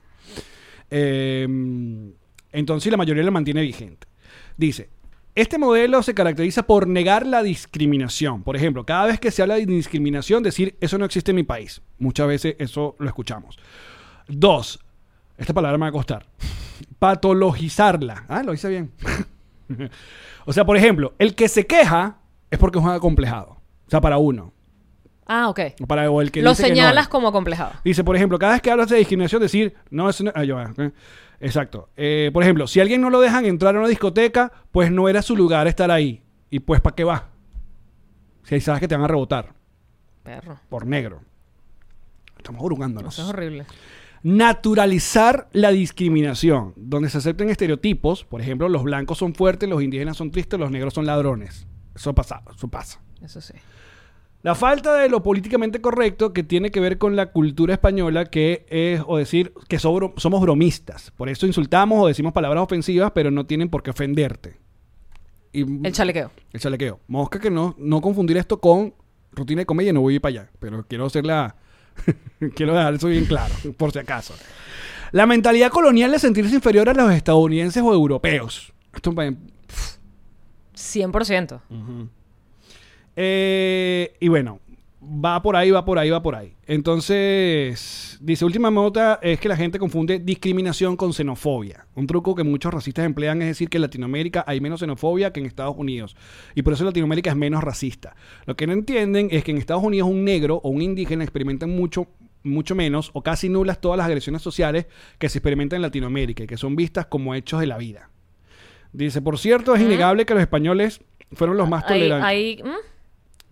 Eh, 0.91 1.47
entonces 2.53 2.91
la 2.91 2.97
mayoría 2.97 3.23
lo 3.23 3.33
mantiene 3.33 3.61
vigente. 3.61 4.07
Dice, 4.57 4.89
este 5.35 5.59
modelo 5.59 6.03
se 6.03 6.15
caracteriza 6.15 6.65
por 6.65 6.87
negar 6.87 7.27
la 7.27 7.43
discriminación. 7.43 8.43
Por 8.43 8.57
ejemplo, 8.57 8.87
cada 8.87 9.07
vez 9.07 9.19
que 9.19 9.31
se 9.31 9.43
habla 9.43 9.57
de 9.57 9.67
discriminación, 9.67 10.43
decir, 10.43 10.77
eso 10.81 10.97
no 10.97 11.05
existe 11.05 11.33
en 11.33 11.37
mi 11.37 11.43
país. 11.43 11.83
Muchas 11.99 12.29
veces 12.29 12.57
eso 12.59 12.95
lo 12.99 13.09
escuchamos. 13.09 13.59
Dos, 14.29 14.79
esta 15.37 15.53
palabra 15.53 15.77
me 15.77 15.83
va 15.83 15.89
a 15.89 15.93
costar. 15.93 16.27
Patologizarla. 16.99 18.27
Ah, 18.29 18.43
lo 18.43 18.55
hice 18.55 18.69
bien. 18.69 18.93
o 20.47 20.53
sea, 20.53 20.65
por 20.65 20.77
ejemplo, 20.77 21.15
el 21.19 21.35
que 21.35 21.49
se 21.49 21.67
queja 21.67 22.19
es 22.51 22.59
porque 22.59 22.79
es 22.79 22.85
un 22.85 22.91
acomplejado. 22.91 23.57
O 23.87 23.91
sea, 23.91 24.01
para 24.01 24.19
uno. 24.19 24.53
Ah, 25.27 25.49
ok. 25.49 25.61
O 25.81 25.87
para 25.87 26.11
o 26.11 26.21
el 26.21 26.31
que 26.31 26.43
Lo 26.43 26.51
dice 26.51 26.65
que 26.65 26.69
no 26.69 26.75
señalas 26.77 27.09
como 27.09 27.29
acomplejado. 27.29 27.73
Dice, 27.85 28.05
por 28.05 28.15
ejemplo, 28.15 28.39
cada 28.39 28.53
vez 28.53 28.63
que 28.63 28.71
hablas 28.71 28.89
de 28.89 28.99
discriminación, 28.99 29.43
decir, 29.43 29.75
no, 29.91 30.09
eso 30.09 30.23
no. 30.23 30.33
Ah, 30.35 30.45
yo, 30.45 30.61
eh. 30.61 30.93
Exacto. 31.41 31.91
Eh, 31.97 32.31
por 32.33 32.43
ejemplo, 32.43 32.67
si 32.67 32.81
alguien 32.81 33.01
no 33.01 33.11
lo 33.11 33.21
dejan 33.21 33.45
entrar 33.45 33.77
a 33.77 33.79
una 33.79 33.89
discoteca, 33.89 34.53
pues 34.73 34.91
no 34.91 35.09
era 35.09 35.23
su 35.23 35.37
lugar 35.37 35.67
estar 35.67 35.91
ahí. 35.91 36.23
Y 36.51 36.61
pues, 36.61 36.81
¿para 36.81 36.95
qué 36.95 37.05
va? 37.05 37.31
Si 38.45 38.55
ahí 38.55 38.61
sabes 38.61 38.81
que 38.81 38.89
te 38.89 38.95
van 38.95 39.05
a 39.05 39.09
rebotar 39.09 39.55
Perro. 40.23 40.61
por 40.69 40.87
negro. 40.87 41.23
Estamos 42.37 42.61
jurungándonos. 42.61 43.15
Eso 43.15 43.23
es 43.23 43.29
horrible. 43.29 43.67
Naturalizar 44.23 45.49
la 45.53 45.71
discriminación, 45.71 46.73
donde 46.77 47.11
se 47.11 47.19
acepten 47.19 47.51
estereotipos. 47.51 48.25
Por 48.25 48.41
ejemplo, 48.41 48.69
los 48.69 48.83
blancos 48.83 49.19
son 49.19 49.35
fuertes, 49.35 49.69
los 49.69 49.83
indígenas 49.83 50.17
son 50.17 50.31
tristes, 50.31 50.59
los 50.59 50.71
negros 50.71 50.95
son 50.95 51.07
ladrones. 51.07 51.67
Eso 51.95 52.15
pasa, 52.15 52.43
eso 52.55 52.69
pasa. 52.69 53.01
Eso 53.23 53.41
sí. 53.41 53.55
La 54.45 54.55
falta 54.55 54.95
de 54.97 55.09
lo 55.09 55.23
políticamente 55.23 55.81
correcto 55.81 56.35
que 56.35 56.43
tiene 56.43 56.71
que 56.71 56.79
ver 56.79 56.99
con 56.99 57.17
la 57.17 57.33
cultura 57.33 57.73
española, 57.73 58.27
que 58.27 58.67
es, 58.69 59.01
o 59.07 59.17
decir, 59.17 59.55
que 59.69 59.79
sobro- 59.79 60.13
somos 60.19 60.41
bromistas. 60.43 61.11
Por 61.13 61.31
eso 61.31 61.47
insultamos 61.47 61.99
o 62.03 62.07
decimos 62.07 62.35
palabras 62.35 62.63
ofensivas, 62.63 63.11
pero 63.15 63.31
no 63.31 63.47
tienen 63.47 63.71
por 63.71 63.83
qué 63.83 63.91
ofenderte. 63.91 64.59
Y, 65.51 65.63
El 65.87 65.93
chalequeo. 65.93 66.31
El 66.53 66.61
chalequeo. 66.61 67.01
Mosca 67.09 67.41
que 67.41 67.51
no, 67.51 67.75
no 67.79 68.03
confundir 68.03 68.37
esto 68.37 68.61
con 68.61 68.93
rutina 69.33 69.61
de 69.63 69.67
comedia, 69.67 69.95
no 69.95 70.03
voy 70.03 70.13
a 70.13 70.17
ir 70.17 70.21
para 70.21 70.31
allá. 70.43 70.51
Pero 70.61 70.85
quiero 70.87 71.07
hacer 71.07 71.25
la... 71.25 71.57
quiero 72.55 72.75
dejar 72.75 72.93
eso 72.95 73.09
bien 73.09 73.25
claro, 73.25 73.55
por 73.79 73.93
si 73.93 73.99
acaso. 73.99 74.35
La 75.13 75.27
mentalidad 75.27 75.71
colonial 75.71 76.11
de 76.13 76.19
sentirse 76.19 76.55
inferior 76.55 76.89
a 76.91 76.93
los 76.93 77.11
estadounidenses 77.13 77.83
o 77.83 77.95
europeos. 77.95 78.75
Esto 78.95 79.11
me- 79.13 79.39
100%. 80.77 81.61
Eh, 83.17 84.15
y 84.21 84.29
bueno, 84.29 84.61
va 85.05 85.43
por 85.43 85.57
ahí, 85.57 85.71
va 85.71 85.85
por 85.85 85.99
ahí, 85.99 86.11
va 86.11 86.23
por 86.23 86.35
ahí. 86.35 86.55
Entonces, 86.67 88.19
dice, 88.21 88.45
última 88.45 88.71
nota 88.71 89.19
es 89.23 89.39
que 89.41 89.49
la 89.49 89.57
gente 89.57 89.79
confunde 89.79 90.19
discriminación 90.19 90.97
con 90.97 91.13
xenofobia. 91.13 91.87
Un 91.95 92.07
truco 92.07 92.35
que 92.35 92.45
muchos 92.45 92.73
racistas 92.73 93.05
emplean 93.05 93.43
es 93.43 93.49
decir 93.49 93.69
que 93.69 93.79
en 93.79 93.83
Latinoamérica 93.83 94.45
hay 94.47 94.61
menos 94.61 94.81
xenofobia 94.81 95.33
que 95.33 95.41
en 95.41 95.47
Estados 95.47 95.77
Unidos. 95.77 96.17
Y 96.55 96.63
por 96.63 96.73
eso 96.73 96.85
Latinoamérica 96.85 97.31
es 97.31 97.37
menos 97.37 97.63
racista. 97.63 98.17
Lo 98.47 98.57
que 98.57 98.67
no 98.67 98.73
entienden 98.73 99.29
es 99.31 99.45
que 99.45 99.51
en 99.51 99.59
Estados 99.59 99.83
Unidos 99.83 100.09
un 100.09 100.25
negro 100.25 100.61
o 100.63 100.71
un 100.71 100.83
indígena 100.83 101.25
experimentan 101.25 101.71
mucho 101.71 102.09
mucho 102.47 102.75
menos 102.75 103.11
o 103.15 103.23
casi 103.23 103.49
nulas 103.49 103.81
todas 103.81 103.97
las 103.97 104.07
agresiones 104.07 104.43
sociales 104.43 104.85
que 105.19 105.31
se 105.31 105.39
experimentan 105.39 105.79
en 105.79 105.83
Latinoamérica 105.83 106.45
y 106.45 106.47
que 106.47 106.59
son 106.59 106.77
vistas 106.77 107.07
como 107.07 107.35
hechos 107.35 107.59
de 107.59 107.67
la 107.67 107.79
vida. 107.79 108.11
Dice, 108.93 109.23
por 109.23 109.39
cierto, 109.39 109.75
es 109.75 109.81
innegable 109.81 110.27
que 110.27 110.35
los 110.35 110.43
españoles 110.43 111.01
fueron 111.33 111.57
los 111.57 111.71
más 111.71 111.87
tolerantes. 111.87 112.63
¿mm? 112.63 112.94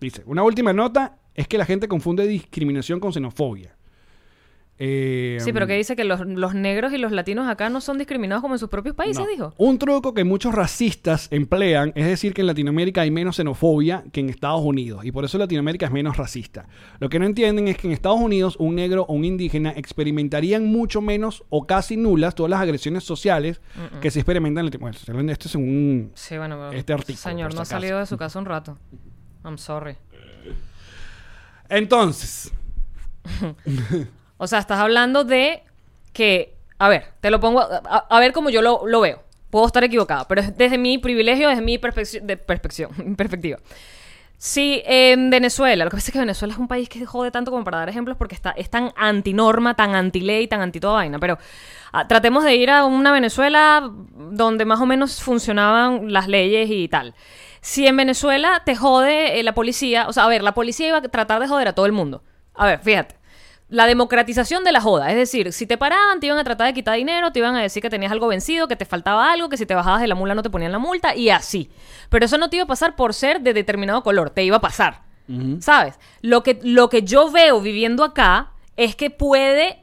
Dice, 0.03 0.23
una 0.25 0.43
última 0.43 0.73
nota 0.73 1.17
es 1.33 1.47
que 1.47 1.57
la 1.57 1.65
gente 1.65 1.87
confunde 1.87 2.27
discriminación 2.27 2.99
con 2.99 3.13
xenofobia. 3.13 3.75
Eh, 4.79 5.37
Sí, 5.39 5.53
pero 5.53 5.67
que 5.67 5.75
dice 5.75 5.95
que 5.95 6.03
los, 6.03 6.21
los 6.25 6.55
negros 6.55 6.93
y 6.93 6.97
los 6.97 7.11
latinos 7.11 7.47
acá 7.47 7.69
no 7.69 7.79
son 7.79 7.97
discriminados 7.97 8.41
como 8.41 8.55
en 8.55 8.59
sus 8.59 8.69
propios 8.69 8.95
países, 8.95 9.23
no. 9.23 9.29
dijo. 9.29 9.53
Un 9.57 9.77
truco 9.77 10.13
que 10.13 10.23
muchos 10.23 10.53
racistas 10.53 11.27
emplean 11.31 11.91
es 11.95 12.05
decir 12.05 12.33
que 12.33 12.41
en 12.41 12.47
Latinoamérica 12.47 13.01
hay 13.01 13.11
menos 13.11 13.35
xenofobia 13.35 14.03
que 14.11 14.19
en 14.19 14.29
Estados 14.29 14.61
Unidos 14.61 15.05
y 15.05 15.11
por 15.11 15.25
eso 15.25 15.37
Latinoamérica 15.37 15.85
es 15.85 15.91
menos 15.91 16.17
racista. 16.17 16.67
Lo 16.99 17.09
que 17.09 17.19
no 17.19 17.25
entienden 17.25 17.67
es 17.67 17.77
que 17.77 17.87
en 17.87 17.93
Estados 17.93 18.19
Unidos 18.19 18.55
un 18.59 18.75
negro 18.75 19.05
o 19.07 19.13
un 19.13 19.25
indígena 19.25 19.71
experimentarían 19.75 20.65
mucho 20.65 21.01
menos 21.01 21.43
o 21.49 21.67
casi 21.67 21.95
nulas 21.95 22.33
todas 22.33 22.49
las 22.49 22.59
agresiones 22.59 23.03
sociales 23.03 23.61
que 24.01 24.09
se 24.09 24.19
experimentan 24.19 24.61
en 24.61 24.65
Latinoamérica. 24.65 25.13
Bueno, 25.13 25.31
esto 25.31 25.47
es 25.47 25.55
un... 25.55 26.11
Sí, 26.15 26.37
bueno, 26.37 26.57
pero 26.57 26.71
Este 26.71 26.93
artículo, 26.93 27.17
Señor, 27.17 27.53
no 27.53 27.61
ha 27.61 27.65
si 27.65 27.71
salido 27.71 27.99
de 27.99 28.05
su 28.05 28.17
casa 28.17 28.39
un 28.39 28.45
rato. 28.45 28.77
I'm 29.43 29.57
sorry. 29.57 29.97
Entonces, 31.69 32.51
O 34.37 34.47
sea, 34.47 34.59
estás 34.59 34.79
hablando 34.79 35.23
de 35.23 35.63
que, 36.11 36.55
a 36.77 36.89
ver, 36.89 37.05
te 37.21 37.31
lo 37.31 37.39
pongo, 37.39 37.61
a, 37.61 38.19
ver 38.19 38.33
cómo 38.33 38.49
yo 38.49 38.61
lo, 38.61 38.85
lo 38.85 39.01
veo. 39.01 39.23
Puedo 39.49 39.67
estar 39.67 39.83
equivocada, 39.83 40.27
pero 40.27 40.41
es 40.41 40.57
desde 40.57 40.77
mi 40.77 40.97
privilegio, 40.97 41.47
desde 41.47 41.61
mi 41.61 41.77
de 41.77 42.37
perspectiva. 43.17 43.59
Si 44.37 44.81
en 44.85 45.29
Venezuela, 45.29 45.85
lo 45.85 45.89
que 45.89 45.95
pasa 45.95 46.09
es 46.09 46.13
que 46.13 46.19
Venezuela 46.19 46.53
es 46.53 46.59
un 46.59 46.67
país 46.67 46.89
que 46.89 47.05
jode 47.05 47.31
tanto 47.31 47.51
como 47.51 47.63
para 47.63 47.77
dar 47.77 47.87
ejemplos 47.87 48.17
porque 48.17 48.35
está, 48.35 48.51
es 48.51 48.69
tan 48.69 48.91
antinorma, 48.97 49.75
tan 49.75 49.95
antiley, 49.95 50.47
tan 50.47 50.59
anti 50.59 50.81
toda 50.81 50.95
vaina, 50.95 51.19
pero 51.19 51.37
ah, 51.93 52.05
tratemos 52.05 52.43
de 52.43 52.55
ir 52.55 52.69
a 52.69 52.83
una 52.83 53.13
Venezuela 53.13 53.89
donde 54.13 54.65
más 54.65 54.81
o 54.81 54.85
menos 54.85 55.21
funcionaban 55.21 56.11
las 56.11 56.27
leyes 56.27 56.69
y 56.69 56.89
tal. 56.89 57.15
Si 57.63 57.87
en 57.87 57.95
Venezuela 57.95 58.61
te 58.65 58.75
jode 58.75 59.39
eh, 59.39 59.43
la 59.43 59.53
policía, 59.53 60.09
o 60.09 60.11
sea, 60.11 60.25
a 60.25 60.27
ver, 60.27 60.43
la 60.43 60.53
policía 60.53 60.89
iba 60.89 60.97
a 60.97 61.01
tratar 61.01 61.39
de 61.39 61.47
joder 61.47 61.69
a 61.69 61.73
todo 61.73 61.85
el 61.85 61.93
mundo. 61.93 62.21
A 62.53 62.65
ver, 62.65 62.79
fíjate. 62.79 63.15
La 63.69 63.87
democratización 63.87 64.65
de 64.65 64.73
la 64.73 64.81
joda, 64.81 65.09
es 65.09 65.15
decir, 65.15 65.53
si 65.53 65.65
te 65.65 65.77
paraban, 65.77 66.19
te 66.19 66.27
iban 66.27 66.37
a 66.37 66.43
tratar 66.43 66.67
de 66.67 66.73
quitar 66.73 66.97
dinero, 66.97 67.31
te 67.31 67.39
iban 67.39 67.55
a 67.55 67.61
decir 67.61 67.81
que 67.81 67.89
tenías 67.89 68.11
algo 68.11 68.27
vencido, 68.27 68.67
que 68.67 68.75
te 68.75 68.83
faltaba 68.83 69.31
algo, 69.31 69.47
que 69.47 69.55
si 69.55 69.65
te 69.65 69.75
bajabas 69.75 70.01
de 70.01 70.07
la 70.07 70.15
mula 70.15 70.35
no 70.35 70.43
te 70.43 70.49
ponían 70.49 70.73
la 70.73 70.77
multa 70.77 71.15
y 71.15 71.29
así. 71.29 71.71
Pero 72.09 72.25
eso 72.25 72.37
no 72.37 72.49
te 72.49 72.57
iba 72.57 72.65
a 72.65 72.67
pasar 72.67 72.97
por 72.97 73.13
ser 73.13 73.39
de 73.39 73.53
determinado 73.53 74.03
color, 74.03 74.29
te 74.29 74.43
iba 74.43 74.57
a 74.57 74.61
pasar. 74.61 75.03
¿Sabes? 75.61 75.97
Lo 76.21 76.43
que, 76.43 76.59
lo 76.63 76.89
que 76.89 77.03
yo 77.03 77.31
veo 77.31 77.61
viviendo 77.61 78.03
acá 78.03 78.51
es 78.75 78.97
que 78.97 79.09
puede 79.09 79.79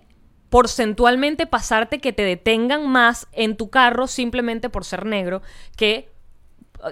porcentualmente 0.51 1.47
pasarte 1.47 1.99
que 1.99 2.13
te 2.13 2.25
detengan 2.25 2.87
más 2.87 3.27
en 3.33 3.57
tu 3.57 3.71
carro 3.71 4.07
simplemente 4.07 4.69
por 4.69 4.85
ser 4.85 5.07
negro 5.07 5.41
que 5.77 6.10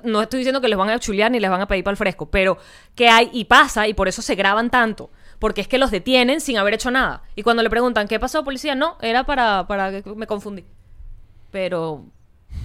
no 0.04 0.22
estoy 0.22 0.38
diciendo 0.38 0.60
que 0.60 0.68
les 0.68 0.78
van 0.78 0.90
a 0.90 0.98
chulear 0.98 1.30
ni 1.30 1.40
les 1.40 1.50
van 1.50 1.60
a 1.60 1.68
pedir 1.68 1.84
para 1.84 1.92
el 1.92 1.96
fresco, 1.96 2.30
pero 2.30 2.58
que 2.94 3.08
hay 3.08 3.30
y 3.32 3.44
pasa 3.44 3.88
y 3.88 3.94
por 3.94 4.08
eso 4.08 4.22
se 4.22 4.34
graban 4.34 4.70
tanto. 4.70 5.10
Porque 5.38 5.60
es 5.60 5.68
que 5.68 5.78
los 5.78 5.90
detienen 5.90 6.40
sin 6.40 6.58
haber 6.58 6.74
hecho 6.74 6.90
nada. 6.90 7.22
Y 7.36 7.42
cuando 7.42 7.62
le 7.62 7.70
preguntan, 7.70 8.08
¿qué 8.08 8.18
pasó, 8.18 8.42
policía? 8.42 8.74
No, 8.74 8.96
era 9.00 9.24
para, 9.24 9.66
para 9.68 10.02
que 10.02 10.10
me 10.14 10.26
confundí. 10.26 10.64
Pero, 11.52 12.06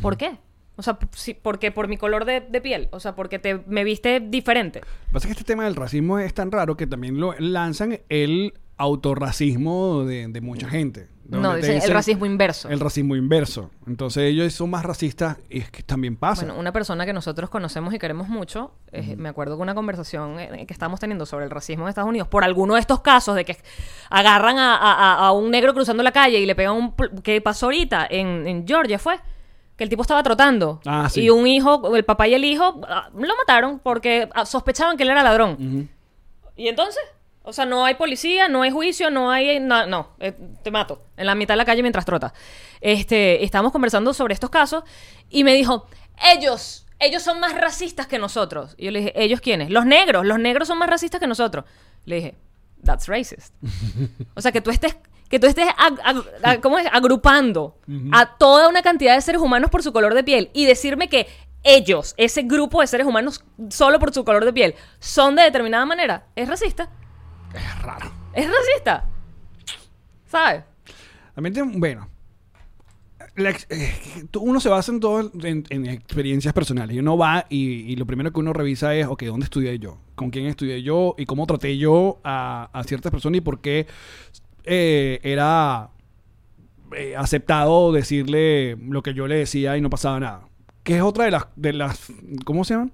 ¿por 0.01 0.17
qué? 0.17 0.37
O 0.75 0.81
sea, 0.81 0.97
sí, 1.11 1.35
porque 1.39 1.71
por 1.71 1.87
mi 1.87 1.97
color 1.97 2.25
de, 2.25 2.41
de 2.41 2.61
piel. 2.61 2.89
O 2.91 2.99
sea, 2.99 3.15
porque 3.15 3.37
te, 3.37 3.61
me 3.67 3.83
viste 3.83 4.19
diferente. 4.19 4.79
Lo 4.79 4.85
que 4.85 5.13
pasa 5.13 5.27
es 5.27 5.35
que 5.35 5.39
este 5.41 5.43
tema 5.43 5.65
del 5.65 5.75
racismo 5.75 6.17
es 6.17 6.33
tan 6.33 6.51
raro 6.51 6.75
que 6.75 6.87
también 6.87 7.19
lo 7.19 7.35
lanzan 7.37 7.99
el 8.09 8.53
autorracismo 8.77 10.03
de, 10.03 10.27
de 10.27 10.41
mucha 10.41 10.67
gente. 10.67 11.09
No, 11.41 11.51
te 11.51 11.57
dicen 11.57 11.81
el 11.83 11.91
racismo 11.93 12.25
inverso. 12.25 12.69
El 12.69 12.79
racismo 12.79 13.15
inverso. 13.15 13.71
Entonces 13.87 14.23
ellos 14.23 14.53
son 14.53 14.69
más 14.69 14.83
racistas 14.83 15.37
y 15.49 15.59
es 15.59 15.71
que 15.71 15.83
también 15.83 16.15
pasa. 16.17 16.45
Bueno, 16.45 16.59
una 16.59 16.71
persona 16.71 17.05
que 17.05 17.13
nosotros 17.13 17.49
conocemos 17.49 17.93
y 17.93 17.99
queremos 17.99 18.27
mucho, 18.29 18.73
eh, 18.91 19.15
me 19.17 19.29
acuerdo 19.29 19.55
de 19.55 19.61
una 19.61 19.75
conversación 19.75 20.39
eh, 20.39 20.65
que 20.67 20.73
estábamos 20.73 20.99
teniendo 20.99 21.25
sobre 21.25 21.45
el 21.45 21.51
racismo 21.51 21.83
en 21.85 21.89
Estados 21.89 22.09
Unidos, 22.09 22.27
por 22.27 22.43
alguno 22.43 22.75
de 22.75 22.79
estos 22.79 23.01
casos 23.01 23.35
de 23.35 23.45
que 23.45 23.57
agarran 24.09 24.57
a, 24.57 24.75
a- 24.75 24.93
a- 25.13 25.27
a 25.27 25.31
un 25.31 25.51
negro 25.51 25.73
cruzando 25.73 26.03
la 26.03 26.11
calle 26.11 26.39
y 26.39 26.45
le 26.45 26.55
pegan 26.55 26.75
un... 26.75 26.93
¿Qué 27.23 27.41
pasó 27.41 27.67
ahorita? 27.67 28.07
En, 28.09 28.47
en 28.47 28.67
Georgia 28.67 28.99
fue. 28.99 29.19
Que 29.75 29.83
el 29.83 29.89
tipo 29.89 30.03
estaba 30.03 30.21
trotando. 30.21 30.81
Ah, 30.85 31.09
sí. 31.09 31.21
Y 31.21 31.29
un 31.31 31.47
hijo, 31.47 31.95
el 31.95 32.05
papá 32.05 32.27
y 32.27 32.35
el 32.35 32.45
hijo, 32.45 32.79
ah, 32.87 33.09
lo 33.15 33.35
mataron 33.35 33.79
porque 33.79 34.29
ah, 34.35 34.45
sospechaban 34.45 34.97
que 34.97 35.03
él 35.03 35.09
era 35.09 35.23
ladrón. 35.23 35.89
¿Y 36.55 36.67
entonces? 36.67 37.01
O 37.43 37.51
sea, 37.53 37.65
no 37.65 37.83
hay 37.85 37.95
policía, 37.95 38.47
no 38.47 38.61
hay 38.61 38.71
juicio, 38.71 39.11
no 39.11 39.29
hay... 39.29 39.59
na- 39.59 39.85
no, 39.85 40.09
eh, 40.19 40.33
te 40.63 40.71
mato. 40.71 41.03
En 41.17 41.25
la 41.25 41.35
mitad 41.35 41.53
de 41.53 41.57
la 41.57 41.65
calle 41.65 41.81
mientras 41.81 42.05
trota. 42.05 42.33
Este, 42.81 43.43
estábamos 43.43 43.71
conversando 43.71 44.13
sobre 44.13 44.33
estos 44.33 44.49
casos 44.49 44.83
y 45.29 45.43
me 45.43 45.53
dijo, 45.53 45.85
ellos, 46.33 46.85
ellos 46.99 47.21
son 47.21 47.39
más 47.41 47.53
racistas 47.53 48.07
que 48.07 48.17
nosotros. 48.17 48.75
Y 48.77 48.85
yo 48.85 48.91
le 48.91 48.99
dije, 48.99 49.13
¿ellos 49.21 49.41
quiénes? 49.41 49.69
Los 49.69 49.85
negros, 49.85 50.25
los 50.25 50.39
negros 50.39 50.67
son 50.69 50.77
más 50.77 50.89
racistas 50.89 51.19
que 51.19 51.27
nosotros. 51.27 51.65
Le 52.05 52.15
dije, 52.15 52.35
that's 52.85 53.07
racist. 53.07 53.53
o 54.35 54.41
sea, 54.41 54.51
que 54.51 54.61
tú 54.61 54.69
estés... 54.71 54.95
Que 55.29 55.39
tú 55.39 55.47
estés 55.47 55.65
ag- 55.67 55.99
ag- 56.03 56.25
ag- 56.43 56.61
¿cómo 56.61 56.77
es? 56.77 56.85
agrupando 56.91 57.75
a 58.11 58.37
toda 58.37 58.69
una 58.69 58.83
cantidad 58.83 59.15
de 59.15 59.21
seres 59.21 59.41
humanos 59.41 59.71
por 59.71 59.81
su 59.81 59.91
color 59.91 60.13
de 60.13 60.23
piel 60.23 60.51
y 60.53 60.65
decirme 60.65 61.09
que 61.09 61.27
ellos, 61.63 62.13
ese 62.17 62.43
grupo 62.43 62.81
de 62.81 62.87
seres 62.87 63.07
humanos, 63.07 63.43
solo 63.69 63.97
por 63.97 64.13
su 64.13 64.23
color 64.23 64.45
de 64.45 64.53
piel, 64.53 64.75
son 64.99 65.35
de 65.35 65.41
determinada 65.41 65.85
manera, 65.87 66.27
es 66.35 66.47
racista. 66.47 66.89
Es 67.53 67.81
raro. 67.81 68.11
Es 68.33 68.47
racista. 68.47 69.09
¿Sabes? 70.25 70.63
También, 71.35 71.53
tiene- 71.53 71.77
bueno, 71.77 72.07
la 73.35 73.49
eh, 73.69 73.93
uno 74.39 74.59
se 74.59 74.69
basa 74.69 74.91
en 74.91 74.99
todo 74.99 75.31
en, 75.43 75.63
en 75.69 75.85
experiencias 75.87 76.53
personales. 76.53 76.95
Y 76.95 76.99
uno 76.99 77.17
va 77.17 77.45
y, 77.49 77.91
y 77.91 77.95
lo 77.95 78.05
primero 78.05 78.31
que 78.31 78.39
uno 78.39 78.53
revisa 78.53 78.93
es, 78.95 79.07
ok, 79.07 79.23
¿dónde 79.23 79.45
estudié 79.45 79.77
yo? 79.79 79.97
¿Con 80.15 80.29
quién 80.29 80.45
estudié 80.45 80.81
yo? 80.83 81.15
¿Y 81.17 81.25
cómo 81.25 81.45
traté 81.47 81.77
yo 81.77 82.19
a, 82.23 82.69
a 82.73 82.83
ciertas 82.83 83.11
personas? 83.11 83.37
¿Y 83.39 83.41
por 83.41 83.61
qué 83.61 83.87
eh, 84.65 85.19
era 85.23 85.89
eh, 86.95 87.15
aceptado 87.17 87.91
decirle 87.91 88.75
lo 88.79 89.01
que 89.01 89.13
yo 89.15 89.27
le 89.27 89.35
decía 89.35 89.75
y 89.77 89.81
no 89.81 89.89
pasaba 89.89 90.19
nada? 90.19 90.47
Que 90.83 90.97
es 90.97 91.01
otra 91.01 91.25
de 91.25 91.31
las, 91.31 91.47
de 91.55 91.73
las, 91.73 92.11
¿cómo 92.45 92.63
se 92.65 92.73
llaman? 92.75 92.91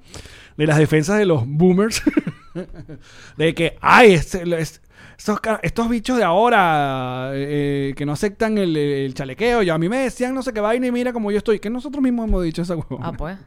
De 0.58 0.68
las 0.68 0.78
defensas 0.78 1.18
de 1.18 1.26
los 1.26 1.46
boomers. 1.46 2.02
de 3.38 3.54
que, 3.54 3.78
ay, 3.82 4.14
es- 4.14 4.36
estos, 4.36 5.40
estos 5.64 5.90
bichos 5.90 6.18
de 6.18 6.24
ahora 6.24 7.32
eh, 7.34 7.94
que 7.96 8.06
no 8.06 8.14
aceptan 8.14 8.58
el, 8.58 8.76
el 8.76 9.14
chalequeo. 9.14 9.64
Y 9.64 9.70
a 9.70 9.78
mí 9.78 9.90
me 9.90 9.98
decían 10.00 10.34
no 10.34 10.42
sé 10.42 10.54
qué 10.54 10.62
vaina 10.62 10.88
y 10.88 10.92
mira 10.92 11.12
cómo 11.14 11.32
yo 11.32 11.38
estoy. 11.38 11.60
Que 11.60 11.70
nosotros 11.70 12.02
mismos 12.02 12.28
hemos 12.28 12.44
dicho 12.44 12.62
esa 12.62 12.76
huevona. 12.76 13.08
Ah, 13.08 13.14
pues. 13.14 13.38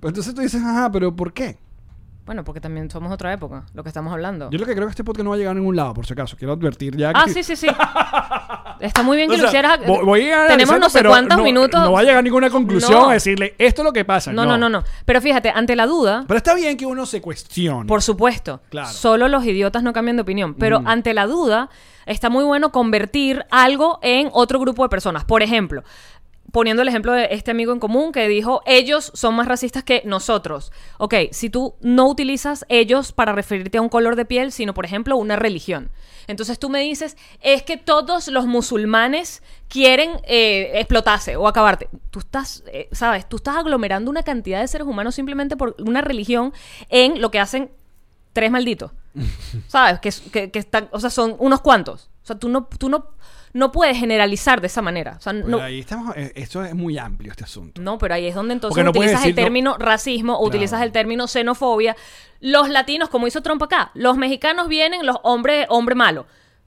Pero 0.00 0.08
entonces 0.08 0.34
tú 0.34 0.40
dices, 0.40 0.62
ajá, 0.62 0.90
pero 0.92 1.14
¿por 1.14 1.32
qué? 1.32 1.58
Bueno, 2.28 2.44
porque 2.44 2.60
también 2.60 2.90
somos 2.90 3.10
otra 3.10 3.32
época, 3.32 3.64
lo 3.72 3.82
que 3.82 3.88
estamos 3.88 4.12
hablando. 4.12 4.50
Yo 4.50 4.58
lo 4.58 4.66
que 4.66 4.74
creo 4.74 4.86
que 4.86 4.90
este 4.90 5.02
podcast 5.02 5.24
no 5.24 5.30
va 5.30 5.36
a 5.36 5.38
llegar 5.38 5.52
a 5.52 5.54
ningún 5.58 5.74
lado, 5.74 5.94
por 5.94 6.04
si 6.04 6.12
acaso. 6.12 6.36
Quiero 6.36 6.52
advertir 6.52 6.94
ya 6.94 7.10
Ah, 7.14 7.24
que... 7.24 7.32
sí, 7.32 7.42
sí, 7.42 7.56
sí. 7.56 7.66
Está 8.80 9.02
muy 9.02 9.16
bien 9.16 9.30
que 9.30 9.36
O 9.36 9.38
lo 9.38 9.50
sea, 9.50 9.60
hicieras. 9.62 9.80
voy- 10.04 10.28
Tenemos 10.46 10.78
no 10.78 10.90
sé 10.90 11.02
cuántos 11.02 11.38
no- 11.38 11.42
minutos. 11.42 11.80
No 11.82 11.92
va 11.92 12.00
a 12.00 12.02
llegar 12.02 12.18
a 12.18 12.22
ninguna 12.22 12.50
conclusión 12.50 12.92
No. 13.00 13.08
a 13.08 13.14
decirle 13.14 13.54
esto 13.58 13.80
es 13.80 13.84
lo 13.86 13.92
que 13.94 14.04
pasa. 14.04 14.30
No, 14.30 14.44
no, 14.44 14.58
no, 14.58 14.68
no. 14.68 14.84
Pero 15.06 15.20
fíjate, 15.22 15.48
ante 15.50 15.74
la 15.74 15.86
duda, 15.86 16.24
Pero 16.28 16.36
está 16.36 16.54
bien 16.54 16.76
que 16.76 16.84
uno 16.84 17.06
se 17.06 17.22
cuestione. 17.22 17.86
Por 17.86 18.02
supuesto. 18.02 18.60
Claro. 18.68 18.88
Solo 18.90 19.28
los 19.28 19.44
idiotas 19.46 19.82
no 19.82 19.92
cambian 19.94 20.16
de 20.16 20.22
opinión. 20.22 20.54
Pero 20.54 20.82
ante 20.84 21.14
la 21.14 21.26
duda, 21.26 21.70
está 22.06 22.28
muy 22.30 22.44
bueno 22.44 22.70
convertir 22.72 23.46
algo 23.50 23.98
en 24.02 24.28
otro 24.32 24.60
grupo 24.60 24.82
de 24.82 24.90
personas. 24.90 25.24
Por 25.24 25.42
ejemplo, 25.42 25.82
poniendo 26.52 26.82
el 26.82 26.88
ejemplo 26.88 27.12
de 27.12 27.28
este 27.30 27.50
amigo 27.50 27.72
en 27.72 27.78
común 27.78 28.12
que 28.12 28.26
dijo, 28.28 28.62
ellos 28.66 29.10
son 29.14 29.34
más 29.34 29.46
racistas 29.46 29.84
que 29.84 30.02
nosotros. 30.04 30.72
Ok, 30.98 31.14
si 31.30 31.50
tú 31.50 31.74
no 31.80 32.08
utilizas 32.08 32.64
ellos 32.68 33.12
para 33.12 33.32
referirte 33.32 33.78
a 33.78 33.82
un 33.82 33.88
color 33.88 34.16
de 34.16 34.24
piel, 34.24 34.52
sino, 34.52 34.74
por 34.74 34.84
ejemplo, 34.84 35.16
una 35.16 35.36
religión. 35.36 35.90
Entonces 36.26 36.58
tú 36.58 36.68
me 36.68 36.80
dices, 36.80 37.16
es 37.40 37.62
que 37.62 37.76
todos 37.76 38.28
los 38.28 38.46
musulmanes 38.46 39.42
quieren 39.68 40.20
eh, 40.24 40.72
explotarse 40.74 41.36
o 41.36 41.48
acabarte. 41.48 41.88
Tú 42.10 42.18
estás, 42.20 42.62
eh, 42.66 42.88
¿sabes? 42.92 43.28
Tú 43.28 43.36
estás 43.36 43.56
aglomerando 43.56 44.10
una 44.10 44.22
cantidad 44.22 44.60
de 44.60 44.68
seres 44.68 44.86
humanos 44.86 45.14
simplemente 45.14 45.56
por 45.56 45.76
una 45.78 46.00
religión 46.00 46.52
en 46.88 47.20
lo 47.20 47.30
que 47.30 47.40
hacen 47.40 47.70
tres 48.32 48.50
malditos. 48.50 48.92
¿Sabes? 49.68 50.00
Que, 50.00 50.30
que, 50.30 50.50
que 50.50 50.58
están, 50.58 50.88
o 50.92 51.00
sea, 51.00 51.10
son 51.10 51.36
unos 51.38 51.60
cuantos. 51.60 52.10
O 52.22 52.26
sea, 52.26 52.38
tú 52.38 52.48
no, 52.48 52.66
tú 52.66 52.88
no, 52.90 53.06
no 53.58 53.72
puedes 53.72 53.98
generalizar 53.98 54.60
de 54.60 54.68
esa 54.68 54.80
manera. 54.82 55.16
O 55.18 55.20
sea, 55.20 55.32
Pero 55.32 55.48
no, 55.48 55.60
ahí 55.60 55.80
estamos, 55.80 56.16
eh, 56.16 56.32
esto 56.36 56.64
es 56.64 56.74
muy 56.74 56.96
amplio 56.96 57.30
este 57.32 57.44
asunto. 57.44 57.80
no, 57.82 57.98
pero 57.98 58.14
ahí 58.14 58.26
es 58.26 58.34
donde 58.34 58.54
entonces 58.54 58.82
no 58.84 58.90
utilizas 58.90 59.24
el 59.24 59.30
no- 59.30 59.36
término 59.42 59.76
racismo 59.78 60.36
o 60.38 60.46
utilizas 60.46 60.80
el 60.82 60.92
término 60.92 61.26
xenofobia. 61.26 61.96
Los 62.40 62.68
latinos, 62.68 63.08
como 63.08 63.26
hizo 63.26 63.42
Trump 63.42 63.62
acá, 63.62 63.90
los 63.94 64.16
mexicanos 64.16 64.68
vienen, 64.68 65.04
los 65.04 65.16
hombres, 65.24 65.66
hombre 65.68 65.94
malo. 65.94 66.26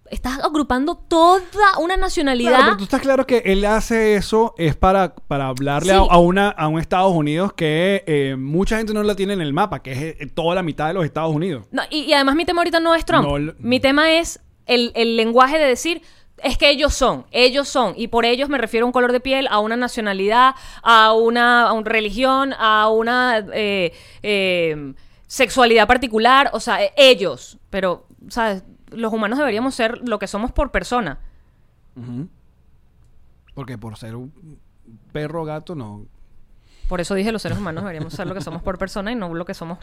Estás 0.10 0.40
agrupando 0.44 0.96
toda 0.96 1.42
una 1.80 1.96
nacionalidad. 1.96 2.50
Claro, 2.52 2.64
pero 2.66 2.78
tú 2.78 2.84
estás 2.84 3.00
claro 3.00 3.26
que 3.26 3.44
él 3.46 3.64
hace 3.64 4.16
eso 4.16 4.54
es 4.58 4.76
para, 4.76 5.16
para 5.16 5.48
hablarle 5.48 5.94
Sí. 5.94 5.98
a, 5.98 6.02
a 6.02 6.18
una, 6.18 6.50
a 6.50 6.68
un 6.68 6.82
Estados 6.82 7.14
Unidos 7.16 7.54
que 7.54 8.04
eh, 8.06 8.36
mucha 8.38 8.76
gente 8.76 8.94
no 8.94 9.02
la 9.04 9.16
tiene 9.16 9.32
en 9.32 9.40
el 9.42 9.54
mapa, 9.54 9.82
que 9.82 9.94
es 9.94 10.00
eh, 10.20 10.28
toda 10.36 10.54
la 10.56 10.64
mitad 10.64 10.88
de 10.90 10.96
los 10.96 11.06
Estados 11.06 11.34
Unidos. 11.34 11.66
No, 11.72 11.84
y, 11.90 12.00
y 12.02 12.14
además 12.14 12.36
mi 12.36 12.44
tema 12.44 12.60
ahorita 12.60 12.82
no 12.82 12.94
es 12.94 13.06
Trump. 13.06 13.26
Mi 13.60 13.80
tema 13.80 14.12
es 14.12 14.42
el, 14.66 14.92
el 14.96 15.16
lenguaje 15.16 15.58
de 15.58 15.66
decir, 15.66 16.02
es 16.44 16.58
que 16.58 16.70
ellos 16.70 16.94
son, 16.94 17.26
ellos 17.32 17.68
son. 17.68 17.94
Y 17.96 18.08
por 18.08 18.26
ellos 18.26 18.50
me 18.50 18.58
refiero 18.58 18.86
a 18.86 18.88
un 18.88 18.92
color 18.92 19.12
de 19.12 19.20
piel, 19.20 19.48
a 19.50 19.60
una 19.60 19.78
nacionalidad, 19.78 20.56
a 20.84 21.14
una, 21.14 21.68
a 21.68 21.74
una 21.74 21.90
religión, 21.90 22.54
a 22.58 22.90
una 22.90 23.40
eh, 23.54 23.94
eh, 24.24 24.94
sexualidad 25.28 25.88
particular. 25.88 26.50
O 26.54 26.60
sea, 26.60 26.84
eh, 26.84 26.94
ellos. 26.98 27.58
Pero, 27.70 28.06
¿sabes? 28.30 28.64
Los 28.90 29.14
humanos 29.14 29.40
deberíamos 29.40 29.76
ser 29.76 30.00
lo 30.08 30.20
que 30.20 30.28
somos 30.28 30.52
por 30.52 30.72
persona. 30.72 31.20
Porque 33.54 33.78
por 33.78 33.98
ser 33.98 34.16
un 34.16 34.60
perro 35.12 35.44
gato, 35.46 35.76
no. 35.76 36.06
Por 36.88 37.00
eso 37.00 37.16
dije 37.16 37.32
los 37.32 37.42
seres 37.42 37.58
humanos 37.58 37.84
deberíamos 37.84 38.14
ser 38.14 38.28
lo 38.28 38.34
que 38.34 38.42
somos 38.42 38.62
por 38.62 38.78
persona 38.78 39.12
y 39.12 39.16
no 39.16 39.34
lo 39.34 39.46
que 39.46 39.54
somos 39.54 39.78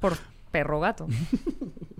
por 0.00 0.16
perro 0.50 0.80
gato. 0.80 1.06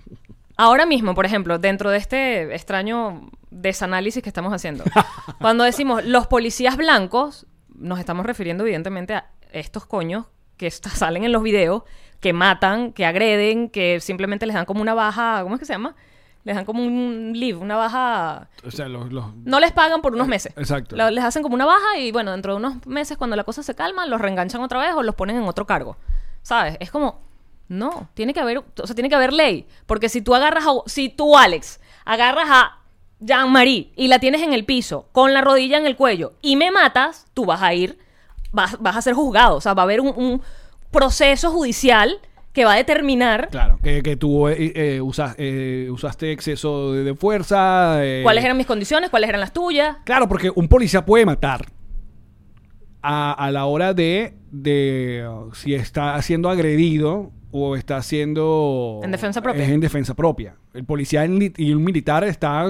Ahora 0.57 0.87
mismo, 0.87 1.15
por 1.15 1.27
ejemplo, 1.27 1.59
dentro 1.59 1.91
de 1.91 1.99
este 1.99 2.55
extraño 2.55 3.29
desanálisis 3.51 4.23
que 4.23 4.29
estamos 4.29 4.53
haciendo, 4.53 4.85
cuando 5.41 5.65
decimos 5.65 6.05
los 6.05 6.27
policías 6.27 6.77
blancos, 6.77 7.47
nos 7.75 7.99
estamos 7.99 8.25
refiriendo 8.25 8.65
evidentemente 8.65 9.15
a 9.15 9.31
estos 9.53 9.85
coños 9.87 10.27
que 10.57 10.71
salen 10.71 11.25
en 11.25 11.33
los 11.33 11.43
videos, 11.43 11.83
que 12.21 12.33
matan, 12.33 12.93
que 12.93 13.05
agreden, 13.05 13.69
que 13.69 14.01
simplemente 14.01 14.47
les 14.47 14.55
dan 14.55 14.65
como 14.65 14.81
una 14.81 14.95
baja, 14.95 15.41
¿cómo 15.43 15.57
es 15.57 15.59
que 15.61 15.67
se 15.67 15.73
llama? 15.73 15.95
Les 16.45 16.55
dan 16.55 16.65
como 16.67 16.83
un 16.85 17.33
leave, 17.35 17.59
una 17.59 17.75
baja... 17.77 18.49
O 18.67 18.71
sea, 18.71 18.87
los. 18.89 19.11
los- 19.13 19.35
No 19.45 19.61
les 19.61 19.73
pagan 19.73 20.03
por 20.03 20.13
unos 20.15 20.29
meses. 20.29 20.53
Exacto. 20.59 20.95
Lo- 20.95 21.11
les 21.11 21.25
hacen 21.25 21.43
como 21.43 21.55
una 21.55 21.65
baja 21.65 21.99
y 21.99 22.13
bueno, 22.13 22.33
dentro 22.33 22.53
de 22.53 22.59
unos 22.59 22.87
meses 22.87 23.17
cuando 23.17 23.35
la 23.35 23.45
cosa 23.45 23.63
se 23.63 23.75
calma, 23.75 24.05
los 24.07 24.21
reenganchan 24.21 24.61
otra 24.61 24.79
vez 24.79 24.93
o 24.95 25.03
los 25.03 25.15
ponen 25.15 25.37
en 25.37 25.45
otro 25.45 25.67
cargo. 25.67 25.97
¿Sabes? 26.43 26.77
Es 26.81 26.91
como, 26.91 27.23
no, 27.69 28.09
tiene 28.15 28.35
que 28.35 28.41
haber, 28.41 28.59
o 28.59 28.87
sea, 28.87 28.95
tiene 28.95 29.09
que 29.09 29.15
haber 29.15 29.33
ley. 29.33 29.67
Porque 29.87 30.09
si 30.09 30.21
tú 30.23 30.35
agarras 30.35 30.65
a, 30.67 30.71
si 30.87 31.09
tú, 31.09 31.37
Alex, 31.37 31.81
agarras 32.05 32.49
a 32.51 32.79
Jean-Marie 33.21 33.93
y 33.97 34.09
la 34.09 34.19
tienes 34.19 34.43
en 34.43 34.53
el 34.53 34.65
piso 34.65 35.09
con 35.13 35.33
la 35.33 35.41
rodilla 35.41 35.79
en 35.79 35.87
el 35.87 35.97
cuello 35.97 36.35
y 36.43 36.57
me 36.57 36.71
matas, 36.71 37.27
tú 37.35 37.47
vas 37.47 37.63
a 37.63 37.73
ir, 37.75 37.99
vas, 38.53 38.77
vas 38.81 38.97
a 38.97 39.03
ser 39.03 39.15
juzgado. 39.15 39.57
O 39.57 39.61
sea, 39.61 39.73
va 39.75 39.83
a 39.83 39.85
haber 39.85 40.01
un, 40.01 40.09
un 40.17 40.43
proceso 40.91 41.51
judicial 41.51 42.19
que 42.53 42.65
va 42.65 42.75
a 42.75 42.77
determinar 42.77 43.49
Claro, 43.49 43.81
que, 43.83 44.01
que 44.03 44.15
tú 44.17 44.47
eh, 44.47 44.73
eh, 44.77 45.01
usas- 45.01 45.35
eh, 45.39 45.89
usaste 45.91 46.31
exceso 46.31 46.93
de, 46.93 47.03
de 47.03 47.15
fuerza. 47.17 47.99
cuáles 48.23 48.45
eran 48.45 48.57
mis 48.57 48.67
condiciones, 48.67 49.11
cuáles 49.11 49.29
eran 49.29 49.41
las 49.41 49.53
tuyas. 49.53 49.97
Claro, 50.05 50.29
porque 50.29 50.53
un 50.55 50.69
policía 50.69 51.05
puede 51.05 51.27
matar 51.27 51.67
a, 53.03 53.33
a 53.33 53.51
la 53.51 53.65
hora 53.67 53.93
de, 53.95 54.35
de 54.51 55.29
si 55.55 55.75
está 55.75 56.21
siendo 56.23 56.49
agredido 56.49 57.33
o 57.57 57.77
está 57.77 58.03
siendo... 58.03 59.01
En 59.05 59.13
defensa 59.13 59.41
propia. 59.41 59.63
Es 59.63 59.71
en 59.71 59.79
defensa 59.79 60.13
propia. 60.15 60.57
El 60.73 60.85
policía 60.85 61.25
y 61.25 61.73
un 61.73 61.85
militar 61.85 62.25
está... 62.25 62.67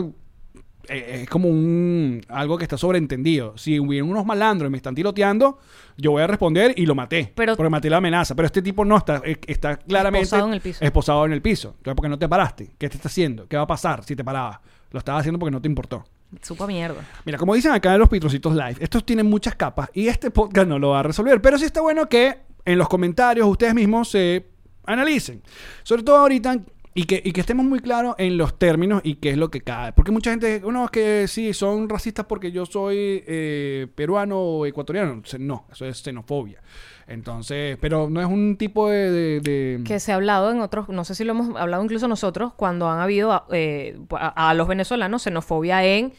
eh, 0.88 1.20
Es 1.22 1.28
como 1.30 1.48
un 1.48 2.20
algo 2.28 2.58
que 2.58 2.64
está 2.64 2.76
sobreentendido. 2.76 3.56
Si 3.56 3.80
hubieran 3.80 4.10
unos 4.10 4.26
malandros 4.26 4.68
y 4.68 4.70
me 4.70 4.76
están 4.76 4.94
tiroteando, 4.94 5.58
yo 5.96 6.10
voy 6.10 6.22
a 6.22 6.26
responder 6.26 6.74
y 6.76 6.84
lo 6.84 6.94
maté. 6.94 7.32
Pero- 7.34 7.56
porque 7.56 7.70
maté 7.70 7.88
la 7.88 7.96
amenaza. 7.96 8.34
Pero 8.34 8.44
este 8.44 8.60
tipo 8.60 8.84
no 8.84 8.98
está, 8.98 9.22
eh, 9.24 9.38
está 9.46 9.76
claramente 9.78 10.24
Esposado 10.24 10.48
en 10.48 10.52
el 10.54 10.60
piso. 10.60 10.84
esposado 10.84 11.24
en 11.24 11.32
el 11.32 11.40
piso. 11.40 11.68
Entonces, 11.78 11.94
¿por 11.94 12.02
qué 12.02 12.08
no 12.10 12.18
te 12.18 12.28
paraste? 12.28 12.74
¿Qué 12.76 12.88
te 12.90 12.96
está 12.96 13.08
haciendo? 13.08 13.48
¿Qué 13.48 13.56
va 13.56 13.62
a 13.62 13.66
pasar 13.66 14.04
si 14.04 14.14
te 14.14 14.22
parabas? 14.22 14.58
Lo 14.90 14.98
estaba 14.98 15.18
haciendo 15.18 15.38
porque 15.38 15.50
no 15.52 15.62
te 15.62 15.68
importó. 15.68 16.04
Supo 16.42 16.66
mierda. 16.66 17.00
Mira, 17.24 17.38
como 17.38 17.54
dicen 17.54 17.72
acá 17.72 17.94
en 17.94 18.00
los 18.00 18.08
Pitrocitos 18.10 18.52
Live, 18.54 18.76
estos 18.80 19.06
tienen 19.06 19.24
muchas 19.30 19.54
capas 19.54 19.88
y 19.94 20.08
este 20.08 20.30
podcast 20.30 20.68
no 20.68 20.78
lo 20.78 20.90
va 20.90 21.00
a 21.00 21.02
resolver. 21.04 21.40
Pero 21.40 21.56
sí 21.58 21.64
está 21.64 21.80
bueno 21.80 22.06
que 22.06 22.36
en 22.66 22.76
los 22.76 22.88
comentarios 22.88 23.46
ustedes 23.48 23.74
mismos 23.74 24.10
se 24.10 24.52
analicen. 24.86 25.42
Sobre 25.82 26.02
todo 26.02 26.16
ahorita 26.16 26.60
y 26.96 27.04
que, 27.04 27.20
y 27.24 27.32
que 27.32 27.40
estemos 27.40 27.66
muy 27.66 27.80
claros 27.80 28.14
en 28.18 28.38
los 28.38 28.56
términos 28.56 29.00
y 29.04 29.16
qué 29.16 29.30
es 29.30 29.36
lo 29.36 29.50
que 29.50 29.62
cae. 29.62 29.92
Porque 29.92 30.12
mucha 30.12 30.30
gente, 30.30 30.62
uno 30.64 30.84
es 30.84 30.90
que 30.90 31.26
sí, 31.26 31.52
son 31.52 31.88
racistas 31.88 32.26
porque 32.26 32.52
yo 32.52 32.66
soy 32.66 33.24
eh, 33.26 33.88
peruano 33.94 34.38
o 34.38 34.66
ecuatoriano. 34.66 35.20
No, 35.40 35.66
eso 35.72 35.86
es 35.86 36.02
xenofobia. 36.02 36.62
Entonces, 37.06 37.76
pero 37.80 38.08
no 38.08 38.20
es 38.20 38.26
un 38.26 38.56
tipo 38.56 38.88
de... 38.88 39.82
que 39.84 40.00
se 40.00 40.12
ha 40.12 40.14
hablado 40.14 40.52
en 40.52 40.60
otros, 40.60 40.88
no 40.88 41.04
sé 41.04 41.14
si 41.14 41.24
lo 41.24 41.32
hemos 41.32 41.54
hablado 41.56 41.82
incluso 41.82 42.08
nosotros, 42.08 42.54
cuando 42.54 42.88
han 42.88 43.00
habido 43.00 43.44
eh, 43.50 43.98
a, 44.10 44.50
a 44.50 44.54
los 44.54 44.68
venezolanos 44.68 45.22
xenofobia 45.22 45.84
en 45.84 46.14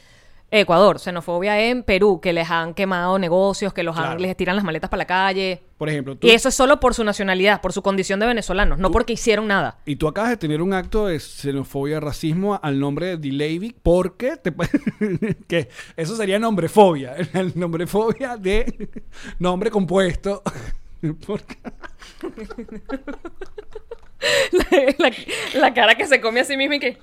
Ecuador, 0.55 0.99
xenofobia 0.99 1.59
en 1.69 1.83
Perú, 1.83 2.19
que 2.21 2.33
les 2.33 2.49
han 2.49 2.73
quemado 2.73 3.17
negocios, 3.19 3.73
que 3.73 3.83
los 3.83 3.95
han- 3.97 4.03
Claro. 4.03 4.19
les 4.19 4.35
tiran 4.37 4.55
las 4.55 4.65
maletas 4.65 4.89
para 4.89 4.99
la 4.99 5.05
calle. 5.07 5.61
Por 5.77 5.89
ejemplo, 5.89 6.15
tú, 6.17 6.27
Y 6.27 6.31
eso 6.31 6.49
es 6.49 6.55
solo 6.55 6.79
por 6.79 6.93
su 6.93 7.03
nacionalidad, 7.03 7.61
por 7.61 7.73
su 7.73 7.81
condición 7.81 8.19
de 8.19 8.25
venezolanos, 8.27 8.79
no 8.79 8.91
porque 8.91 9.13
hicieron 9.13 9.47
nada. 9.47 9.77
Y 9.85 9.97
tú 9.97 10.07
acabas 10.07 10.29
de 10.31 10.37
tener 10.37 10.61
un 10.61 10.73
acto 10.73 11.07
de 11.07 11.19
xenofobia, 11.19 11.99
racismo 11.99 12.59
al 12.63 12.79
nombre 12.79 13.07
de 13.07 13.17
Dileivic 13.17 13.75
porque 13.83 14.37
te, 14.37 14.53
que 15.47 15.69
eso 15.97 16.15
sería 16.15 16.39
nombrefobia, 16.39 17.15
el 17.33 17.51
nombrefobia 17.55 18.37
de 18.37 18.89
nombre 19.39 19.69
compuesto. 19.71 20.41
Porque- 21.27 21.57
la, 24.97 25.11
la 25.59 25.73
cara 25.73 25.95
que 25.95 26.07
se 26.07 26.19
come 26.21 26.39
a 26.39 26.45
sí 26.45 26.57
misma 26.57 26.77
y 26.77 26.79
que... 26.79 26.97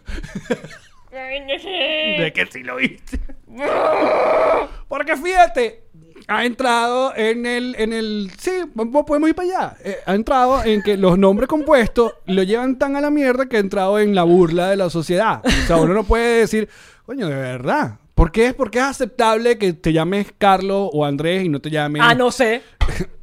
de 1.13 2.33
que 2.35 2.47
sí 2.47 2.63
lo 2.63 2.77
viste. 2.77 3.21
Porque 4.89 5.17
fíjate, 5.17 5.85
ha 6.27 6.45
entrado 6.45 7.15
en 7.15 7.45
el, 7.45 7.75
en 7.79 7.93
el, 7.93 8.31
sí, 8.39 8.51
podemos 8.75 9.29
ir 9.29 9.35
para 9.35 9.49
allá. 9.49 9.77
Eh, 9.85 9.99
ha 10.07 10.15
entrado 10.15 10.65
en 10.65 10.83
que 10.83 10.97
los 10.97 11.19
nombres 11.19 11.49
compuestos 11.49 12.15
lo 12.27 12.43
llevan 12.43 12.79
tan 12.79 12.97
a 12.97 13.01
la 13.01 13.11
mierda 13.11 13.47
que 13.47 13.59
ha 13.59 13.61
entrado 13.61 13.99
en 13.99 14.15
la 14.15 14.23
burla 14.23 14.71
de 14.71 14.77
la 14.77 14.89
sociedad. 14.89 15.43
O 15.45 15.67
sea, 15.67 15.77
uno 15.77 15.93
no 15.93 16.05
puede 16.05 16.41
decir, 16.41 16.69
coño, 17.05 17.29
de 17.29 17.37
verdad. 17.37 17.99
¿Por 18.15 18.31
qué, 18.31 18.49
es, 18.49 18.55
¿Por 18.55 18.71
qué 18.71 18.79
es 18.79 18.85
aceptable 18.85 19.59
que 19.59 19.73
te 19.73 19.93
llames 19.93 20.33
Carlos 20.37 20.91
o 20.93 21.05
Andrés 21.05 21.45
y 21.45 21.49
no 21.49 21.61
te 21.61 21.71
llames... 21.71 22.03
Ah, 22.05 22.15
no 22.15 22.31
sé. 22.31 22.63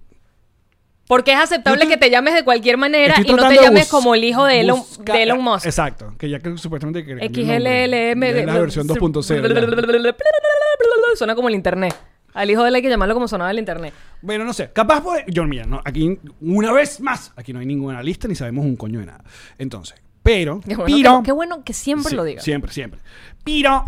Porque 1.09 1.31
es 1.31 1.39
aceptable 1.39 1.81
estoy- 1.85 1.95
que 1.95 1.97
te 1.97 2.11
llames 2.11 2.35
de 2.35 2.43
cualquier 2.43 2.77
manera 2.77 3.15
y 3.25 3.33
no 3.33 3.47
te 3.47 3.55
llames 3.55 3.87
como 3.89 4.13
el 4.13 4.23
hijo 4.23 4.45
de 4.45 4.59
Elon, 4.61 4.77
buscar- 4.77 5.15
de 5.17 5.23
Elon 5.23 5.41
Musk. 5.41 5.65
Exacto, 5.65 6.13
que 6.19 6.29
ya 6.29 6.37
que 6.37 6.55
supuestamente 6.55 7.03
que. 7.03 7.13
XLLM. 7.27 8.23
Es 8.23 8.45
la 8.45 8.59
versión 8.59 8.87
2.0. 8.87 9.41
ya. 9.41 11.15
Suena 11.15 11.33
como 11.33 11.49
el 11.49 11.55
internet. 11.55 11.95
Al 12.35 12.51
hijo 12.51 12.61
de 12.61 12.69
él 12.69 12.75
hay 12.75 12.81
que 12.83 12.89
llamarlo 12.89 13.15
como 13.15 13.27
sonaba 13.27 13.49
el 13.49 13.57
internet. 13.57 13.91
Bueno, 14.21 14.45
no 14.45 14.53
sé. 14.53 14.69
Capaz 14.71 15.01
por... 15.01 15.25
Yo, 15.31 15.45
mira, 15.45 15.65
no, 15.65 15.81
aquí, 15.83 16.19
una 16.41 16.71
vez 16.71 17.01
más, 17.01 17.33
aquí 17.35 17.53
no 17.53 17.59
hay 17.59 17.65
ninguna 17.65 18.03
lista 18.03 18.27
ni 18.27 18.35
sabemos 18.35 18.65
un 18.65 18.75
coño 18.75 18.99
de 18.99 19.07
nada. 19.07 19.23
Entonces, 19.57 19.95
pero... 20.21 20.61
Qué 20.61 20.75
bueno, 20.75 20.95
pero 20.95 21.17
que, 21.21 21.25
qué 21.25 21.31
bueno 21.31 21.63
que 21.63 21.73
siempre 21.73 22.11
Sí, 22.11 22.15
lo 22.15 22.23
diga. 22.23 22.41
Siempre, 22.41 22.71
siempre. 22.71 22.99
Pero, 23.43 23.83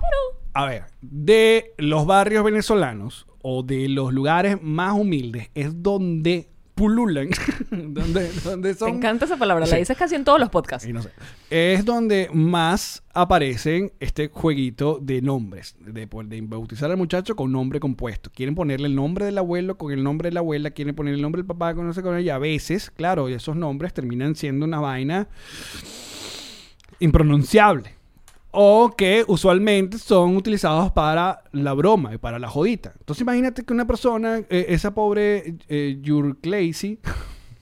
a 0.56 0.66
ver, 0.66 0.86
de 1.02 1.76
los 1.78 2.08
barrios 2.08 2.44
venezolanos 2.44 3.28
o 3.44 3.62
de 3.62 3.88
los 3.88 4.12
lugares 4.12 4.58
más 4.62 4.94
humildes 4.94 5.52
es 5.54 5.84
donde 5.84 6.50
pululan, 6.82 7.30
donde, 7.72 8.32
donde 8.44 8.70
Me 8.70 8.76
son... 8.76 8.90
encanta 8.90 9.26
esa 9.26 9.38
palabra, 9.38 9.66
Sí. 9.68 9.72
la 9.74 9.78
dices 9.78 9.96
casi 9.96 10.16
en 10.16 10.24
todos 10.24 10.40
los 10.40 10.50
podcasts. 10.50 10.88
Y 10.88 10.94
no 10.94 11.04
sé. 11.04 11.12
Es 11.52 11.86
donde 11.86 12.28
más 12.34 13.04
aparecen 13.14 13.92
este 14.00 14.30
jueguito 14.30 14.98
de 15.00 15.22
nombres, 15.22 15.76
de, 15.80 15.92
de 16.08 16.42
bautizar 16.42 16.90
al 16.90 16.98
muchacho 16.98 17.36
con 17.36 17.52
nombre 17.52 17.80
compuesto. 17.80 18.32
Quieren 18.34 18.56
ponerle 18.56 18.88
el 18.88 18.96
nombre 18.96 19.26
del 19.26 19.38
abuelo 19.38 19.78
con 19.78 19.92
el 19.92 20.04
nombre 20.04 20.30
de 20.30 20.34
la 20.34 20.40
abuela, 20.40 20.72
quieren 20.72 20.96
poner 20.96 21.14
el 21.14 21.22
nombre 21.22 21.42
del 21.42 21.48
papá 21.48 21.76
con 21.76 21.86
no 21.86 21.94
sé 21.94 22.02
con 22.02 22.18
ella. 22.18 22.36
A 22.36 22.40
veces, 22.40 22.90
claro, 22.90 23.28
esos 23.28 23.56
nombres 23.56 23.94
terminan 23.94 24.36
siendo 24.36 24.66
una 24.66 24.80
vaina 24.80 25.28
impronunciable. 27.00 27.96
O 28.52 28.92
que 28.98 29.24
usualmente 29.28 29.98
son 29.98 30.36
utilizados 30.36 30.92
para 30.92 31.42
la 31.54 31.74
broma 31.74 32.14
y 32.14 32.18
para 32.18 32.38
la 32.38 32.50
jodita. 32.50 32.94
Entonces 33.00 33.22
imagínate 33.22 33.64
que 33.64 33.72
una 33.74 33.88
persona, 33.88 34.40
eh, 34.50 34.66
esa 34.70 34.94
pobre 34.94 35.56
eh, 35.70 35.98
Yurklacy, 36.02 37.00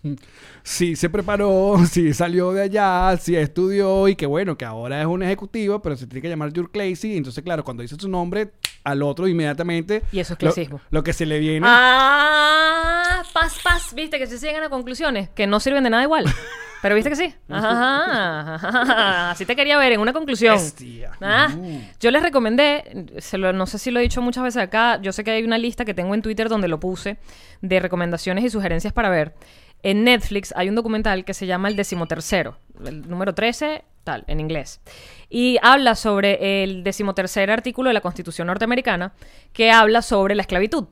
sí 0.63 0.95
se 0.95 1.09
preparó, 1.09 1.75
sí 1.91 2.13
salió 2.13 2.51
de 2.53 2.63
allá, 2.63 3.15
sí 3.17 3.35
estudió 3.35 4.07
y 4.07 4.15
que 4.15 4.25
bueno, 4.25 4.57
que 4.57 4.65
ahora 4.65 4.99
es 4.99 5.05
un 5.07 5.21
ejecutivo, 5.21 5.79
pero 5.81 5.95
se 5.95 6.07
tiene 6.07 6.21
que 6.21 6.29
llamar 6.29 6.51
Yurklacy. 6.53 7.17
Entonces, 7.17 7.43
claro, 7.43 7.63
cuando 7.63 7.83
dice 7.83 7.95
su 7.99 8.09
nombre, 8.09 8.51
al 8.83 9.03
otro 9.03 9.27
inmediatamente... 9.27 10.03
Y 10.11 10.19
eso 10.19 10.33
es 10.33 10.41
lo- 10.41 10.51
clasismo. 10.53 10.81
Lo, 10.89 11.03
que 11.03 11.13
se 11.13 11.25
le 11.25 11.37
viene... 11.39 11.67
Ah, 11.69 13.23
paz, 13.33 13.59
paz. 13.63 13.93
Viste 13.93 14.17
que 14.17 14.25
se 14.25 14.37
llegan 14.39 14.63
a 14.63 14.69
conclusiones 14.69 15.29
que 15.29 15.45
no 15.47 15.59
sirven 15.59 15.83
de 15.83 15.89
nada 15.91 16.03
igual. 16.03 16.25
Pero 16.81 16.95
viste 16.95 17.09
que 17.09 17.15
sí. 17.17 17.33
Ajá, 17.49 18.55
ajá, 18.55 19.31
Así 19.31 19.45
te 19.45 19.55
quería 19.55 19.77
ver 19.77 19.91
en 19.93 19.99
una 19.99 20.13
conclusión. 20.13 20.55
Ah, 21.21 21.49
Uh. 21.55 21.81
Yo 21.99 22.11
les 22.11 22.21
recomendé, 22.23 23.05
se 23.19 23.37
lo- 23.37 23.51
no 23.53 23.65
sé 23.65 23.77
si 23.79 23.91
lo 23.91 23.99
he 23.99 24.03
dicho 24.03 24.21
muchas 24.21 24.43
veces 24.43 24.61
acá, 24.63 24.99
yo 25.01 25.11
sé 25.11 25.23
que 25.23 25.31
hay 25.31 25.43
una 25.43 25.57
lista 25.57 25.83
que 25.85 25.93
tengo 25.93 26.13
en 26.13 26.21
Twitter 26.21 26.47
donde 26.49 26.67
lo 26.67 26.79
puse 26.79 27.17
de 27.61 27.79
recomendaciones 27.79 28.43
y 28.45 28.49
sugerencias 28.49 28.93
para 28.93 29.09
ver. 29.09 29.33
En 29.83 30.03
Netflix 30.03 30.53
hay 30.55 30.69
un 30.69 30.75
documental 30.75 31.23
que 31.25 31.33
se 31.33 31.45
llama 31.47 31.67
El 31.69 31.75
decimotercero, 31.75 32.57
el 32.85 33.07
número 33.09 33.33
13, 33.33 33.83
tal, 34.03 34.23
en 34.27 34.39
inglés. 34.39 34.81
Y 35.29 35.57
habla 35.61 35.95
sobre 35.95 36.63
el 36.63 36.83
decimotercer 36.83 37.49
artículo 37.51 37.89
de 37.89 37.93
la 37.93 38.01
Constitución 38.01 38.47
norteamericana 38.47 39.13
que 39.53 39.71
habla 39.71 40.01
sobre 40.01 40.35
la 40.35 40.41
esclavitud. 40.41 40.85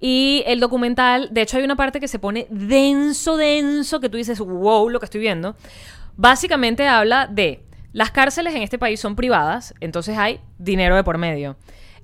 Y 0.00 0.42
el 0.46 0.60
documental, 0.60 1.28
de 1.30 1.42
hecho 1.42 1.56
hay 1.56 1.64
una 1.64 1.76
parte 1.76 2.00
que 2.00 2.08
se 2.08 2.18
pone 2.18 2.46
denso, 2.50 3.36
denso, 3.36 4.00
que 4.00 4.08
tú 4.08 4.16
dices, 4.16 4.38
wow, 4.38 4.88
lo 4.90 5.00
que 5.00 5.06
estoy 5.06 5.20
viendo. 5.20 5.56
Básicamente 6.16 6.86
habla 6.86 7.26
de 7.26 7.62
las 7.92 8.10
cárceles 8.10 8.54
en 8.54 8.62
este 8.62 8.78
país 8.78 9.00
son 9.00 9.16
privadas, 9.16 9.74
entonces 9.80 10.18
hay 10.18 10.40
dinero 10.58 10.96
de 10.96 11.04
por 11.04 11.16
medio. 11.16 11.56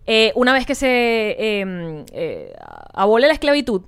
Eh, 0.07 0.33
una 0.35 0.53
vez 0.53 0.67
que 0.67 0.75
se 0.75 0.89
eh, 0.89 2.05
eh, 2.13 2.53
abole 2.95 3.27
la 3.27 3.35
esclavitud, 3.35 3.83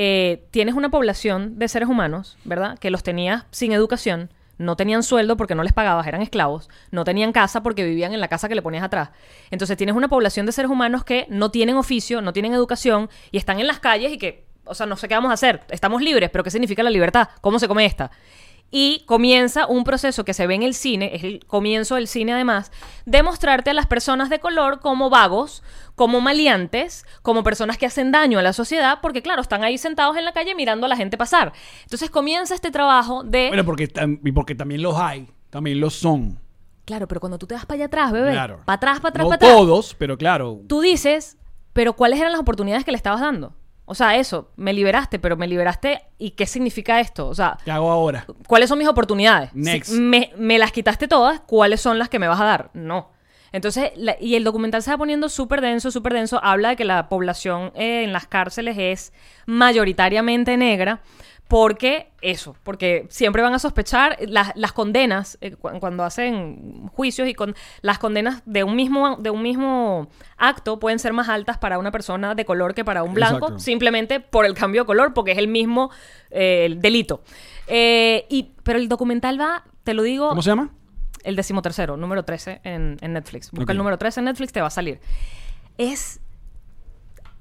eh, 0.00 0.44
tienes 0.52 0.76
una 0.76 0.90
población 0.90 1.58
de 1.58 1.66
seres 1.66 1.88
humanos, 1.88 2.38
¿verdad? 2.44 2.78
Que 2.78 2.90
los 2.90 3.02
tenías 3.02 3.46
sin 3.50 3.72
educación, 3.72 4.30
no 4.58 4.76
tenían 4.76 5.02
sueldo 5.02 5.36
porque 5.36 5.54
no 5.54 5.62
les 5.62 5.72
pagabas, 5.72 6.06
eran 6.06 6.22
esclavos, 6.22 6.68
no 6.90 7.04
tenían 7.04 7.32
casa 7.32 7.62
porque 7.62 7.84
vivían 7.84 8.12
en 8.12 8.20
la 8.20 8.28
casa 8.28 8.48
que 8.48 8.54
le 8.54 8.62
ponías 8.62 8.84
atrás. 8.84 9.10
Entonces 9.50 9.76
tienes 9.76 9.96
una 9.96 10.08
población 10.08 10.46
de 10.46 10.52
seres 10.52 10.70
humanos 10.70 11.04
que 11.04 11.26
no 11.30 11.50
tienen 11.50 11.76
oficio, 11.76 12.20
no 12.20 12.32
tienen 12.32 12.52
educación 12.52 13.08
y 13.30 13.38
están 13.38 13.60
en 13.60 13.66
las 13.66 13.78
calles 13.78 14.12
y 14.12 14.18
que, 14.18 14.46
o 14.64 14.74
sea, 14.74 14.86
no 14.86 14.96
sé 14.96 15.08
qué 15.08 15.14
vamos 15.14 15.30
a 15.30 15.34
hacer, 15.34 15.62
estamos 15.70 16.02
libres, 16.02 16.30
pero 16.30 16.44
¿qué 16.44 16.50
significa 16.50 16.82
la 16.82 16.90
libertad? 16.90 17.28
¿Cómo 17.40 17.58
se 17.58 17.68
come 17.68 17.86
esta? 17.86 18.10
Y 18.70 19.04
comienza 19.06 19.66
un 19.66 19.82
proceso 19.84 20.24
que 20.26 20.34
se 20.34 20.46
ve 20.46 20.54
en 20.54 20.62
el 20.62 20.74
cine, 20.74 21.12
es 21.14 21.24
el 21.24 21.46
comienzo 21.46 21.94
del 21.94 22.06
cine 22.06 22.34
además, 22.34 22.70
de 23.06 23.22
mostrarte 23.22 23.70
a 23.70 23.74
las 23.74 23.86
personas 23.86 24.28
de 24.28 24.40
color 24.40 24.80
como 24.80 25.08
vagos, 25.08 25.62
como 25.94 26.20
maleantes, 26.20 27.06
como 27.22 27.42
personas 27.42 27.78
que 27.78 27.86
hacen 27.86 28.12
daño 28.12 28.38
a 28.38 28.42
la 28.42 28.52
sociedad, 28.52 28.98
porque 29.00 29.22
claro, 29.22 29.40
están 29.40 29.64
ahí 29.64 29.78
sentados 29.78 30.18
en 30.18 30.24
la 30.26 30.32
calle 30.32 30.54
mirando 30.54 30.84
a 30.84 30.88
la 30.90 30.96
gente 30.96 31.16
pasar. 31.16 31.52
Entonces 31.84 32.10
comienza 32.10 32.54
este 32.54 32.70
trabajo 32.70 33.24
de... 33.24 33.48
Bueno, 33.48 33.64
porque, 33.64 33.88
porque 34.34 34.54
también 34.54 34.82
los 34.82 34.96
hay, 34.98 35.28
también 35.48 35.80
los 35.80 35.94
son. 35.94 36.38
claro, 36.84 37.08
pero 37.08 37.20
cuando 37.20 37.38
tú 37.38 37.46
te 37.46 37.54
vas 37.54 37.64
para 37.64 37.76
allá 37.76 37.86
atrás, 37.86 38.12
bebé, 38.12 38.32
Claro. 38.32 38.60
para 38.66 38.76
atrás, 38.76 39.00
para 39.00 39.08
atrás, 39.10 39.24
no 39.24 39.28
para 39.30 39.36
atrás, 39.36 39.52
todos, 39.56 39.94
pero 39.98 40.18
claro. 40.18 40.60
tú 40.68 40.82
dices, 40.82 41.38
pero 41.72 41.94
¿cuáles 41.94 42.20
eran 42.20 42.32
las 42.32 42.40
oportunidades 42.42 42.84
que 42.84 42.90
le 42.92 42.96
estabas 42.98 43.20
dando? 43.22 43.54
O 43.90 43.94
sea, 43.94 44.16
eso, 44.16 44.50
me 44.56 44.72
liberaste, 44.72 45.18
pero 45.18 45.36
me 45.36 45.46
liberaste, 45.48 46.02
¿y 46.18 46.32
qué 46.32 46.46
significa 46.46 47.00
esto? 47.00 47.26
O 47.28 47.34
sea, 47.34 47.56
¿Qué 47.64 47.70
hago 47.70 47.90
ahora? 47.90 48.26
¿Cuáles 48.46 48.68
son 48.68 48.78
mis 48.78 48.86
oportunidades? 48.88 49.50
Next. 49.54 49.90
Si 49.92 49.98
me, 50.00 50.30
me 50.36 50.58
las 50.58 50.72
quitaste 50.72 51.08
todas, 51.08 51.40
¿cuáles 51.40 51.80
son 51.80 51.98
las 51.98 52.08
que 52.08 52.18
me 52.18 52.28
vas 52.28 52.40
a 52.40 52.44
dar? 52.44 52.70
No. 52.74 53.10
Entonces, 53.50 53.92
la- 53.96 54.16
y 54.20 54.34
el 54.34 54.44
documental 54.44 54.82
se 54.82 54.90
va 54.90 54.98
poniendo 54.98 55.30
súper 55.30 55.62
denso, 55.62 55.90
súper 55.90 56.12
denso. 56.12 56.38
Habla 56.44 56.68
de 56.68 56.76
que 56.76 56.84
la 56.84 57.08
población 57.08 57.72
eh, 57.76 58.02
en 58.04 58.12
las 58.12 58.26
cárceles 58.26 58.76
es 58.78 59.12
mayoritariamente 59.46 60.56
negra. 60.56 61.00
Porque 61.48 62.10
eso, 62.20 62.54
porque 62.62 63.06
siempre 63.08 63.40
van 63.40 63.54
a 63.54 63.58
sospechar 63.58 64.18
las, 64.20 64.52
las 64.54 64.72
condenas 64.72 65.38
eh, 65.40 65.52
cu- 65.56 65.70
cuando 65.80 66.04
hacen 66.04 66.88
juicios 66.88 67.26
y 67.26 67.32
con 67.32 67.54
las 67.80 67.98
condenas 67.98 68.42
de 68.44 68.64
un 68.64 68.76
mismo 68.76 69.16
de 69.16 69.30
un 69.30 69.40
mismo 69.42 70.08
acto 70.36 70.78
pueden 70.78 70.98
ser 70.98 71.14
más 71.14 71.30
altas 71.30 71.56
para 71.56 71.78
una 71.78 71.90
persona 71.90 72.34
de 72.34 72.44
color 72.44 72.74
que 72.74 72.84
para 72.84 73.02
un 73.02 73.14
blanco, 73.14 73.46
Exacto. 73.46 73.58
simplemente 73.60 74.20
por 74.20 74.44
el 74.44 74.52
cambio 74.52 74.82
de 74.82 74.86
color, 74.86 75.14
porque 75.14 75.32
es 75.32 75.38
el 75.38 75.48
mismo 75.48 75.90
eh, 76.30 76.66
el 76.66 76.82
delito. 76.82 77.22
Eh, 77.66 78.26
y, 78.28 78.50
pero 78.62 78.78
el 78.78 78.88
documental 78.90 79.40
va, 79.40 79.64
te 79.84 79.94
lo 79.94 80.02
digo, 80.02 80.28
¿Cómo 80.28 80.42
se 80.42 80.50
llama? 80.50 80.68
el 81.24 81.34
decimotercero, 81.34 81.96
número 81.96 82.24
13 82.24 82.60
en, 82.64 82.98
en 83.00 83.12
Netflix. 83.14 83.50
Busca 83.52 83.72
el 83.72 83.78
número 83.78 83.96
13 83.96 84.20
en 84.20 84.24
Netflix, 84.26 84.52
te 84.52 84.60
va 84.60 84.66
a 84.66 84.70
salir. 84.70 85.00
Es... 85.78 86.20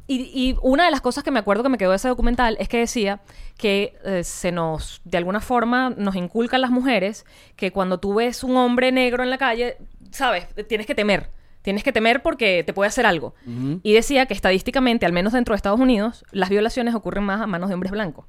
Y, 0.07 0.31
y 0.33 0.55
una 0.61 0.85
de 0.85 0.91
las 0.91 1.01
cosas 1.01 1.23
que 1.23 1.31
me 1.31 1.39
acuerdo 1.39 1.63
que 1.63 1.69
me 1.69 1.77
quedó 1.77 1.89
de 1.89 1.97
ese 1.97 2.07
documental 2.07 2.55
es 2.59 2.69
que 2.69 2.77
decía 2.79 3.19
que 3.57 3.97
eh, 4.05 4.23
se 4.23 4.53
nos, 4.53 5.01
de 5.03 5.17
alguna 5.17 5.41
forma, 5.41 5.89
nos 5.89 6.15
inculcan 6.15 6.61
las 6.61 6.71
mujeres 6.71 7.25
que 7.57 7.71
cuando 7.71 7.99
tú 7.99 8.13
ves 8.15 8.43
un 8.43 8.55
hombre 8.55 8.91
negro 8.93 9.21
en 9.23 9.29
la 9.29 9.37
calle, 9.37 9.77
sabes, 10.11 10.47
tienes 10.67 10.87
que 10.87 10.95
temer. 10.95 11.29
Tienes 11.61 11.83
que 11.83 11.91
temer 11.91 12.21
porque 12.21 12.63
te 12.63 12.71
puede 12.71 12.87
hacer 12.87 13.05
algo. 13.05 13.35
Y 13.83 13.91
decía 13.91 14.25
que 14.25 14.33
estadísticamente, 14.33 15.05
al 15.05 15.11
menos 15.11 15.33
dentro 15.33 15.51
de 15.53 15.57
Estados 15.57 15.81
Unidos, 15.81 16.23
las 16.31 16.49
violaciones 16.49 16.95
ocurren 16.95 17.25
más 17.25 17.41
a 17.41 17.47
manos 17.47 17.67
de 17.67 17.73
hombres 17.73 17.91
blancos. 17.91 18.25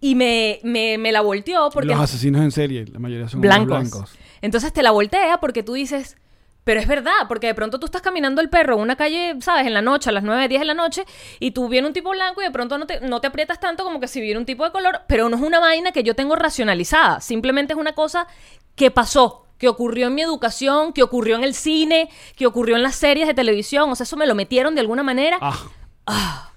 Y 0.00 0.16
me, 0.16 0.58
me, 0.64 0.98
me 0.98 1.12
la 1.12 1.20
volteó 1.20 1.70
porque 1.72 1.86
Los 1.88 2.00
asesinos 2.00 2.42
en 2.42 2.50
serie, 2.50 2.86
la 2.86 2.98
mayoría 2.98 3.28
son 3.28 3.40
blancos. 3.40 3.70
hombres 3.72 3.90
blancos. 3.92 4.18
Entonces 4.42 4.72
te 4.72 4.82
la 4.82 4.90
voltea 4.90 5.38
porque 5.38 5.62
tú 5.62 5.74
dices, 5.74 6.16
pero 6.64 6.80
es 6.80 6.86
verdad, 6.86 7.12
porque 7.28 7.46
de 7.46 7.54
pronto 7.54 7.78
tú 7.78 7.86
estás 7.86 8.02
caminando 8.02 8.40
el 8.40 8.48
perro 8.48 8.74
en 8.74 8.80
una 8.80 8.96
calle, 8.96 9.36
¿sabes? 9.40 9.66
En 9.66 9.74
la 9.74 9.82
noche, 9.82 10.10
a 10.10 10.12
las 10.12 10.24
9, 10.24 10.48
10 10.48 10.60
de 10.60 10.64
la 10.64 10.74
noche, 10.74 11.04
y 11.38 11.52
tú 11.52 11.68
viene 11.68 11.86
un 11.86 11.92
tipo 11.92 12.10
blanco 12.10 12.40
y 12.40 12.44
de 12.44 12.50
pronto 12.50 12.78
no 12.78 12.86
te, 12.86 13.00
no 13.00 13.20
te 13.20 13.26
aprietas 13.26 13.60
tanto 13.60 13.84
como 13.84 14.00
que 14.00 14.08
si 14.08 14.20
viera 14.20 14.38
un 14.38 14.46
tipo 14.46 14.64
de 14.64 14.72
color, 14.72 15.02
pero 15.06 15.28
no 15.28 15.36
es 15.36 15.42
una 15.42 15.60
vaina 15.60 15.92
que 15.92 16.02
yo 16.02 16.14
tengo 16.14 16.36
racionalizada, 16.36 17.20
simplemente 17.20 17.74
es 17.74 17.78
una 17.78 17.92
cosa 17.92 18.26
que 18.74 18.90
pasó, 18.90 19.44
que 19.58 19.68
ocurrió 19.68 20.08
en 20.08 20.14
mi 20.14 20.22
educación, 20.22 20.92
que 20.92 21.02
ocurrió 21.02 21.36
en 21.36 21.44
el 21.44 21.54
cine, 21.54 22.10
que 22.36 22.46
ocurrió 22.46 22.76
en 22.76 22.82
las 22.82 22.96
series 22.96 23.26
de 23.26 23.34
televisión, 23.34 23.90
o 23.90 23.94
sea, 23.94 24.04
eso 24.04 24.16
me 24.16 24.26
lo 24.26 24.34
metieron 24.34 24.74
de 24.74 24.80
alguna 24.80 25.02
manera. 25.02 25.38
Ah, 25.40 26.50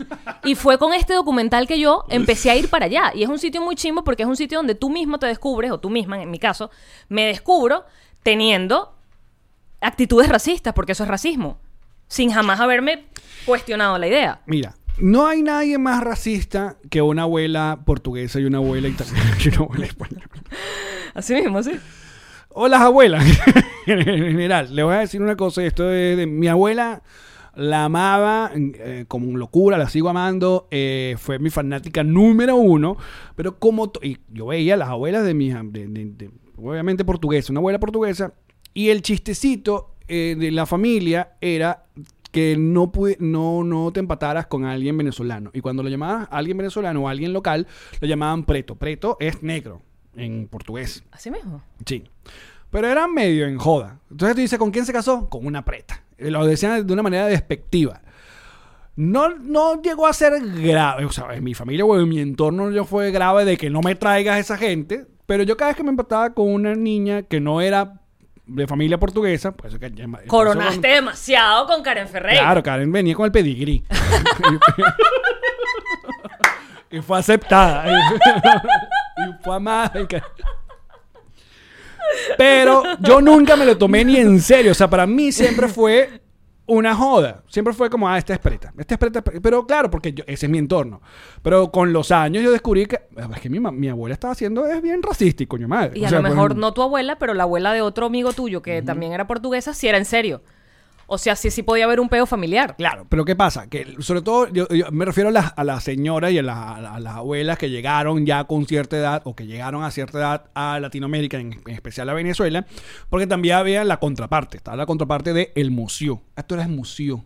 Y 0.43 0.55
fue 0.55 0.77
con 0.77 0.93
este 0.93 1.13
documental 1.13 1.67
que 1.67 1.79
yo 1.79 2.03
empecé 2.09 2.49
a 2.49 2.55
ir 2.55 2.69
para 2.69 2.85
allá. 2.85 3.11
Y 3.15 3.23
es 3.23 3.29
un 3.29 3.39
sitio 3.39 3.61
muy 3.61 3.75
chimbo 3.75 4.03
porque 4.03 4.23
es 4.23 4.29
un 4.29 4.35
sitio 4.35 4.59
donde 4.59 4.75
tú 4.75 4.89
mismo 4.89 5.19
te 5.19 5.27
descubres, 5.27 5.71
o 5.71 5.79
tú 5.79 5.89
misma, 5.89 6.21
en 6.21 6.29
mi 6.29 6.39
caso, 6.39 6.69
me 7.07 7.25
descubro 7.25 7.85
teniendo 8.23 8.96
actitudes 9.81 10.29
racistas, 10.29 10.73
porque 10.73 10.91
eso 10.93 11.03
es 11.03 11.09
racismo, 11.09 11.59
sin 12.07 12.31
jamás 12.31 12.59
haberme 12.59 13.05
cuestionado 13.45 13.97
la 13.97 14.07
idea. 14.07 14.41
mira, 14.45 14.75
no 14.99 15.27
hay 15.27 15.43
nadie 15.43 15.77
más 15.77 16.03
racista 16.03 16.77
que 16.89 17.03
una 17.03 17.21
abuela 17.23 17.81
portuguesa 17.85 18.39
y 18.39 18.45
una 18.45 18.57
abuela 18.57 18.87
italiana 18.87 19.37
y 19.43 19.47
una 19.49 19.57
abuela 19.59 19.85
española. 19.85 20.25
Así 21.13 21.35
mismo, 21.35 21.61
sí. 21.61 21.71
O 22.49 22.67
las 22.67 22.81
abuelas, 22.81 23.23
en 23.85 24.03
general. 24.03 24.75
Le 24.75 24.81
voy 24.81 24.95
a 24.95 24.99
decir 24.99 25.21
una 25.21 25.35
cosa, 25.35 25.63
esto 25.63 25.91
es 25.91 26.17
de 26.17 26.25
mi 26.25 26.47
abuela 26.47 27.03
la 27.53 27.85
amaba 27.85 28.51
eh, 28.55 29.05
como 29.07 29.35
locura, 29.37 29.77
la 29.77 29.89
sigo 29.89 30.09
amando, 30.09 30.67
eh, 30.71 31.15
fue 31.19 31.37
mi 31.39 31.49
fanática 31.51 32.03
número 32.03 32.55
uno, 32.55 32.97
pero 33.35 33.57
como 33.59 33.91
y 34.01 34.17
yo 34.29 34.47
veía 34.47 34.77
las 34.77 34.89
abuelas 34.89 35.23
de 35.25 35.33
mi, 35.35 35.49
de- 35.51 35.87
de- 35.87 36.05
de- 36.05 36.31
obviamente 36.55 37.03
portuguesa, 37.05 37.51
una 37.53 37.59
abuela 37.59 37.79
portuguesa, 37.79 38.33
y 38.77 38.89
el 38.89 39.01
chistecito 39.01 39.95
eh, 40.07 40.35
de 40.37 40.51
la 40.51 40.65
familia 40.67 41.33
era 41.41 41.85
que 42.31 42.55
no, 42.57 42.91
pude- 42.91 43.17
no, 43.19 43.63
no 43.63 43.91
te 43.91 43.99
empataras 43.99 44.45
con 44.45 44.65
alguien 44.65 44.95
venezolano. 44.97 45.49
Y 45.53 45.61
cuando 45.61 45.81
lo 45.81 45.89
llamabas 45.89 46.27
a 46.29 46.37
alguien 46.37 46.57
venezolano 46.57 47.01
o 47.01 47.07
a 47.07 47.11
alguien 47.11 47.33
local, 47.33 47.65
lo 47.99 48.07
llamaban 48.07 48.43
preto. 48.43 48.75
Preto 48.75 49.17
es 49.19 49.41
negro 49.41 49.81
en 50.15 50.47
portugués. 50.47 51.03
Así 51.11 51.31
mismo. 51.31 51.63
Sí. 51.85 52.03
Pero 52.69 52.87
era 52.87 53.07
medio 53.07 53.47
en 53.47 53.57
joda. 53.57 53.99
Entonces 54.11 54.35
tú 54.35 54.41
dices, 54.41 54.59
¿con 54.59 54.69
quién 54.71 54.85
se 54.85 54.93
casó? 54.93 55.27
Con 55.29 55.45
una 55.47 55.65
preta. 55.65 56.03
Y 56.19 56.29
Lo 56.29 56.45
decían 56.45 56.85
de 56.85 56.93
una 56.93 57.01
manera 57.01 57.25
despectiva. 57.25 58.01
No, 58.95 59.29
no 59.37 59.81
llegó 59.81 60.05
a 60.07 60.13
ser 60.13 60.33
grave. 60.61 61.05
O 61.05 61.11
sea, 61.11 61.33
en 61.33 61.43
mi 61.43 61.53
familia 61.53 61.85
o 61.85 61.99
en 61.99 62.09
mi 62.09 62.19
entorno 62.19 62.71
yo 62.71 62.83
fue 62.85 63.11
grave 63.11 63.45
de 63.45 63.57
que 63.57 63.69
no 63.69 63.81
me 63.81 63.95
traigas 63.95 64.39
esa 64.39 64.57
gente. 64.57 65.05
Pero 65.25 65.43
yo 65.43 65.55
cada 65.57 65.69
vez 65.71 65.77
que 65.77 65.83
me 65.83 65.89
empataba 65.89 66.33
con 66.33 66.51
una 66.51 66.75
niña 66.75 67.23
que 67.23 67.39
no 67.39 67.61
era 67.61 68.01
de 68.47 68.65
familia 68.65 68.97
portuguesa, 68.97 69.51
pues 69.51 69.73
eso 69.73 69.79
que 69.79 69.91
llama- 69.91 70.19
Coronaste 70.27 70.87
demasiado 70.87 71.67
con 71.67 71.83
Karen 71.83 72.07
Ferreira. 72.07 72.41
Claro, 72.41 72.63
Karen 72.63 72.91
venía 72.91 73.13
con 73.13 73.25
el 73.25 73.31
pedigrí. 73.31 73.83
y 76.91 77.01
fue 77.01 77.19
aceptada. 77.19 77.85
y 79.17 79.43
fue 79.43 79.55
amada. 79.55 79.91
Pero 82.37 82.83
yo 82.99 83.21
nunca 83.21 83.55
me 83.55 83.65
lo 83.65 83.77
tomé 83.77 84.05
ni 84.05 84.17
en 84.17 84.41
serio. 84.41 84.71
O 84.71 84.75
sea, 84.75 84.89
para 84.89 85.05
mí 85.05 85.31
siempre 85.31 85.67
fue 85.67 86.21
una 86.67 86.95
joda. 86.95 87.43
Siempre 87.47 87.73
fue 87.73 87.89
como, 87.89 88.07
ah, 88.07 88.17
esta 88.17 88.33
es 88.33 88.39
preta. 88.39 88.73
Esta 88.77 88.95
es 88.95 88.99
preta. 88.99 89.21
Pero 89.23 89.65
claro, 89.65 89.89
porque 89.89 90.13
yo- 90.13 90.23
ese 90.27 90.45
es 90.45 90.49
mi 90.51 90.57
entorno. 90.57 91.01
Pero 91.41 91.71
con 91.71 91.91
los 91.93 92.11
años 92.11 92.43
yo 92.43 92.51
descubrí 92.51 92.85
que, 92.85 93.01
es 93.35 93.41
que 93.41 93.49
mi, 93.49 93.87
abuela 93.89 94.13
estaba 94.13 94.33
haciendo 94.33 94.67
es 94.67 94.81
bien 94.81 95.01
racista 95.01 95.45
coño 95.47 95.67
madre. 95.67 95.99
Y 95.99 96.03
O 96.03 96.05
a 96.05 96.09
sea, 96.09 96.19
lo 96.19 96.23
pues, 96.23 96.33
mejor 96.35 96.55
no 96.55 96.73
tu 96.73 96.81
abuela, 96.81 97.17
pero 97.17 97.33
la 97.33 97.43
abuela 97.43 97.73
de 97.73 97.81
otro 97.81 98.05
amigo 98.05 98.33
tuyo 98.33 98.61
que 98.61 98.81
también 98.81 99.13
era 99.13 99.27
portuguesa, 99.27 99.73
sí 99.73 99.87
era 99.87 99.97
en 99.97 100.05
serio. 100.05 100.41
O 101.09 101.17
sea, 101.17 101.35
sí, 101.37 101.49
sí 101.51 101.63
podía 101.63 101.85
haber 101.85 101.99
un 102.01 102.09
peo 102.09 102.25
familiar. 102.25 102.75
Claro, 102.75 103.07
pero 103.09 103.23
¿qué 103.23 103.35
pasa? 103.35 103.69
Que 103.69 103.95
sobre 103.99 104.21
todo 104.21 104.47
yo, 104.49 104.67
me 104.91 105.05
refiero 105.05 105.29
a 105.29 105.63
las, 105.63 105.83
señoras 105.83 106.31
y 106.33 106.39
a, 106.39 106.43
las- 106.43 107.05
abuelas 107.15 107.57
que 107.57 107.69
llegaron 107.69 108.25
ya 108.25 108.43
con 108.43 108.65
cierta 108.65 108.97
edad 108.97 109.21
o 109.23 109.33
que 109.35 109.45
llegaron 109.47 109.83
a 109.83 109.91
cierta 109.91 110.17
edad 110.19 110.45
a 110.53 110.79
Latinoamérica, 110.81 111.39
en, 111.39 111.53
en 111.65 111.73
especial 111.73 112.09
a 112.09 112.13
Venezuela, 112.13 112.65
porque 113.09 113.25
también 113.25 113.55
había 113.55 113.83
la 113.85 113.97
contraparte, 113.97 114.57
estaba 114.57 114.75
la 114.77 114.85
contraparte 114.85 115.31
de 115.33 115.53
el 115.55 115.71
museo. 115.71 116.21
Esto 116.35 116.55
era 116.55 116.63
el 116.65 116.69
museo, 116.71 117.23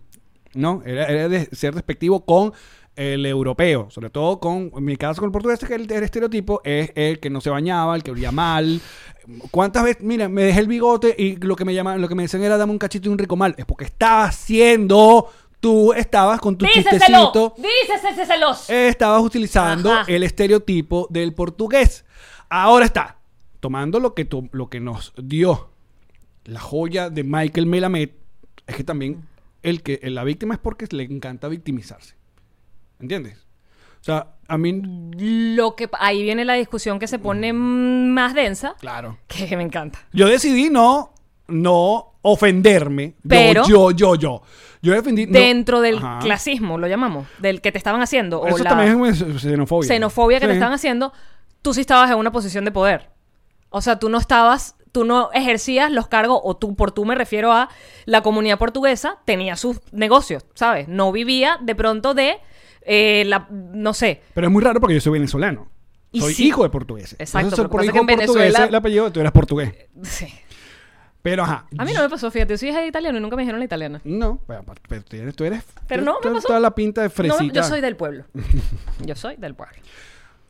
¿no? 0.53 0.84
Era, 0.86 1.05
era 1.07 1.27
de 1.29 1.45
ser 1.51 1.73
despectivo 1.73 2.23
con 2.23 2.53
el 3.01 3.25
europeo, 3.25 3.87
sobre 3.89 4.09
todo 4.09 4.39
con, 4.39 4.71
en 4.75 4.83
mi 4.85 4.95
caso 4.97 5.21
con 5.21 5.29
el 5.29 5.31
portugués, 5.31 5.59
que 5.59 5.73
el, 5.75 5.91
el 5.91 6.03
estereotipo 6.03 6.61
es 6.63 6.91
el 6.95 7.19
que 7.19 7.29
no 7.29 7.41
se 7.41 7.49
bañaba, 7.49 7.95
el 7.95 8.03
que 8.03 8.11
olía 8.11 8.31
mal. 8.31 8.79
¿Cuántas 9.51 9.83
veces, 9.83 10.03
mira, 10.03 10.27
me 10.29 10.43
dejé 10.43 10.59
el 10.61 10.67
bigote 10.67 11.15
y 11.17 11.35
lo 11.37 11.55
que 11.55 11.65
me 11.65 11.73
llamaban, 11.73 12.01
lo 12.01 12.07
que 12.07 12.15
me 12.15 12.23
decían 12.23 12.43
era 12.43 12.57
dame 12.57 12.71
un 12.71 12.77
cachito 12.79 13.09
y 13.09 13.11
un 13.11 13.17
rico 13.17 13.35
mal? 13.35 13.55
Es 13.57 13.65
porque 13.65 13.85
estaba 13.85 14.25
haciendo, 14.25 15.27
tú 15.59 15.93
estabas 15.93 16.39
con 16.39 16.57
tu 16.57 16.65
¡Díceselo! 16.65 16.91
chistecito, 16.99 17.55
¡Díceselos! 17.57 18.69
estabas 18.69 19.21
utilizando 19.23 19.91
Ajá. 19.91 20.05
el 20.11 20.23
estereotipo 20.23 21.07
del 21.09 21.33
portugués. 21.33 22.05
Ahora 22.49 22.85
está, 22.85 23.17
tomando 23.59 23.99
lo 23.99 24.13
que, 24.13 24.25
tu- 24.25 24.49
lo 24.51 24.69
que 24.69 24.79
nos 24.79 25.13
dio 25.21 25.69
la 26.45 26.59
joya 26.59 27.09
de 27.09 27.23
Michael 27.23 27.67
Melamed, 27.67 28.09
es 28.67 28.75
que 28.75 28.83
también 28.83 29.27
el 29.63 29.83
que 29.83 29.99
la 30.03 30.23
víctima 30.23 30.55
es 30.55 30.59
porque 30.59 30.87
le 30.91 31.03
encanta 31.03 31.47
victimizarse. 31.47 32.15
¿Entiendes? 33.01 33.37
O 33.99 34.03
sea, 34.03 34.27
a 34.47 34.57
mí... 34.57 34.81
Lo 35.55 35.75
que 35.75 35.89
ahí 35.99 36.23
viene 36.23 36.43
la 36.45 36.53
discusión 36.53 36.97
que 36.99 37.07
se 37.07 37.19
pone 37.19 37.53
mm, 37.53 38.09
más 38.13 38.33
densa, 38.33 38.75
Claro. 38.79 39.17
que 39.27 39.55
me 39.57 39.63
encanta. 39.63 39.99
Yo 40.11 40.27
decidí 40.27 40.69
no, 40.69 41.13
no 41.47 42.13
ofenderme. 42.21 43.15
Yo, 43.23 43.29
Pero- 43.29 43.67
Yo, 43.67 43.91
yo, 43.91 44.15
yo. 44.15 44.41
Yo 44.81 44.93
defendí... 44.93 45.27
no- 45.27 45.33
Dentro 45.33 45.81
del 45.81 45.97
Ajá. 45.97 46.19
clasismo, 46.19 46.77
lo 46.79 46.87
llamamos, 46.87 47.27
del 47.37 47.61
que 47.61 47.71
te 47.71 47.77
estaban 47.77 48.01
haciendo, 48.01 48.41
o 48.41 48.47
Eso 48.47 48.63
la 48.63 48.71
también 48.71 49.05
es 49.05 49.19
xenofobia. 49.41 49.87
xenofobia 49.87 50.39
que 50.39 50.47
te 50.47 50.53
estaban 50.53 50.73
haciendo, 50.73 51.13
tú 51.61 51.73
sí 51.75 51.81
estabas 51.81 52.09
en 52.09 52.17
una 52.17 52.31
posición 52.31 52.65
de 52.65 52.71
poder. 52.71 53.11
O 53.69 53.81
sea, 53.81 53.99
tú 53.99 54.09
no 54.09 54.17
estabas, 54.17 54.75
tú 54.91 55.05
no 55.05 55.29
ejercías 55.33 55.91
los 55.91 56.07
cargos, 56.07 56.39
o 56.43 56.57
tú, 56.57 56.75
por 56.75 56.91
tú 56.91 57.05
me 57.05 57.13
refiero 57.13 57.51
a 57.53 57.69
la 58.05 58.21
comunidad 58.23 58.57
portuguesa, 58.57 59.19
tenía 59.25 59.55
sus 59.55 59.77
negocios, 59.91 60.45
¿sabes? 60.55 60.87
No 60.87 61.11
vivía 61.11 61.59
de 61.61 61.75
pronto 61.75 62.15
de, 62.15 62.37
eh, 62.82 63.23
la, 63.27 63.47
no 63.49 63.93
sé, 63.93 64.21
Pero 64.34 64.47
es 64.47 64.53
muy 64.53 64.63
raro 64.63 64.79
porque 64.79 64.95
yo 64.95 65.01
soy 65.01 65.13
venezolano. 65.13 65.67
Y 66.11 66.19
soy 66.19 66.34
sí. 66.34 66.47
hijo 66.47 66.63
de 66.63 66.69
portugueses. 66.69 67.13
Exacto, 67.19 67.47
Entonces, 67.49 67.69
por 67.69 67.84
hijo 67.86 67.93
que 67.93 67.99
en 67.99 68.05
portugués, 68.05 68.36
Venezuela- 68.36 68.65
el 68.67 68.75
apellido, 68.75 69.11
tú 69.11 69.19
eras 69.21 69.32
portugués. 69.32 69.73
sí. 70.03 70.27
Pero 71.21 71.43
ajá. 71.43 71.67
A 71.77 71.86
mí 71.86 71.93
no 71.93 72.01
me 72.01 72.09
pasó, 72.09 72.32
fíjate, 72.32 72.53
yo 72.53 72.57
soy 72.57 72.69
hija 72.69 72.82
de 72.82 72.88
italiano 72.88 73.19
y 73.19 73.21
nunca 73.21 73.36
me 73.36 73.43
dijeron 73.43 73.59
la 73.59 73.65
italiana. 73.65 74.01
No, 74.03 74.39
pero, 74.47 74.63
pero 74.89 75.03
tú 75.03 75.15
eres, 75.15 75.36
tú 75.36 75.43
eres- 75.45 75.63
Pero 75.88 76.01
tú- 76.01 76.05
no, 76.05 76.19
me 76.32 76.36
pasó. 76.38 76.47
toda 76.47 76.59
la 76.59 76.73
pinta 76.73 77.03
de 77.03 77.09
fresita. 77.11 77.43
No, 77.43 77.53
yo 77.53 77.63
soy 77.63 77.79
del 77.79 77.95
pueblo. 77.95 78.25
Yo 79.05 79.15
soy 79.15 79.36
del 79.38 79.53
pueblo. 79.53 79.75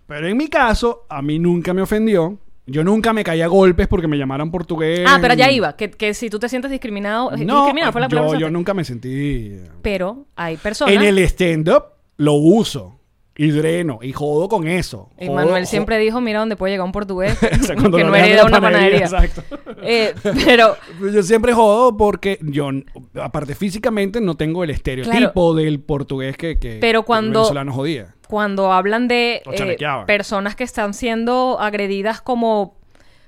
Pero 0.08 0.28
en 0.28 0.38
mi 0.38 0.48
caso, 0.48 1.06
a 1.10 1.22
mí 1.22 1.40
nunca 1.40 1.74
me 1.74 1.82
ofendió. 1.82 2.38
Yo 2.68 2.84
nunca 2.86 3.12
me 3.12 3.24
caía 3.24 3.46
a 3.46 3.48
golpes 3.50 3.88
porque 3.90 4.08
me 4.08 4.18
llamaran 4.18 4.50
portugués. 4.50 5.02
Ah, 5.06 5.18
pero 5.22 5.34
ya 5.34 5.52
iba, 5.52 5.76
que, 5.76 5.92
que 5.92 6.14
si 6.14 6.30
tú 6.30 6.40
te 6.40 6.48
sientes 6.48 6.72
discriminado, 6.72 7.34
eh, 7.34 7.44
No, 7.44 7.56
discriminado 7.64 7.92
fue 7.92 8.02
la 8.02 8.08
yo, 8.08 8.36
yo 8.36 8.50
nunca 8.50 8.74
me 8.74 8.86
sentí... 8.86 9.58
Pero 9.82 10.26
hay 10.38 10.56
personas. 10.58 10.94
En 10.94 11.02
el 11.02 11.18
stand-up 11.20 11.84
lo 12.18 12.34
uso. 12.34 12.98
Y 13.38 13.50
dreno. 13.52 14.00
Y 14.02 14.12
jodo 14.12 14.50
con 14.50 14.68
eso. 14.68 15.10
Y 15.18 15.26
Jodo- 15.28 15.36
Manuel 15.36 15.66
siempre 15.66 15.98
dijo, 15.98 16.20
mira 16.20 16.40
dónde 16.40 16.58
puede 16.58 16.74
llegar 16.74 16.86
un 16.86 16.92
portugués 16.92 17.38
O 17.62 17.64
sea, 17.64 17.76
cuando 17.78 17.98
que 17.98 18.04
no 18.04 18.14
hereda 18.14 18.46
una 18.46 18.60
panadería. 18.62 19.00
Exacto. 19.00 19.42
Eh, 19.82 20.14
pero 20.46 20.76
Yo 21.12 21.24
siempre 21.24 21.54
jodo 21.54 21.96
porque 21.96 22.38
yo, 22.42 22.70
aparte 23.16 23.56
físicamente, 23.56 24.20
no 24.22 24.36
tengo 24.36 24.64
el 24.66 24.70
estereotipo 24.70 25.56
del 25.56 25.80
portugués 25.80 26.36
que, 26.38 26.60
que 26.60 26.78
Pero 26.82 27.00
que 27.00 27.04
el 27.04 27.06
cuando- 27.06 27.40
venezolano 27.40 27.72
jodía. 27.74 28.16
cuando 28.28 28.72
hablan 28.74 29.08
de 29.08 29.42
eh, 29.52 29.78
personas 30.06 30.56
que 30.58 30.66
están 30.66 30.94
siendo 30.94 31.58
agredidas 31.60 32.22
como 32.22 32.76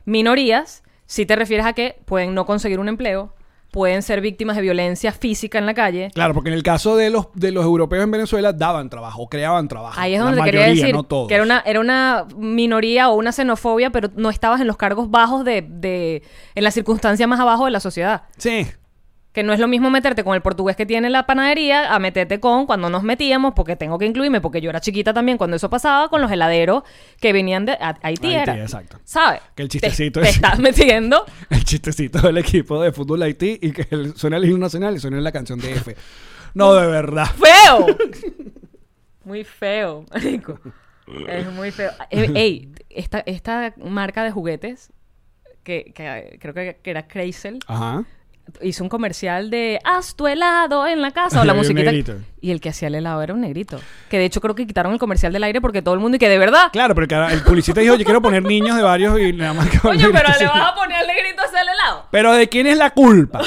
minorías, 0.06 0.84
si 1.06 1.26
te 1.26 1.36
refieres 1.36 1.66
a 1.66 1.74
que 1.74 1.96
pueden 2.06 2.34
no 2.36 2.46
conseguir 2.46 2.80
un 2.80 2.90
empleo, 2.90 3.34
pueden 3.74 4.04
ser 4.04 4.22
víctimas 4.22 4.56
de 4.56 4.62
violencia 4.62 5.12
física 5.12 5.58
en 5.58 5.66
la 5.66 5.74
calle. 5.74 6.12
Claro, 6.14 6.34
porque 6.34 6.50
en 6.50 6.56
el 6.56 6.64
caso 6.64 6.96
de 6.96 7.10
los, 7.10 7.28
de 7.34 7.52
los 7.52 7.66
europeos 7.66 8.04
en 8.04 8.12
Venezuela 8.12 8.54
daban 8.54 8.90
trabajo, 8.90 9.28
creaban 9.28 9.68
trabajo. 9.68 10.00
Ahí 10.00 10.14
es 10.14 10.20
La 10.20 10.26
donde 10.28 10.42
quería 10.44 10.62
mayoría, 10.62 10.82
decir 10.84 10.96
no 10.96 11.04
todos. 11.04 11.28
que 11.28 11.34
era 11.34 11.44
una, 11.44 11.62
era 11.66 11.80
una 11.80 12.26
minoría 12.38 13.10
o 13.10 13.16
una 13.16 13.32
xenofobia, 13.32 13.90
pero 13.90 14.10
no 14.16 14.30
estabas 14.30 14.62
en 14.62 14.68
los 14.68 14.78
cargos 14.78 15.10
bajos 15.10 15.44
de, 15.44 15.66
de 15.68 16.22
en 16.56 16.64
la 16.64 16.72
circunstancia 16.72 17.26
más 17.28 17.40
abajo 17.40 17.66
de 17.66 17.72
la 17.72 17.80
sociedad. 17.80 18.24
Sí. 18.38 18.68
Que 19.34 19.42
no 19.44 19.52
es 19.52 19.60
lo 19.60 19.68
mismo 19.68 19.90
meterte 19.90 20.24
con 20.24 20.36
el 20.36 20.42
portugués 20.42 20.76
que 20.76 20.86
tiene 20.86 21.10
la 21.10 21.26
panadería 21.26 21.94
a 21.94 21.98
meterte 22.00 22.40
con 22.40 22.68
cuando 22.68 22.90
nos 22.92 23.02
metíamos, 23.02 23.54
porque 23.56 23.76
tengo 23.76 23.98
que 23.98 24.06
incluirme, 24.06 24.40
porque 24.42 24.62
yo 24.62 24.70
era 24.70 24.80
chiquita 24.80 25.12
también 25.14 25.38
cuando 25.40 25.56
eso 25.58 25.70
pasaba, 25.72 26.08
con 26.10 26.22
los 26.22 26.32
heladeros 26.32 26.84
que 27.20 27.34
venían 27.34 27.66
de 27.66 27.72
a- 27.74 27.98
Haití. 28.04 28.28
Haití, 28.28 28.34
era. 28.36 28.56
exacto. 28.62 29.00
¿Sabes? 29.04 29.42
Que 29.56 29.64
el 29.64 29.70
Te- 29.70 29.80
chistecito 29.80 30.22
Te, 30.22 30.30
es- 30.30 30.36
estás 30.36 30.60
metiendo. 30.60 31.26
El 31.50 31.64
chistecito 31.64 32.20
del 32.22 32.38
equipo 32.38 32.80
de 32.82 32.92
fútbol 32.92 33.24
Haití 33.24 33.58
y 33.60 33.72
que 33.72 33.88
el- 33.90 34.16
suena 34.16 34.38
el 34.38 34.46
himno 34.46 34.60
nacional 34.60 34.96
y 34.96 35.00
suena 35.00 35.20
la 35.20 35.32
canción 35.32 35.60
de 35.60 35.72
F. 35.74 35.96
No, 36.54 36.76
de 36.76 36.86
verdad. 36.86 37.26
¡Feo! 37.26 37.88
Muy 39.26 39.44
feo, 39.44 40.06
marico. 40.12 40.60
Es 41.28 41.52
muy 41.52 41.72
feo. 41.72 41.92
Eh, 42.10 42.30
Ey, 42.36 42.72
esta, 42.90 43.20
esta 43.26 43.74
marca 43.78 44.24
de 44.24 44.32
juguetes, 44.32 44.92
que, 45.64 45.92
que 45.96 46.38
creo 46.42 46.54
que, 46.54 46.78
que 46.84 46.92
era 46.92 47.08
Kreisel, 47.08 47.60
Ajá. 47.68 48.04
Hizo 48.62 48.84
un 48.84 48.90
comercial 48.90 49.50
de 49.50 49.80
haz 49.84 50.16
tu 50.16 50.28
helado 50.28 50.86
en 50.86 51.02
la 51.02 51.12
casa 51.12 51.42
o 51.42 51.46
la 51.46 51.54
musiquita. 51.56 51.92
Y 52.42 52.52
el 52.52 52.60
que 52.60 52.70
hacía 52.70 52.90
el 52.90 52.96
helado 52.96 53.22
era 53.22 53.34
un 53.34 53.42
negrito. 53.42 53.80
Que 54.10 54.18
de 54.18 54.26
hecho 54.26 54.42
creo 54.42 54.54
que 54.54 54.68
quitaron 54.68 54.92
el 54.94 55.00
comercial 55.00 55.32
del 55.32 55.44
aire 55.44 55.62
porque 55.62 55.82
todo 55.82 55.94
el 55.94 56.00
mundo 56.02 56.18
y 56.18 56.20
que 56.20 56.28
de 56.30 56.38
verdad. 56.38 56.68
Claro, 56.74 56.94
pero 56.94 57.28
el 57.28 57.34
el 57.34 57.42
publicista 57.44 57.80
dijo, 57.82 57.96
yo 57.96 58.04
quiero 58.04 58.22
poner 58.22 58.44
niños 58.44 58.76
de 58.76 58.84
varios 58.84 59.20
y 59.20 59.32
nada 59.34 59.54
más 59.54 59.70
que 59.70 59.80
Coño, 59.80 60.10
pero 60.12 60.30
le 60.38 60.46
vas 60.48 60.72
a 60.72 60.76
poner 60.76 60.98
al 60.98 61.08
negrito 61.08 61.42
a 61.42 61.46
hacer 61.46 61.60
el 61.62 61.70
helado. 61.70 62.06
Pero 62.12 62.34
¿de 62.34 62.50
quién 62.50 62.68
es 62.68 62.78
la 62.78 62.90
culpa? 62.92 63.42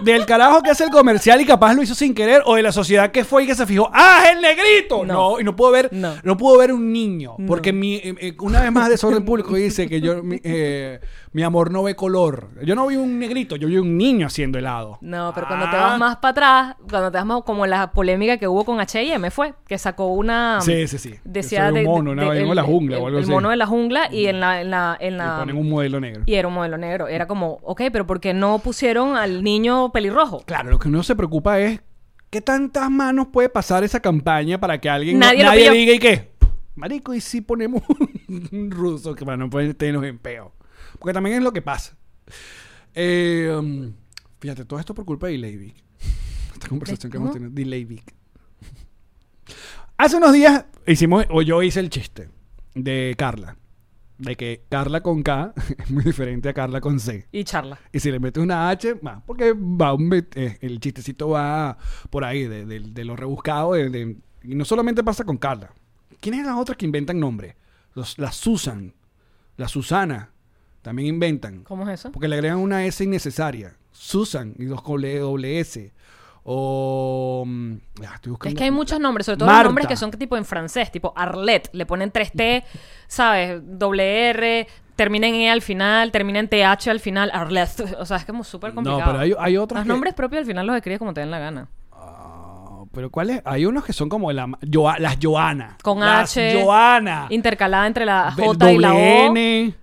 ¿Del 0.00 0.26
carajo 0.26 0.60
que 0.62 0.70
hace 0.70 0.84
el 0.84 0.90
comercial 0.90 1.40
y 1.40 1.46
capaz 1.46 1.72
lo 1.72 1.82
hizo 1.82 1.94
sin 1.94 2.14
querer? 2.14 2.42
¿O 2.46 2.56
de 2.56 2.62
la 2.62 2.72
sociedad 2.72 3.10
que 3.12 3.24
fue 3.24 3.44
y 3.44 3.46
que 3.46 3.54
se 3.54 3.64
fijó? 3.64 3.88
¡Ah, 3.92 4.22
es 4.26 4.32
el 4.36 4.42
negrito! 4.42 5.04
No, 5.06 5.14
No. 5.34 5.40
y 5.40 5.44
no 5.44 5.54
pudo 5.54 5.70
ver, 5.70 5.88
no. 5.92 6.14
No. 6.22 6.36
pudo 6.36 6.58
ver 6.58 6.72
un 6.72 6.92
niño. 6.92 7.36
Porque 7.46 7.72
mi, 7.72 7.94
eh, 7.96 8.14
eh, 8.20 8.36
una 8.40 8.60
vez 8.60 8.72
más 8.72 8.88
desorden 8.88 9.24
público 9.24 9.54
dice 9.54 9.88
que 9.88 10.00
yo, 10.00 10.22
mi, 10.22 10.40
eh, 10.42 11.00
mi 11.34 11.42
amor 11.42 11.70
no 11.70 11.82
ve 11.82 11.94
color. 11.96 12.48
Yo 12.64 12.74
no 12.74 12.86
vi 12.86 12.94
un 12.96 13.18
negrito, 13.18 13.56
yo 13.56 13.68
vi 13.68 13.76
un 13.76 13.98
niño 13.98 14.28
haciendo 14.28 14.56
helado. 14.58 14.98
No, 15.02 15.32
pero 15.34 15.46
cuando 15.48 15.68
te 15.68 15.76
Ah. 15.76 15.80
vas 15.80 15.98
más 15.98 16.16
para 16.18 16.30
atrás, 16.30 16.76
cuando 16.88 17.10
te 17.10 17.18
vas 17.18 17.26
más 17.26 17.42
como 17.42 17.66
la 17.66 17.90
polémica 17.90 18.38
que 18.38 18.46
hubo 18.48 18.64
con 18.64 18.78
H&M 18.80 19.30
fue, 19.32 19.52
que 19.66 19.76
sacó 19.76 20.06
una 20.06 20.60
Sí, 20.62 20.86
sí, 20.86 20.96
sí. 20.96 21.14
decía 21.24 21.68
soy 21.68 21.68
un 21.70 21.74
de, 21.74 21.82
mono, 21.84 22.10
de- 22.14 22.16
una 22.24 22.32
de 22.32 22.54
la 22.54 22.62
jungla 22.62 22.96
el, 22.96 23.02
o 23.02 23.06
algo 23.08 23.18
el 23.18 23.24
así. 23.24 23.32
mono 23.32 23.50
de 23.50 23.56
la 23.56 23.66
jungla 23.66 24.08
y 24.12 24.26
en 24.26 24.38
la 24.40 24.60
en 24.62 24.70
la 24.70 24.96
en 25.00 25.14
Y 25.14 25.16
la 25.18 25.36
ponen 25.40 25.56
un 25.56 25.68
modelo 25.68 26.00
negro. 26.00 26.22
y 26.24 26.34
era 26.34 26.46
un 26.48 26.54
modelo 26.54 26.78
negro, 26.78 27.08
era 27.08 27.26
como, 27.26 27.58
ok, 27.62 27.82
pero 27.92 28.06
¿por 28.06 28.20
qué 28.20 28.32
no 28.32 28.60
pusieron 28.60 29.16
al 29.16 29.42
niño 29.42 29.90
pelirrojo? 29.92 30.44
Claro, 30.46 30.70
lo 30.70 30.78
que 30.78 30.86
uno 30.88 31.02
se 31.02 31.16
preocupa 31.16 31.58
es 31.58 31.80
qué 32.30 32.40
tantas 32.40 32.88
manos 32.90 33.26
puede 33.32 33.48
pasar 33.48 33.82
esa 33.84 33.98
campaña 34.00 34.58
para 34.60 34.80
que 34.80 34.88
alguien 34.88 35.18
Nadie 35.18 35.42
nadie 35.42 35.70
diga 35.72 35.92
y 35.94 35.98
qué. 35.98 36.30
Marico, 36.76 37.12
¿y 37.12 37.20
si 37.20 37.40
ponemos 37.40 37.82
un 38.52 38.70
ruso 38.70 39.14
que 39.16 39.24
para 39.24 39.36
no 39.36 39.48
tenernos 39.50 40.04
en 40.04 40.18
peo? 40.18 40.52
Porque 41.04 41.12
también 41.12 41.36
es 41.36 41.42
lo 41.42 41.52
que 41.52 41.60
pasa. 41.60 41.94
Eh, 42.94 43.54
um, 43.58 43.92
fíjate, 44.40 44.64
todo 44.64 44.80
esto 44.80 44.94
por 44.94 45.04
culpa 45.04 45.26
de 45.26 45.36
Leivik. 45.36 45.74
Esta 46.54 46.66
conversación 46.66 47.12
que 47.12 47.18
hemos 47.18 47.30
tenido. 47.30 47.50
De 47.50 47.62
Leivik. 47.66 48.14
Hace 49.98 50.16
unos 50.16 50.32
días 50.32 50.64
hicimos, 50.86 51.26
o 51.28 51.42
yo 51.42 51.62
hice 51.62 51.80
el 51.80 51.90
chiste 51.90 52.30
de 52.74 53.14
Carla. 53.18 53.58
De 54.16 54.34
que 54.34 54.64
Carla 54.70 55.02
con 55.02 55.22
K 55.22 55.52
es 55.78 55.90
muy 55.90 56.04
diferente 56.04 56.48
a 56.48 56.54
Carla 56.54 56.80
con 56.80 56.98
C. 56.98 57.28
Y 57.32 57.44
charla. 57.44 57.78
Y 57.92 58.00
si 58.00 58.10
le 58.10 58.18
metes 58.18 58.42
una 58.42 58.70
H, 58.70 58.94
va, 58.94 59.22
porque 59.26 59.52
va 59.52 59.92
un 59.92 60.10
eh, 60.14 60.56
el 60.62 60.80
chistecito 60.80 61.28
va 61.28 61.76
por 62.08 62.24
ahí, 62.24 62.44
de, 62.48 62.64
de- 62.64 62.80
de 62.80 63.04
lo 63.04 63.14
rebuscado. 63.14 63.74
de- 63.74 64.16
y 64.42 64.54
no 64.54 64.64
solamente 64.64 65.04
pasa 65.04 65.24
con 65.24 65.36
Carla. 65.36 65.70
¿Quiénes 66.18 66.46
las 66.46 66.56
otras 66.56 66.78
que 66.78 66.86
inventan 66.86 67.20
nombres? 67.20 67.56
Los, 67.92 68.18
la 68.18 68.32
Susan, 68.32 68.94
la 69.58 69.68
Susana, 69.68 70.30
también 70.84 71.08
inventan. 71.08 71.64
¿Cómo 71.64 71.88
es 71.88 71.98
eso? 72.00 72.12
Porque 72.12 72.28
le 72.28 72.36
agregan 72.36 72.58
una 72.58 72.84
S 72.84 73.02
innecesaria. 73.02 73.74
Susan 73.90 74.54
y 74.58 74.66
dos 74.66 74.84
doble, 74.84 75.18
doble 75.18 75.58
S. 75.58 75.92
O... 76.46 77.44
mm, 77.46 77.72
ah, 78.06 78.12
estoy 78.16 78.30
buscando- 78.30 78.48
Es 78.50 78.58
que 78.58 78.64
hay 78.64 78.70
muchos 78.70 79.00
nombres, 79.00 79.24
sobre 79.26 79.38
todo 79.38 79.46
Marta. 79.46 79.62
los 79.64 79.70
nombres 79.70 79.86
que 79.88 79.96
son 79.96 80.10
tipo 80.10 80.36
en 80.36 80.44
francés, 80.44 80.92
tipo 80.92 81.12
Arlette, 81.16 81.70
le 81.72 81.86
ponen 81.86 82.12
3T, 82.12 82.62
¿sabes? 83.06 83.60
Doble 83.64 84.28
R, 84.30 84.66
termina 84.94 85.26
en 85.26 85.34
E 85.36 85.50
al 85.50 85.62
final, 85.62 86.12
termina 86.12 86.38
en 86.40 86.48
TH 86.48 86.88
al 86.90 87.00
final, 87.00 87.30
Arlette. 87.32 87.84
O 87.98 88.04
sea, 88.04 88.18
es 88.18 88.26
como 88.26 88.44
súper 88.44 88.74
complicado. 88.74 89.00
No, 89.00 89.06
pero 89.06 89.18
hay, 89.20 89.34
hay 89.38 89.56
otras 89.56 89.78
Los 89.80 89.84
que- 89.84 89.88
nombres 89.88 90.14
propios 90.14 90.40
al 90.40 90.46
final 90.46 90.66
los 90.66 90.76
escribes 90.76 90.98
como 90.98 91.14
te 91.14 91.20
den 91.20 91.30
la 91.30 91.38
gana. 91.38 91.68
Ah, 91.92 92.82
pero 92.92 93.08
¿cuáles? 93.10 93.40
Hay 93.46 93.64
unos 93.64 93.84
que 93.84 93.94
son 93.94 94.10
como 94.10 94.30
la, 94.30 94.46
las 94.98 95.16
Joana. 95.22 95.78
Con 95.82 95.98
las 96.00 96.36
H. 96.36 96.62
Joana. 96.62 97.26
Intercalada 97.30 97.86
entre 97.86 98.04
la 98.04 98.32
J 98.32 98.72
y 98.72 98.78
la 98.78 98.92
O. 98.92 98.96
N, 98.98 99.74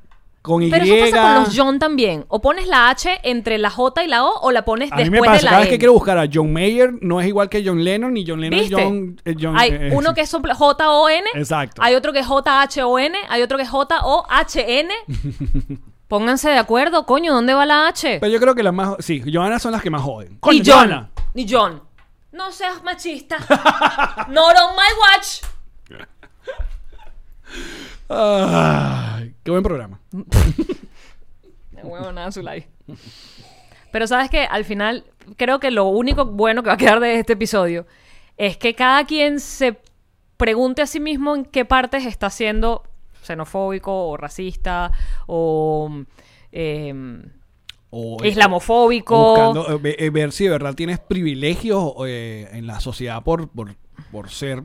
con 0.41 0.63
Y. 0.63 0.69
Pero 0.69 0.85
eso 0.85 1.11
pasa 1.11 1.21
con 1.35 1.43
los 1.43 1.53
John 1.57 1.79
también. 1.79 2.25
O 2.27 2.41
pones 2.41 2.67
la 2.67 2.89
H 2.89 3.19
entre 3.23 3.57
la 3.57 3.69
J 3.69 4.03
y 4.03 4.07
la 4.07 4.25
O 4.25 4.39
o 4.41 4.51
la 4.51 4.65
pones 4.65 4.91
A 4.91 4.95
mí 4.95 5.03
después 5.03 5.21
me 5.21 5.27
pasa, 5.27 5.37
de 5.37 5.43
la 5.43 5.49
cada 5.51 5.59
vez 5.61 5.69
que 5.69 5.75
N. 5.75 5.79
quiero 5.79 5.93
buscar 5.93 6.17
a 6.17 6.27
John 6.31 6.51
Mayer, 6.51 6.93
no 7.01 7.21
es 7.21 7.27
igual 7.27 7.49
que 7.49 7.63
John 7.65 7.83
Lennon, 7.83 8.13
ni 8.13 8.25
John 8.25 8.41
Lennon 8.41 8.59
es 8.59 8.69
¿Viste? 8.69 8.83
John... 8.83 9.21
eh, 9.25 9.35
John- 9.39 9.57
hay 9.57 9.69
eh, 9.71 9.89
uno 9.93 10.13
que 10.13 10.21
es 10.21 10.31
J-O-N. 10.31 11.25
Exacto. 11.35 11.81
Hay 11.83 11.95
otro 11.95 12.11
que 12.13 12.19
es 12.19 12.25
J-H-O-N. 12.25 13.17
Hay 13.29 13.41
otro 13.41 13.57
que 13.57 13.63
es 13.63 13.69
J-O-H-N. 13.69 14.93
Pónganse 16.07 16.49
de 16.49 16.57
acuerdo, 16.57 17.05
coño, 17.05 17.33
¿dónde 17.33 17.53
va 17.53 17.65
la 17.65 17.87
H? 17.87 18.17
Pero 18.19 18.31
yo 18.33 18.39
creo 18.39 18.53
que 18.53 18.63
las 18.63 18.73
más... 18.73 18.95
Sí, 18.99 19.23
Joana 19.31 19.59
son 19.59 19.71
las 19.71 19.81
que 19.81 19.89
más 19.89 20.01
joden. 20.01 20.37
Coño, 20.41 20.57
y 20.57 20.63
John. 20.65 20.75
Joana. 20.89 21.09
Y 21.33 21.45
John. 21.49 21.81
No 22.33 22.51
seas 22.51 22.83
machista. 22.83 23.37
Not 24.29 24.55
on 24.57 24.75
my 24.75 24.91
watch. 24.99 25.41
Ay, 28.09 29.30
qué 29.43 29.51
buen 29.51 29.63
programa. 29.63 29.99
Nada 32.13 32.31
su 32.31 32.41
like. 32.41 32.67
Pero 33.91 34.07
sabes 34.07 34.29
que 34.29 34.41
al 34.45 34.65
final 34.65 35.05
creo 35.37 35.59
que 35.59 35.71
lo 35.71 35.85
único 35.85 36.25
bueno 36.25 36.63
que 36.63 36.67
va 36.69 36.75
a 36.75 36.77
quedar 36.77 36.99
de 36.99 37.19
este 37.19 37.33
episodio 37.33 37.85
es 38.37 38.57
que 38.57 38.73
cada 38.75 39.05
quien 39.05 39.39
se 39.39 39.77
pregunte 40.37 40.81
a 40.81 40.87
sí 40.87 40.99
mismo 40.99 41.35
en 41.35 41.45
qué 41.45 41.65
partes 41.65 42.05
está 42.05 42.29
siendo 42.29 42.83
xenofóbico 43.23 44.07
o 44.09 44.17
racista 44.17 44.91
o 45.27 46.03
eh, 46.51 46.93
O- 47.89 48.23
islamofóbico. 48.23 49.15
buscando, 49.15 49.79
eh, 49.85 49.95
eh, 49.99 50.09
ver 50.09 50.31
si 50.31 50.45
de 50.45 50.51
verdad 50.51 50.73
tienes 50.75 50.99
privilegios 50.99 51.93
eh, 52.07 52.47
en 52.53 52.65
la 52.67 52.79
sociedad 52.79 53.21
por, 53.23 53.49
por, 53.49 53.75
por 54.11 54.29
ser 54.29 54.63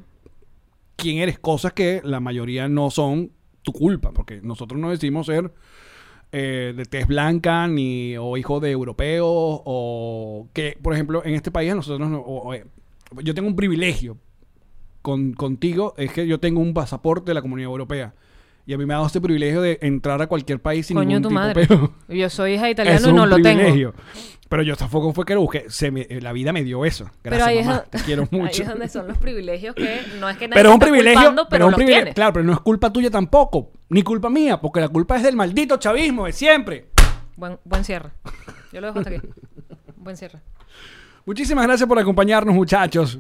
quien 0.97 1.19
eres, 1.19 1.39
cosas 1.39 1.73
que 1.73 2.01
la 2.05 2.21
mayoría 2.21 2.69
no 2.69 2.91
son 2.91 3.33
tu 3.67 3.73
culpa, 3.73 4.13
porque 4.13 4.41
nosotros 4.43 4.81
no 4.81 4.91
decimos 4.91 5.27
ser 5.27 5.53
eh, 6.33 6.73
de 6.77 6.85
tez 6.85 7.07
blanca 7.07 7.67
ni 7.67 8.17
o 8.17 8.37
hijo 8.37 8.61
de 8.61 8.71
europeos 8.71 9.27
o 9.29 10.49
que, 10.53 10.79
por 10.81 10.95
ejemplo, 10.95 11.23
en 11.25 11.35
este 11.35 11.51
país 11.51 11.75
nosotros 11.75 12.09
no- 12.09 12.21
o, 12.21 12.55
eh, 12.55 12.65
yo 13.23 13.35
tengo 13.35 13.49
un 13.49 13.57
privilegio 13.57 14.17
con, 15.03 15.33
contigo, 15.35 15.95
es 15.97 16.13
que 16.13 16.27
yo 16.27 16.39
tengo 16.41 16.61
un 16.61 16.75
pasaporte 16.75 17.31
de 17.31 17.35
la 17.35 17.43
Comunidad 17.43 17.71
Europea. 17.71 18.15
Y 18.67 18.75
a 18.75 18.79
mí 18.79 18.85
me 18.85 18.95
ha 18.95 18.97
dado 18.97 19.07
este 19.07 19.21
privilegio 19.21 19.63
de 19.63 19.79
entrar 19.81 20.21
a 20.21 20.27
cualquier 20.27 20.61
país 20.61 20.87
sin 20.87 20.97
Coño 20.97 21.09
ningún 21.21 21.23
tu 21.23 21.29
tipo 21.29 21.41
madre. 21.41 21.67
peo. 21.67 21.95
Yo 22.09 22.29
soy 22.29 22.55
hija 22.55 22.65
de 22.65 22.71
italiano 22.73 23.09
y 23.09 23.13
no 23.13 23.23
un 23.23 23.31
lo 23.31 23.37
privilegio. 23.37 23.93
tengo. 23.93 24.05
Pero 24.49 24.63
yo 24.63 24.77
tampoco 24.77 25.13
fue 25.13 25.25
que 25.25 25.35
lo 25.35 25.41
busqué. 25.41 25.65
Se 25.69 25.91
me- 25.91 26.07
la 26.21 26.33
vida 26.33 26.53
me 26.53 26.63
dio 26.63 26.85
eso. 26.85 27.05
Gracias, 27.23 27.23
Pero 27.25 27.45
ahí 27.47 27.59
es, 27.59 27.67
mamá. 27.67 27.83
Te 27.91 27.99
quiero 27.99 28.23
ahí 28.31 28.41
mucho. 28.41 28.63
es 28.63 28.69
donde 28.69 28.89
son 28.89 29.09
los 29.09 29.19
privilegios 29.19 29.75
que 29.75 30.01
no 30.21 30.29
es 30.29 30.37
que 30.37 30.47
nadie 30.47 30.63
Pero 30.63 30.69
es 30.69 30.71
te 30.71 30.75
un 30.75 30.75
está 30.75 30.87
privilegio. 30.87 31.15
culpando, 31.21 31.43
pero 31.43 31.51
pero 31.51 31.65
es 31.65 31.67
un 31.67 31.71
los 31.73 31.77
privilegio. 31.77 32.03
tienes. 32.05 32.15
Claro, 32.15 32.33
pero 32.33 32.45
no 32.45 32.53
es 32.53 32.61
culpa 32.61 32.93
tuya 32.93 33.11
tampoco. 33.11 33.73
Ni 33.89 34.03
culpa 34.05 34.31
mía, 34.31 34.61
porque 34.61 34.79
la 34.81 34.89
culpa 34.89 35.17
es 35.17 35.25
del 35.25 35.35
maldito 35.35 35.77
chavismo 35.79 36.27
de 36.27 36.33
siempre. 36.33 36.91
Buen, 37.37 37.59
buen 37.65 37.83
cierre. 37.85 38.11
Yo 38.73 38.81
lo 38.81 38.87
dejo 38.89 39.01
hasta 39.01 39.11
aquí. 39.11 39.29
Buen 39.97 40.17
cierre. 40.17 40.39
Muchísimas 41.25 41.67
gracias 41.67 41.89
por 41.89 41.99
acompañarnos, 41.99 42.55
muchachos. 42.55 43.19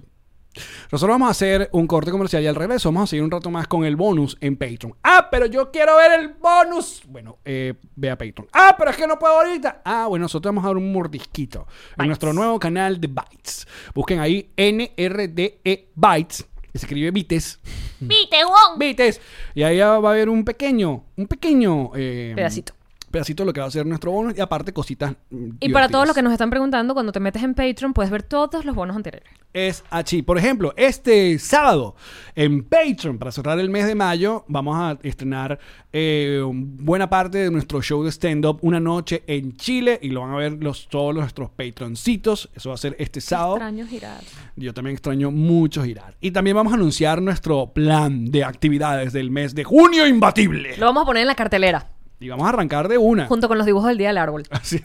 Nosotros 0.90 1.14
vamos 1.14 1.28
a 1.28 1.30
hacer 1.30 1.68
un 1.72 1.86
corte 1.86 2.11
comercial 2.11 2.42
y 2.42 2.46
al 2.46 2.54
regreso 2.54 2.88
vamos 2.90 3.04
a 3.04 3.11
seguir 3.11 3.22
un 3.24 3.30
rato 3.30 3.50
más 3.50 3.66
con 3.66 3.84
el 3.84 3.96
bonus 3.96 4.36
en 4.40 4.57
Patreon. 4.57 4.94
Ah, 5.02 5.28
pero 5.30 5.46
yo 5.46 5.70
quiero 5.70 5.96
ver 5.96 6.20
el 6.20 6.28
bonus. 6.34 7.02
Bueno, 7.07 7.38
eh, 7.44 7.74
ve 7.94 8.11
a 8.11 8.16
Patreon. 8.18 8.48
Ah, 8.52 8.74
pero 8.78 8.90
es 8.90 8.96
que 8.96 9.07
no 9.07 9.18
puedo 9.18 9.34
ahorita. 9.34 9.82
Ah, 9.84 10.07
bueno, 10.09 10.24
nosotros 10.24 10.50
vamos 10.50 10.64
a 10.64 10.68
dar 10.68 10.76
un 10.76 10.92
mordisquito 10.92 11.66
en 11.98 12.07
nuestro 12.07 12.32
nuevo 12.32 12.59
canal 12.59 13.00
de 13.00 13.09
Bytes. 13.09 13.66
Busquen 13.94 14.20
ahí 14.20 14.50
NRDE 14.57 15.90
Bytes. 15.94 16.46
que 16.72 16.78
Se 16.78 16.86
escribe 16.86 17.11
Bites. 17.11 17.61
¡Vite, 18.00 18.44
Wong! 18.44 18.78
Bites. 18.78 19.20
Y 19.54 19.62
ahí 19.62 19.78
va 19.78 19.94
a 19.94 19.96
haber 19.96 20.28
un 20.28 20.44
pequeño, 20.44 21.04
un 21.16 21.26
pequeño 21.26 21.92
eh, 21.94 22.32
Pedacito. 22.34 22.74
Pedacito 23.16 23.44
de 23.44 23.46
lo 23.46 23.52
que 23.54 23.60
va 23.60 23.66
a 23.66 23.70
ser 23.70 23.86
nuestro 23.86 24.10
bonus 24.10 24.36
y 24.36 24.42
aparte 24.42 24.74
cositas. 24.74 25.14
mm, 25.30 25.52
Y 25.60 25.70
para 25.70 25.88
todos 25.88 26.06
los 26.06 26.14
que 26.14 26.20
nos 26.20 26.32
están 26.32 26.50
preguntando, 26.50 26.92
cuando 26.92 27.12
te 27.12 27.20
metes 27.20 27.42
en 27.42 27.54
Patreon 27.54 27.94
puedes 27.94 28.10
ver 28.10 28.22
todos 28.22 28.66
los 28.66 28.74
bonos 28.74 28.94
anteriores. 28.94 29.26
es 29.54 29.82
así. 29.88 30.20
Por 30.20 30.36
ejemplo, 30.36 30.74
este 30.76 31.38
sábado 31.38 31.96
en 32.34 32.62
Patreon, 32.62 33.16
para 33.16 33.32
cerrar 33.32 33.58
el 33.58 33.70
mes 33.70 33.86
de 33.86 33.94
mayo, 33.94 34.44
vamos 34.48 34.76
a 34.76 34.98
estrenar 35.02 35.58
eh, 35.94 36.42
buena 36.44 37.08
parte 37.08 37.38
de 37.38 37.50
nuestro 37.50 37.80
show 37.80 38.04
de 38.04 38.12
stand-up 38.12 38.58
una 38.60 38.80
noche 38.80 39.22
en 39.26 39.56
Chile 39.56 39.98
y 40.02 40.10
lo 40.10 40.20
van 40.20 40.32
a 40.32 40.36
ver 40.36 40.62
los, 40.62 40.88
todos 40.88 41.14
nuestros 41.14 41.48
patroncitos. 41.50 42.50
Eso 42.54 42.68
va 42.68 42.74
a 42.74 42.78
ser 42.78 42.96
este 42.98 43.22
sábado. 43.22 43.54
Extraño 43.56 43.86
girar. 43.86 44.20
Yo 44.56 44.74
también 44.74 44.92
extraño 44.92 45.30
mucho 45.30 45.82
girar. 45.84 46.16
Y 46.20 46.32
también 46.32 46.54
vamos 46.54 46.74
a 46.74 46.76
anunciar 46.76 47.22
nuestro 47.22 47.72
plan 47.72 48.26
de 48.30 48.44
actividades 48.44 49.14
del 49.14 49.30
mes 49.30 49.54
de 49.54 49.64
junio 49.64 50.06
imbatible. 50.06 50.76
Lo 50.76 50.84
vamos 50.84 51.04
a 51.04 51.06
poner 51.06 51.22
en 51.22 51.28
la 51.28 51.34
cartelera, 51.34 51.86
Y 52.20 52.28
vamos 52.28 52.46
a 52.46 52.50
arrancar 52.50 52.88
de 52.88 52.98
una. 52.98 53.26
junto 53.26 53.48
con 53.48 53.58
los 53.58 53.66
dibujos 53.66 53.88
del 53.88 53.98
Día 53.98 54.08
del 54.08 54.18
Árbol. 54.18 54.44
Así. 54.50 54.80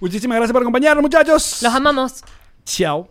Muchísimas 0.00 0.36
gracias 0.36 0.52
por 0.52 0.62
acompañarnos, 0.62 1.02
muchachos. 1.02 1.62
Los 1.62 1.74
amamos. 1.74 2.22
Chao. 2.64 3.08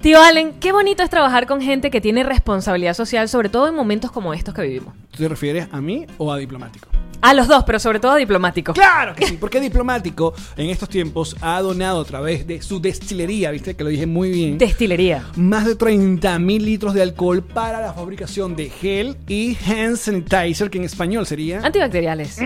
Tío 0.00 0.20
Allen, 0.20 0.54
qué 0.58 0.72
bonito 0.72 1.04
es 1.04 1.10
trabajar 1.10 1.46
con 1.46 1.60
gente 1.60 1.88
que 1.90 2.00
tiene 2.00 2.24
responsabilidad 2.24 2.94
social, 2.94 3.28
sobre 3.28 3.48
todo 3.48 3.68
en 3.68 3.76
momentos 3.76 4.10
como 4.10 4.34
estos 4.34 4.52
que 4.52 4.62
vivimos. 4.62 4.94
¿Tú 5.12 5.18
te 5.18 5.28
refieres 5.28 5.68
a 5.70 5.80
mí 5.80 6.06
o 6.18 6.32
a 6.32 6.38
diplomático? 6.38 6.88
A 7.22 7.34
los 7.34 7.48
dos, 7.48 7.64
pero 7.64 7.78
sobre 7.78 7.98
todo 8.00 8.12
a 8.12 8.16
diplomáticos. 8.16 8.74
Claro 8.74 9.14
que 9.14 9.26
sí, 9.26 9.36
porque 9.40 9.60
Diplomático 9.60 10.34
en 10.56 10.70
estos 10.70 10.88
tiempos 10.88 11.36
ha 11.40 11.60
donado 11.62 12.00
a 12.00 12.04
través 12.04 12.46
de 12.46 12.60
su 12.62 12.80
destilería, 12.80 13.50
viste 13.52 13.74
que 13.76 13.84
lo 13.84 13.90
dije 13.90 14.06
muy 14.06 14.30
bien, 14.30 14.58
Destilería. 14.58 15.24
más 15.36 15.64
de 15.64 15.76
30 15.76 16.38
mil 16.40 16.64
litros 16.64 16.94
de 16.94 17.02
alcohol 17.02 17.42
para 17.42 17.80
la 17.80 17.92
fabricación 17.92 18.56
de 18.56 18.68
gel 18.68 19.16
y 19.28 19.56
hand 19.66 19.96
sanitizer, 19.96 20.68
que 20.68 20.78
en 20.78 20.84
español 20.84 21.24
sería... 21.26 21.60
Antibacteriales. 21.62 22.38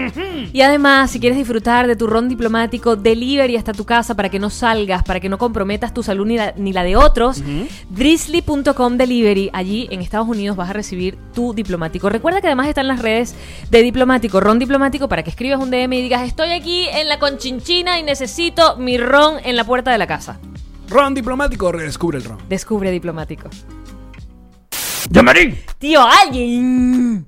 Y 0.52 0.60
además, 0.60 1.10
si 1.10 1.20
quieres 1.20 1.38
disfrutar 1.38 1.86
de 1.86 1.96
tu 1.96 2.06
ron 2.06 2.28
diplomático, 2.28 2.96
delivery 2.96 3.56
hasta 3.56 3.72
tu 3.72 3.84
casa 3.86 4.14
para 4.14 4.28
que 4.28 4.38
no 4.38 4.50
salgas, 4.50 5.02
para 5.02 5.18
que 5.20 5.28
no 5.30 5.38
comprometas 5.38 5.94
tu 5.94 6.02
salud 6.02 6.26
ni 6.26 6.36
la, 6.36 6.52
ni 6.56 6.72
la 6.74 6.84
de 6.84 6.96
otros, 6.96 7.42
drizzly.com 7.90 8.96
delivery. 8.96 9.50
Allí 9.52 9.88
en 9.90 10.00
Estados 10.02 10.28
Unidos 10.28 10.56
vas 10.56 10.70
a 10.70 10.72
recibir 10.74 11.16
tu 11.34 11.54
diplomático. 11.54 12.08
Recuerda 12.08 12.40
que 12.40 12.46
además 12.46 12.68
están 12.68 12.86
las 12.88 13.00
redes 13.00 13.34
de 13.70 13.82
diplomático, 13.82 14.38
ron 14.40 14.58
diplomático, 14.58 14.65
para 15.08 15.22
que 15.22 15.30
escribas 15.30 15.60
un 15.60 15.70
DM 15.70 15.92
y 15.94 16.02
digas, 16.02 16.22
estoy 16.26 16.52
aquí 16.52 16.86
en 16.88 17.08
la 17.08 17.18
conchinchina 17.18 17.98
y 17.98 18.02
necesito 18.02 18.76
mi 18.76 18.98
ron 18.98 19.38
en 19.44 19.56
la 19.56 19.64
puerta 19.64 19.90
de 19.90 19.98
la 19.98 20.06
casa. 20.06 20.38
Ron 20.88 21.14
Diplomático, 21.14 21.72
redescubre 21.72 22.18
el 22.18 22.24
ron. 22.24 22.38
Descubre 22.48 22.90
diplomático. 22.90 23.48
¡Llamarín! 25.10 25.58
Tío, 25.78 26.00
alguien. 26.02 27.26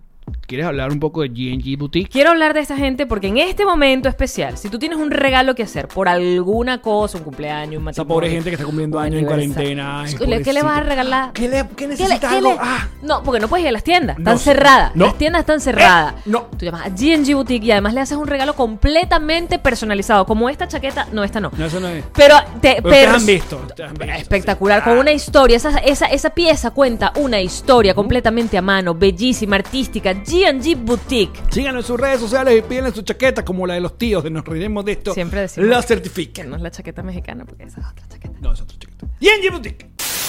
¿Quieres 0.48 0.64
hablar 0.66 0.90
un 0.90 0.98
poco 0.98 1.20
de 1.20 1.28
G&G 1.30 1.76
Boutique? 1.76 2.08
Quiero 2.10 2.30
hablar 2.30 2.54
de 2.54 2.60
esta 2.60 2.74
gente 2.74 3.04
porque 3.04 3.26
en 3.26 3.36
este 3.36 3.66
momento 3.66 4.08
especial, 4.08 4.56
si 4.56 4.70
tú 4.70 4.78
tienes 4.78 4.96
un 4.98 5.10
regalo 5.10 5.54
que 5.54 5.62
hacer 5.62 5.88
por 5.88 6.08
alguna 6.08 6.80
cosa, 6.80 7.18
un 7.18 7.24
cumpleaños, 7.24 7.82
un 7.82 7.88
Esa 7.90 8.00
matrimonio, 8.02 8.14
pobre 8.14 8.30
gente 8.30 8.48
que 8.48 8.54
está 8.54 8.64
cumpliendo 8.64 8.98
años 8.98 9.20
en 9.20 9.26
cuarentena. 9.26 10.00
ay, 10.04 10.14
¿Qué 10.14 10.26
le- 10.26 10.40
¿Qué 10.42 10.54
le 10.54 10.62
vas 10.62 10.78
a 10.78 10.80
regalar? 10.80 11.32
¿Qué, 11.34 11.50
le, 11.50 11.64
qué 11.64 11.74
¿Qué 11.76 11.82
le- 11.82 11.88
necesita 11.88 12.30
qué 12.30 12.36
algo? 12.36 12.52
le- 12.52 12.58
Ah, 12.62 12.88
No, 13.02 13.22
porque 13.22 13.40
no 13.40 13.48
puedes 13.48 13.64
ir 13.64 13.68
a 13.68 13.72
las 13.72 13.84
tiendas. 13.84 14.16
Están 14.16 14.38
cerradas. 14.38 14.96
No. 14.96 15.04
Las 15.04 15.18
tiendas 15.18 15.40
están 15.40 15.60
cerradas. 15.60 16.14
Eh, 16.14 16.20
no. 16.24 16.46
Tú 16.58 16.64
llamas 16.64 16.86
a 16.86 16.88
G&G 16.96 17.34
Boutique 17.34 17.66
y 17.66 17.70
además 17.72 17.92
le 17.92 18.00
haces 18.00 18.16
un 18.16 18.26
regalo 18.26 18.54
completamente 18.54 19.58
personalizado. 19.58 20.24
Como 20.24 20.48
esta 20.48 20.66
chaqueta. 20.66 21.08
No, 21.12 21.24
esta 21.24 21.40
no. 21.40 21.50
no, 21.54 21.66
eso 21.66 21.78
no 21.78 21.88
es. 21.88 22.04
Pero 22.14 22.36
te 22.62 22.78
Pero 22.82 23.12
han 23.12 23.26
visto. 23.26 23.60
ustedes 23.66 23.90
han 23.90 23.98
visto, 23.98 24.14
Espectacular, 24.14 24.82
sí. 24.82 24.88
con 24.88 24.98
una 24.98 25.12
historia. 25.12 25.58
Esa, 25.58 25.76
esa, 25.80 26.06
esa 26.06 26.30
pieza 26.30 26.70
cuenta 26.70 27.12
una 27.16 27.38
historia 27.38 27.92
completamente 27.94 28.56
a 28.56 28.62
mano, 28.62 28.94
bellísima, 28.94 29.56
artística. 29.56 30.14
G&G 30.38 30.76
Boutique. 30.76 31.40
Síganos 31.50 31.84
en 31.84 31.86
sus 31.86 31.98
redes 32.00 32.20
sociales 32.20 32.56
y 32.58 32.62
pídenle 32.62 32.92
su 32.92 33.02
chaqueta 33.02 33.44
como 33.44 33.66
la 33.66 33.74
de 33.74 33.80
los 33.80 33.98
tíos 33.98 34.22
de 34.22 34.30
Nos 34.30 34.44
Reiremos 34.44 34.84
de 34.84 34.92
Esto. 34.92 35.14
Siempre 35.14 35.40
decimos 35.42 35.68
La 35.68 35.80
Que 35.80 35.86
certifiquen. 35.88 36.50
no 36.50 36.56
es 36.56 36.62
la 36.62 36.70
chaqueta 36.70 37.02
mexicana, 37.02 37.44
porque 37.44 37.64
esa 37.64 37.80
es 37.80 37.86
otra 37.86 38.06
chaqueta. 38.08 38.34
No, 38.40 38.52
es 38.52 38.60
otra 38.60 38.78
chaqueta. 38.78 39.06
G&G 39.20 39.50
Boutique. 39.50 39.86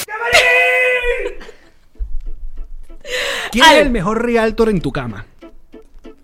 ¡Llamarín! 0.08 1.40
¿Quién 3.52 3.66
Al- 3.66 3.76
es 3.78 3.82
el 3.84 3.90
mejor 3.92 4.24
realtor 4.24 4.70
en 4.70 4.82
tu 4.82 4.92
cama? 4.92 5.26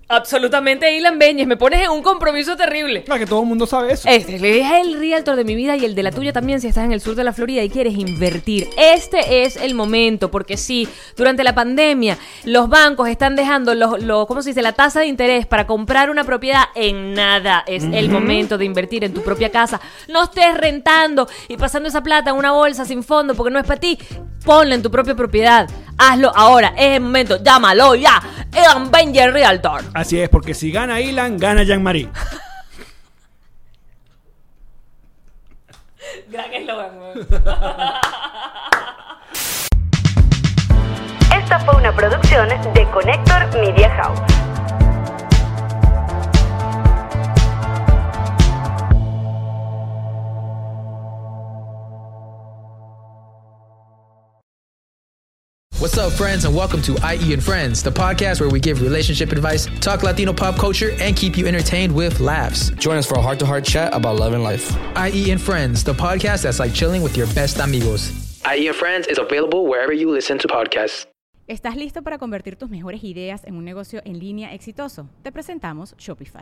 Absolutamente, 0.08 0.96
Ilan 0.96 1.18
Beñez. 1.18 1.48
Me 1.48 1.58
pones 1.58 1.82
en 1.84 1.90
un 1.90 2.04
compromiso 2.04 2.56
terrible. 2.56 3.04
Claro 3.04 3.20
que 3.20 3.26
todo 3.26 3.42
el 3.42 3.48
mundo 3.48 3.66
sabe 3.66 3.92
eso. 3.94 4.08
Este 4.08 4.36
es 4.36 4.72
el 4.86 5.00
realtor 5.00 5.36
de 5.36 5.44
mi 5.44 5.56
vida 5.56 5.76
y 5.78 5.84
el 5.84 5.96
de 5.96 6.04
la 6.04 6.12
tuya 6.12 6.32
también 6.32 6.62
si 6.62 6.68
estás 6.68 6.86
en 6.86 6.92
el 6.92 7.02
sur 7.02 7.16
de 7.16 7.24
la 7.24 7.34
Florida 7.34 7.64
y 7.64 7.70
quieres 7.72 7.96
invertir. 7.98 8.68
Este 8.78 9.44
es 9.44 9.56
el 9.56 9.74
momento, 9.74 10.30
porque 10.30 10.58
sí, 10.58 10.88
durante 11.18 11.44
la 11.44 11.56
pandemia 11.56 12.20
los 12.44 12.70
bancos 12.70 13.10
están 13.10 13.36
dejando 13.36 13.74
los, 13.74 14.00
los- 14.04 14.28
¿cómo 14.28 14.44
se 14.44 14.50
dice? 14.52 14.62
la 14.62 14.74
tasa 14.74 15.00
de 15.00 15.08
interés 15.08 15.48
para 15.48 15.66
comprar 15.66 16.12
una 16.12 16.24
propiedad 16.24 16.66
en 16.76 17.16
nada. 17.16 17.64
Es 17.66 17.84
el 17.84 18.10
momento 18.10 18.60
de 18.60 18.66
invertir 18.66 19.04
en 19.04 19.14
tu 19.14 19.24
propia 19.24 19.50
casa. 19.52 19.82
No 20.08 20.24
estés 20.24 20.56
rentando 20.56 21.28
y 21.48 21.58
pasando 21.58 21.90
esa 21.90 22.04
plata 22.04 22.30
en 22.30 22.36
una 22.36 22.52
bolsa 22.52 22.86
sin 22.86 23.02
fondo 23.02 23.34
porque 23.34 23.52
no 23.52 23.58
es 23.60 23.66
para 23.66 23.80
ti. 23.80 23.98
Ponla 24.46 24.76
en 24.76 24.84
tu 24.84 24.92
propia 24.92 25.16
propiedad. 25.16 25.68
Hazlo 25.98 26.32
ahora, 26.36 26.74
es 26.78 26.98
el 26.98 27.02
momento. 27.02 27.42
Llámalo 27.44 27.96
ya. 27.96 28.22
Ilan 28.56 28.90
Beñez 28.92 29.32
Realtor. 29.34 29.84
Así 29.94 30.20
es, 30.20 30.30
porque 30.30 30.54
si 30.54 30.72
gana 30.72 31.02
Ilan, 31.02 31.38
gana 31.38 31.64
Jean-Marie. 31.64 32.10
Gran 36.30 36.54
eslogan. 36.54 36.92
Esta 41.38 41.60
fue 41.60 41.76
una 41.76 41.96
producción 41.96 42.50
de 42.50 42.88
Connector 42.92 43.60
Media 43.60 43.90
House. 43.92 44.45
What's 55.86 55.98
What's 55.98 56.14
up, 56.14 56.18
friends, 56.18 56.46
and 56.46 56.56
welcome 56.56 56.82
to 56.82 56.94
IE 57.14 57.32
and 57.32 57.44
Friends, 57.44 57.84
the 57.84 57.92
podcast 57.92 58.40
where 58.42 58.50
we 58.50 58.60
give 58.60 58.82
relationship 58.82 59.32
advice, 59.32 59.68
talk 59.82 60.02
Latino 60.02 60.34
pop 60.34 60.56
culture, 60.56 60.92
and 61.00 61.16
keep 61.16 61.38
you 61.38 61.46
entertained 61.46 61.94
with 61.94 62.20
laughs. 62.20 62.72
Join 62.72 62.98
us 62.98 63.06
for 63.06 63.20
a 63.20 63.22
heart 63.22 63.38
to 63.38 63.46
heart 63.46 63.64
chat 63.64 63.94
about 63.94 64.16
love 64.16 64.34
and 64.34 64.42
life. 64.42 64.76
IE 64.98 65.30
and 65.30 65.40
Friends, 65.40 65.84
the 65.84 65.94
podcast 65.94 66.42
that's 66.42 66.60
like 66.60 66.74
chilling 66.74 67.04
with 67.04 67.16
your 67.16 67.28
best 67.36 67.60
amigos. 67.60 68.12
IE 68.52 68.68
and 68.68 68.76
Friends 68.76 69.06
is 69.06 69.20
available 69.20 69.68
wherever 69.68 69.94
you 69.94 70.10
listen 70.10 70.40
to 70.40 70.48
podcasts. 70.48 71.06
¿Estás 71.48 71.76
listo 71.76 72.02
para 72.02 72.18
convertir 72.18 72.56
tus 72.56 72.72
mejores 72.72 73.04
ideas 73.04 73.44
en 73.46 73.56
un 73.56 73.64
negocio 73.64 74.02
en 74.06 74.18
línea 74.18 74.56
exitoso? 74.56 75.08
Te 75.22 75.32
presentamos 75.32 75.94
Shopify. 76.00 76.42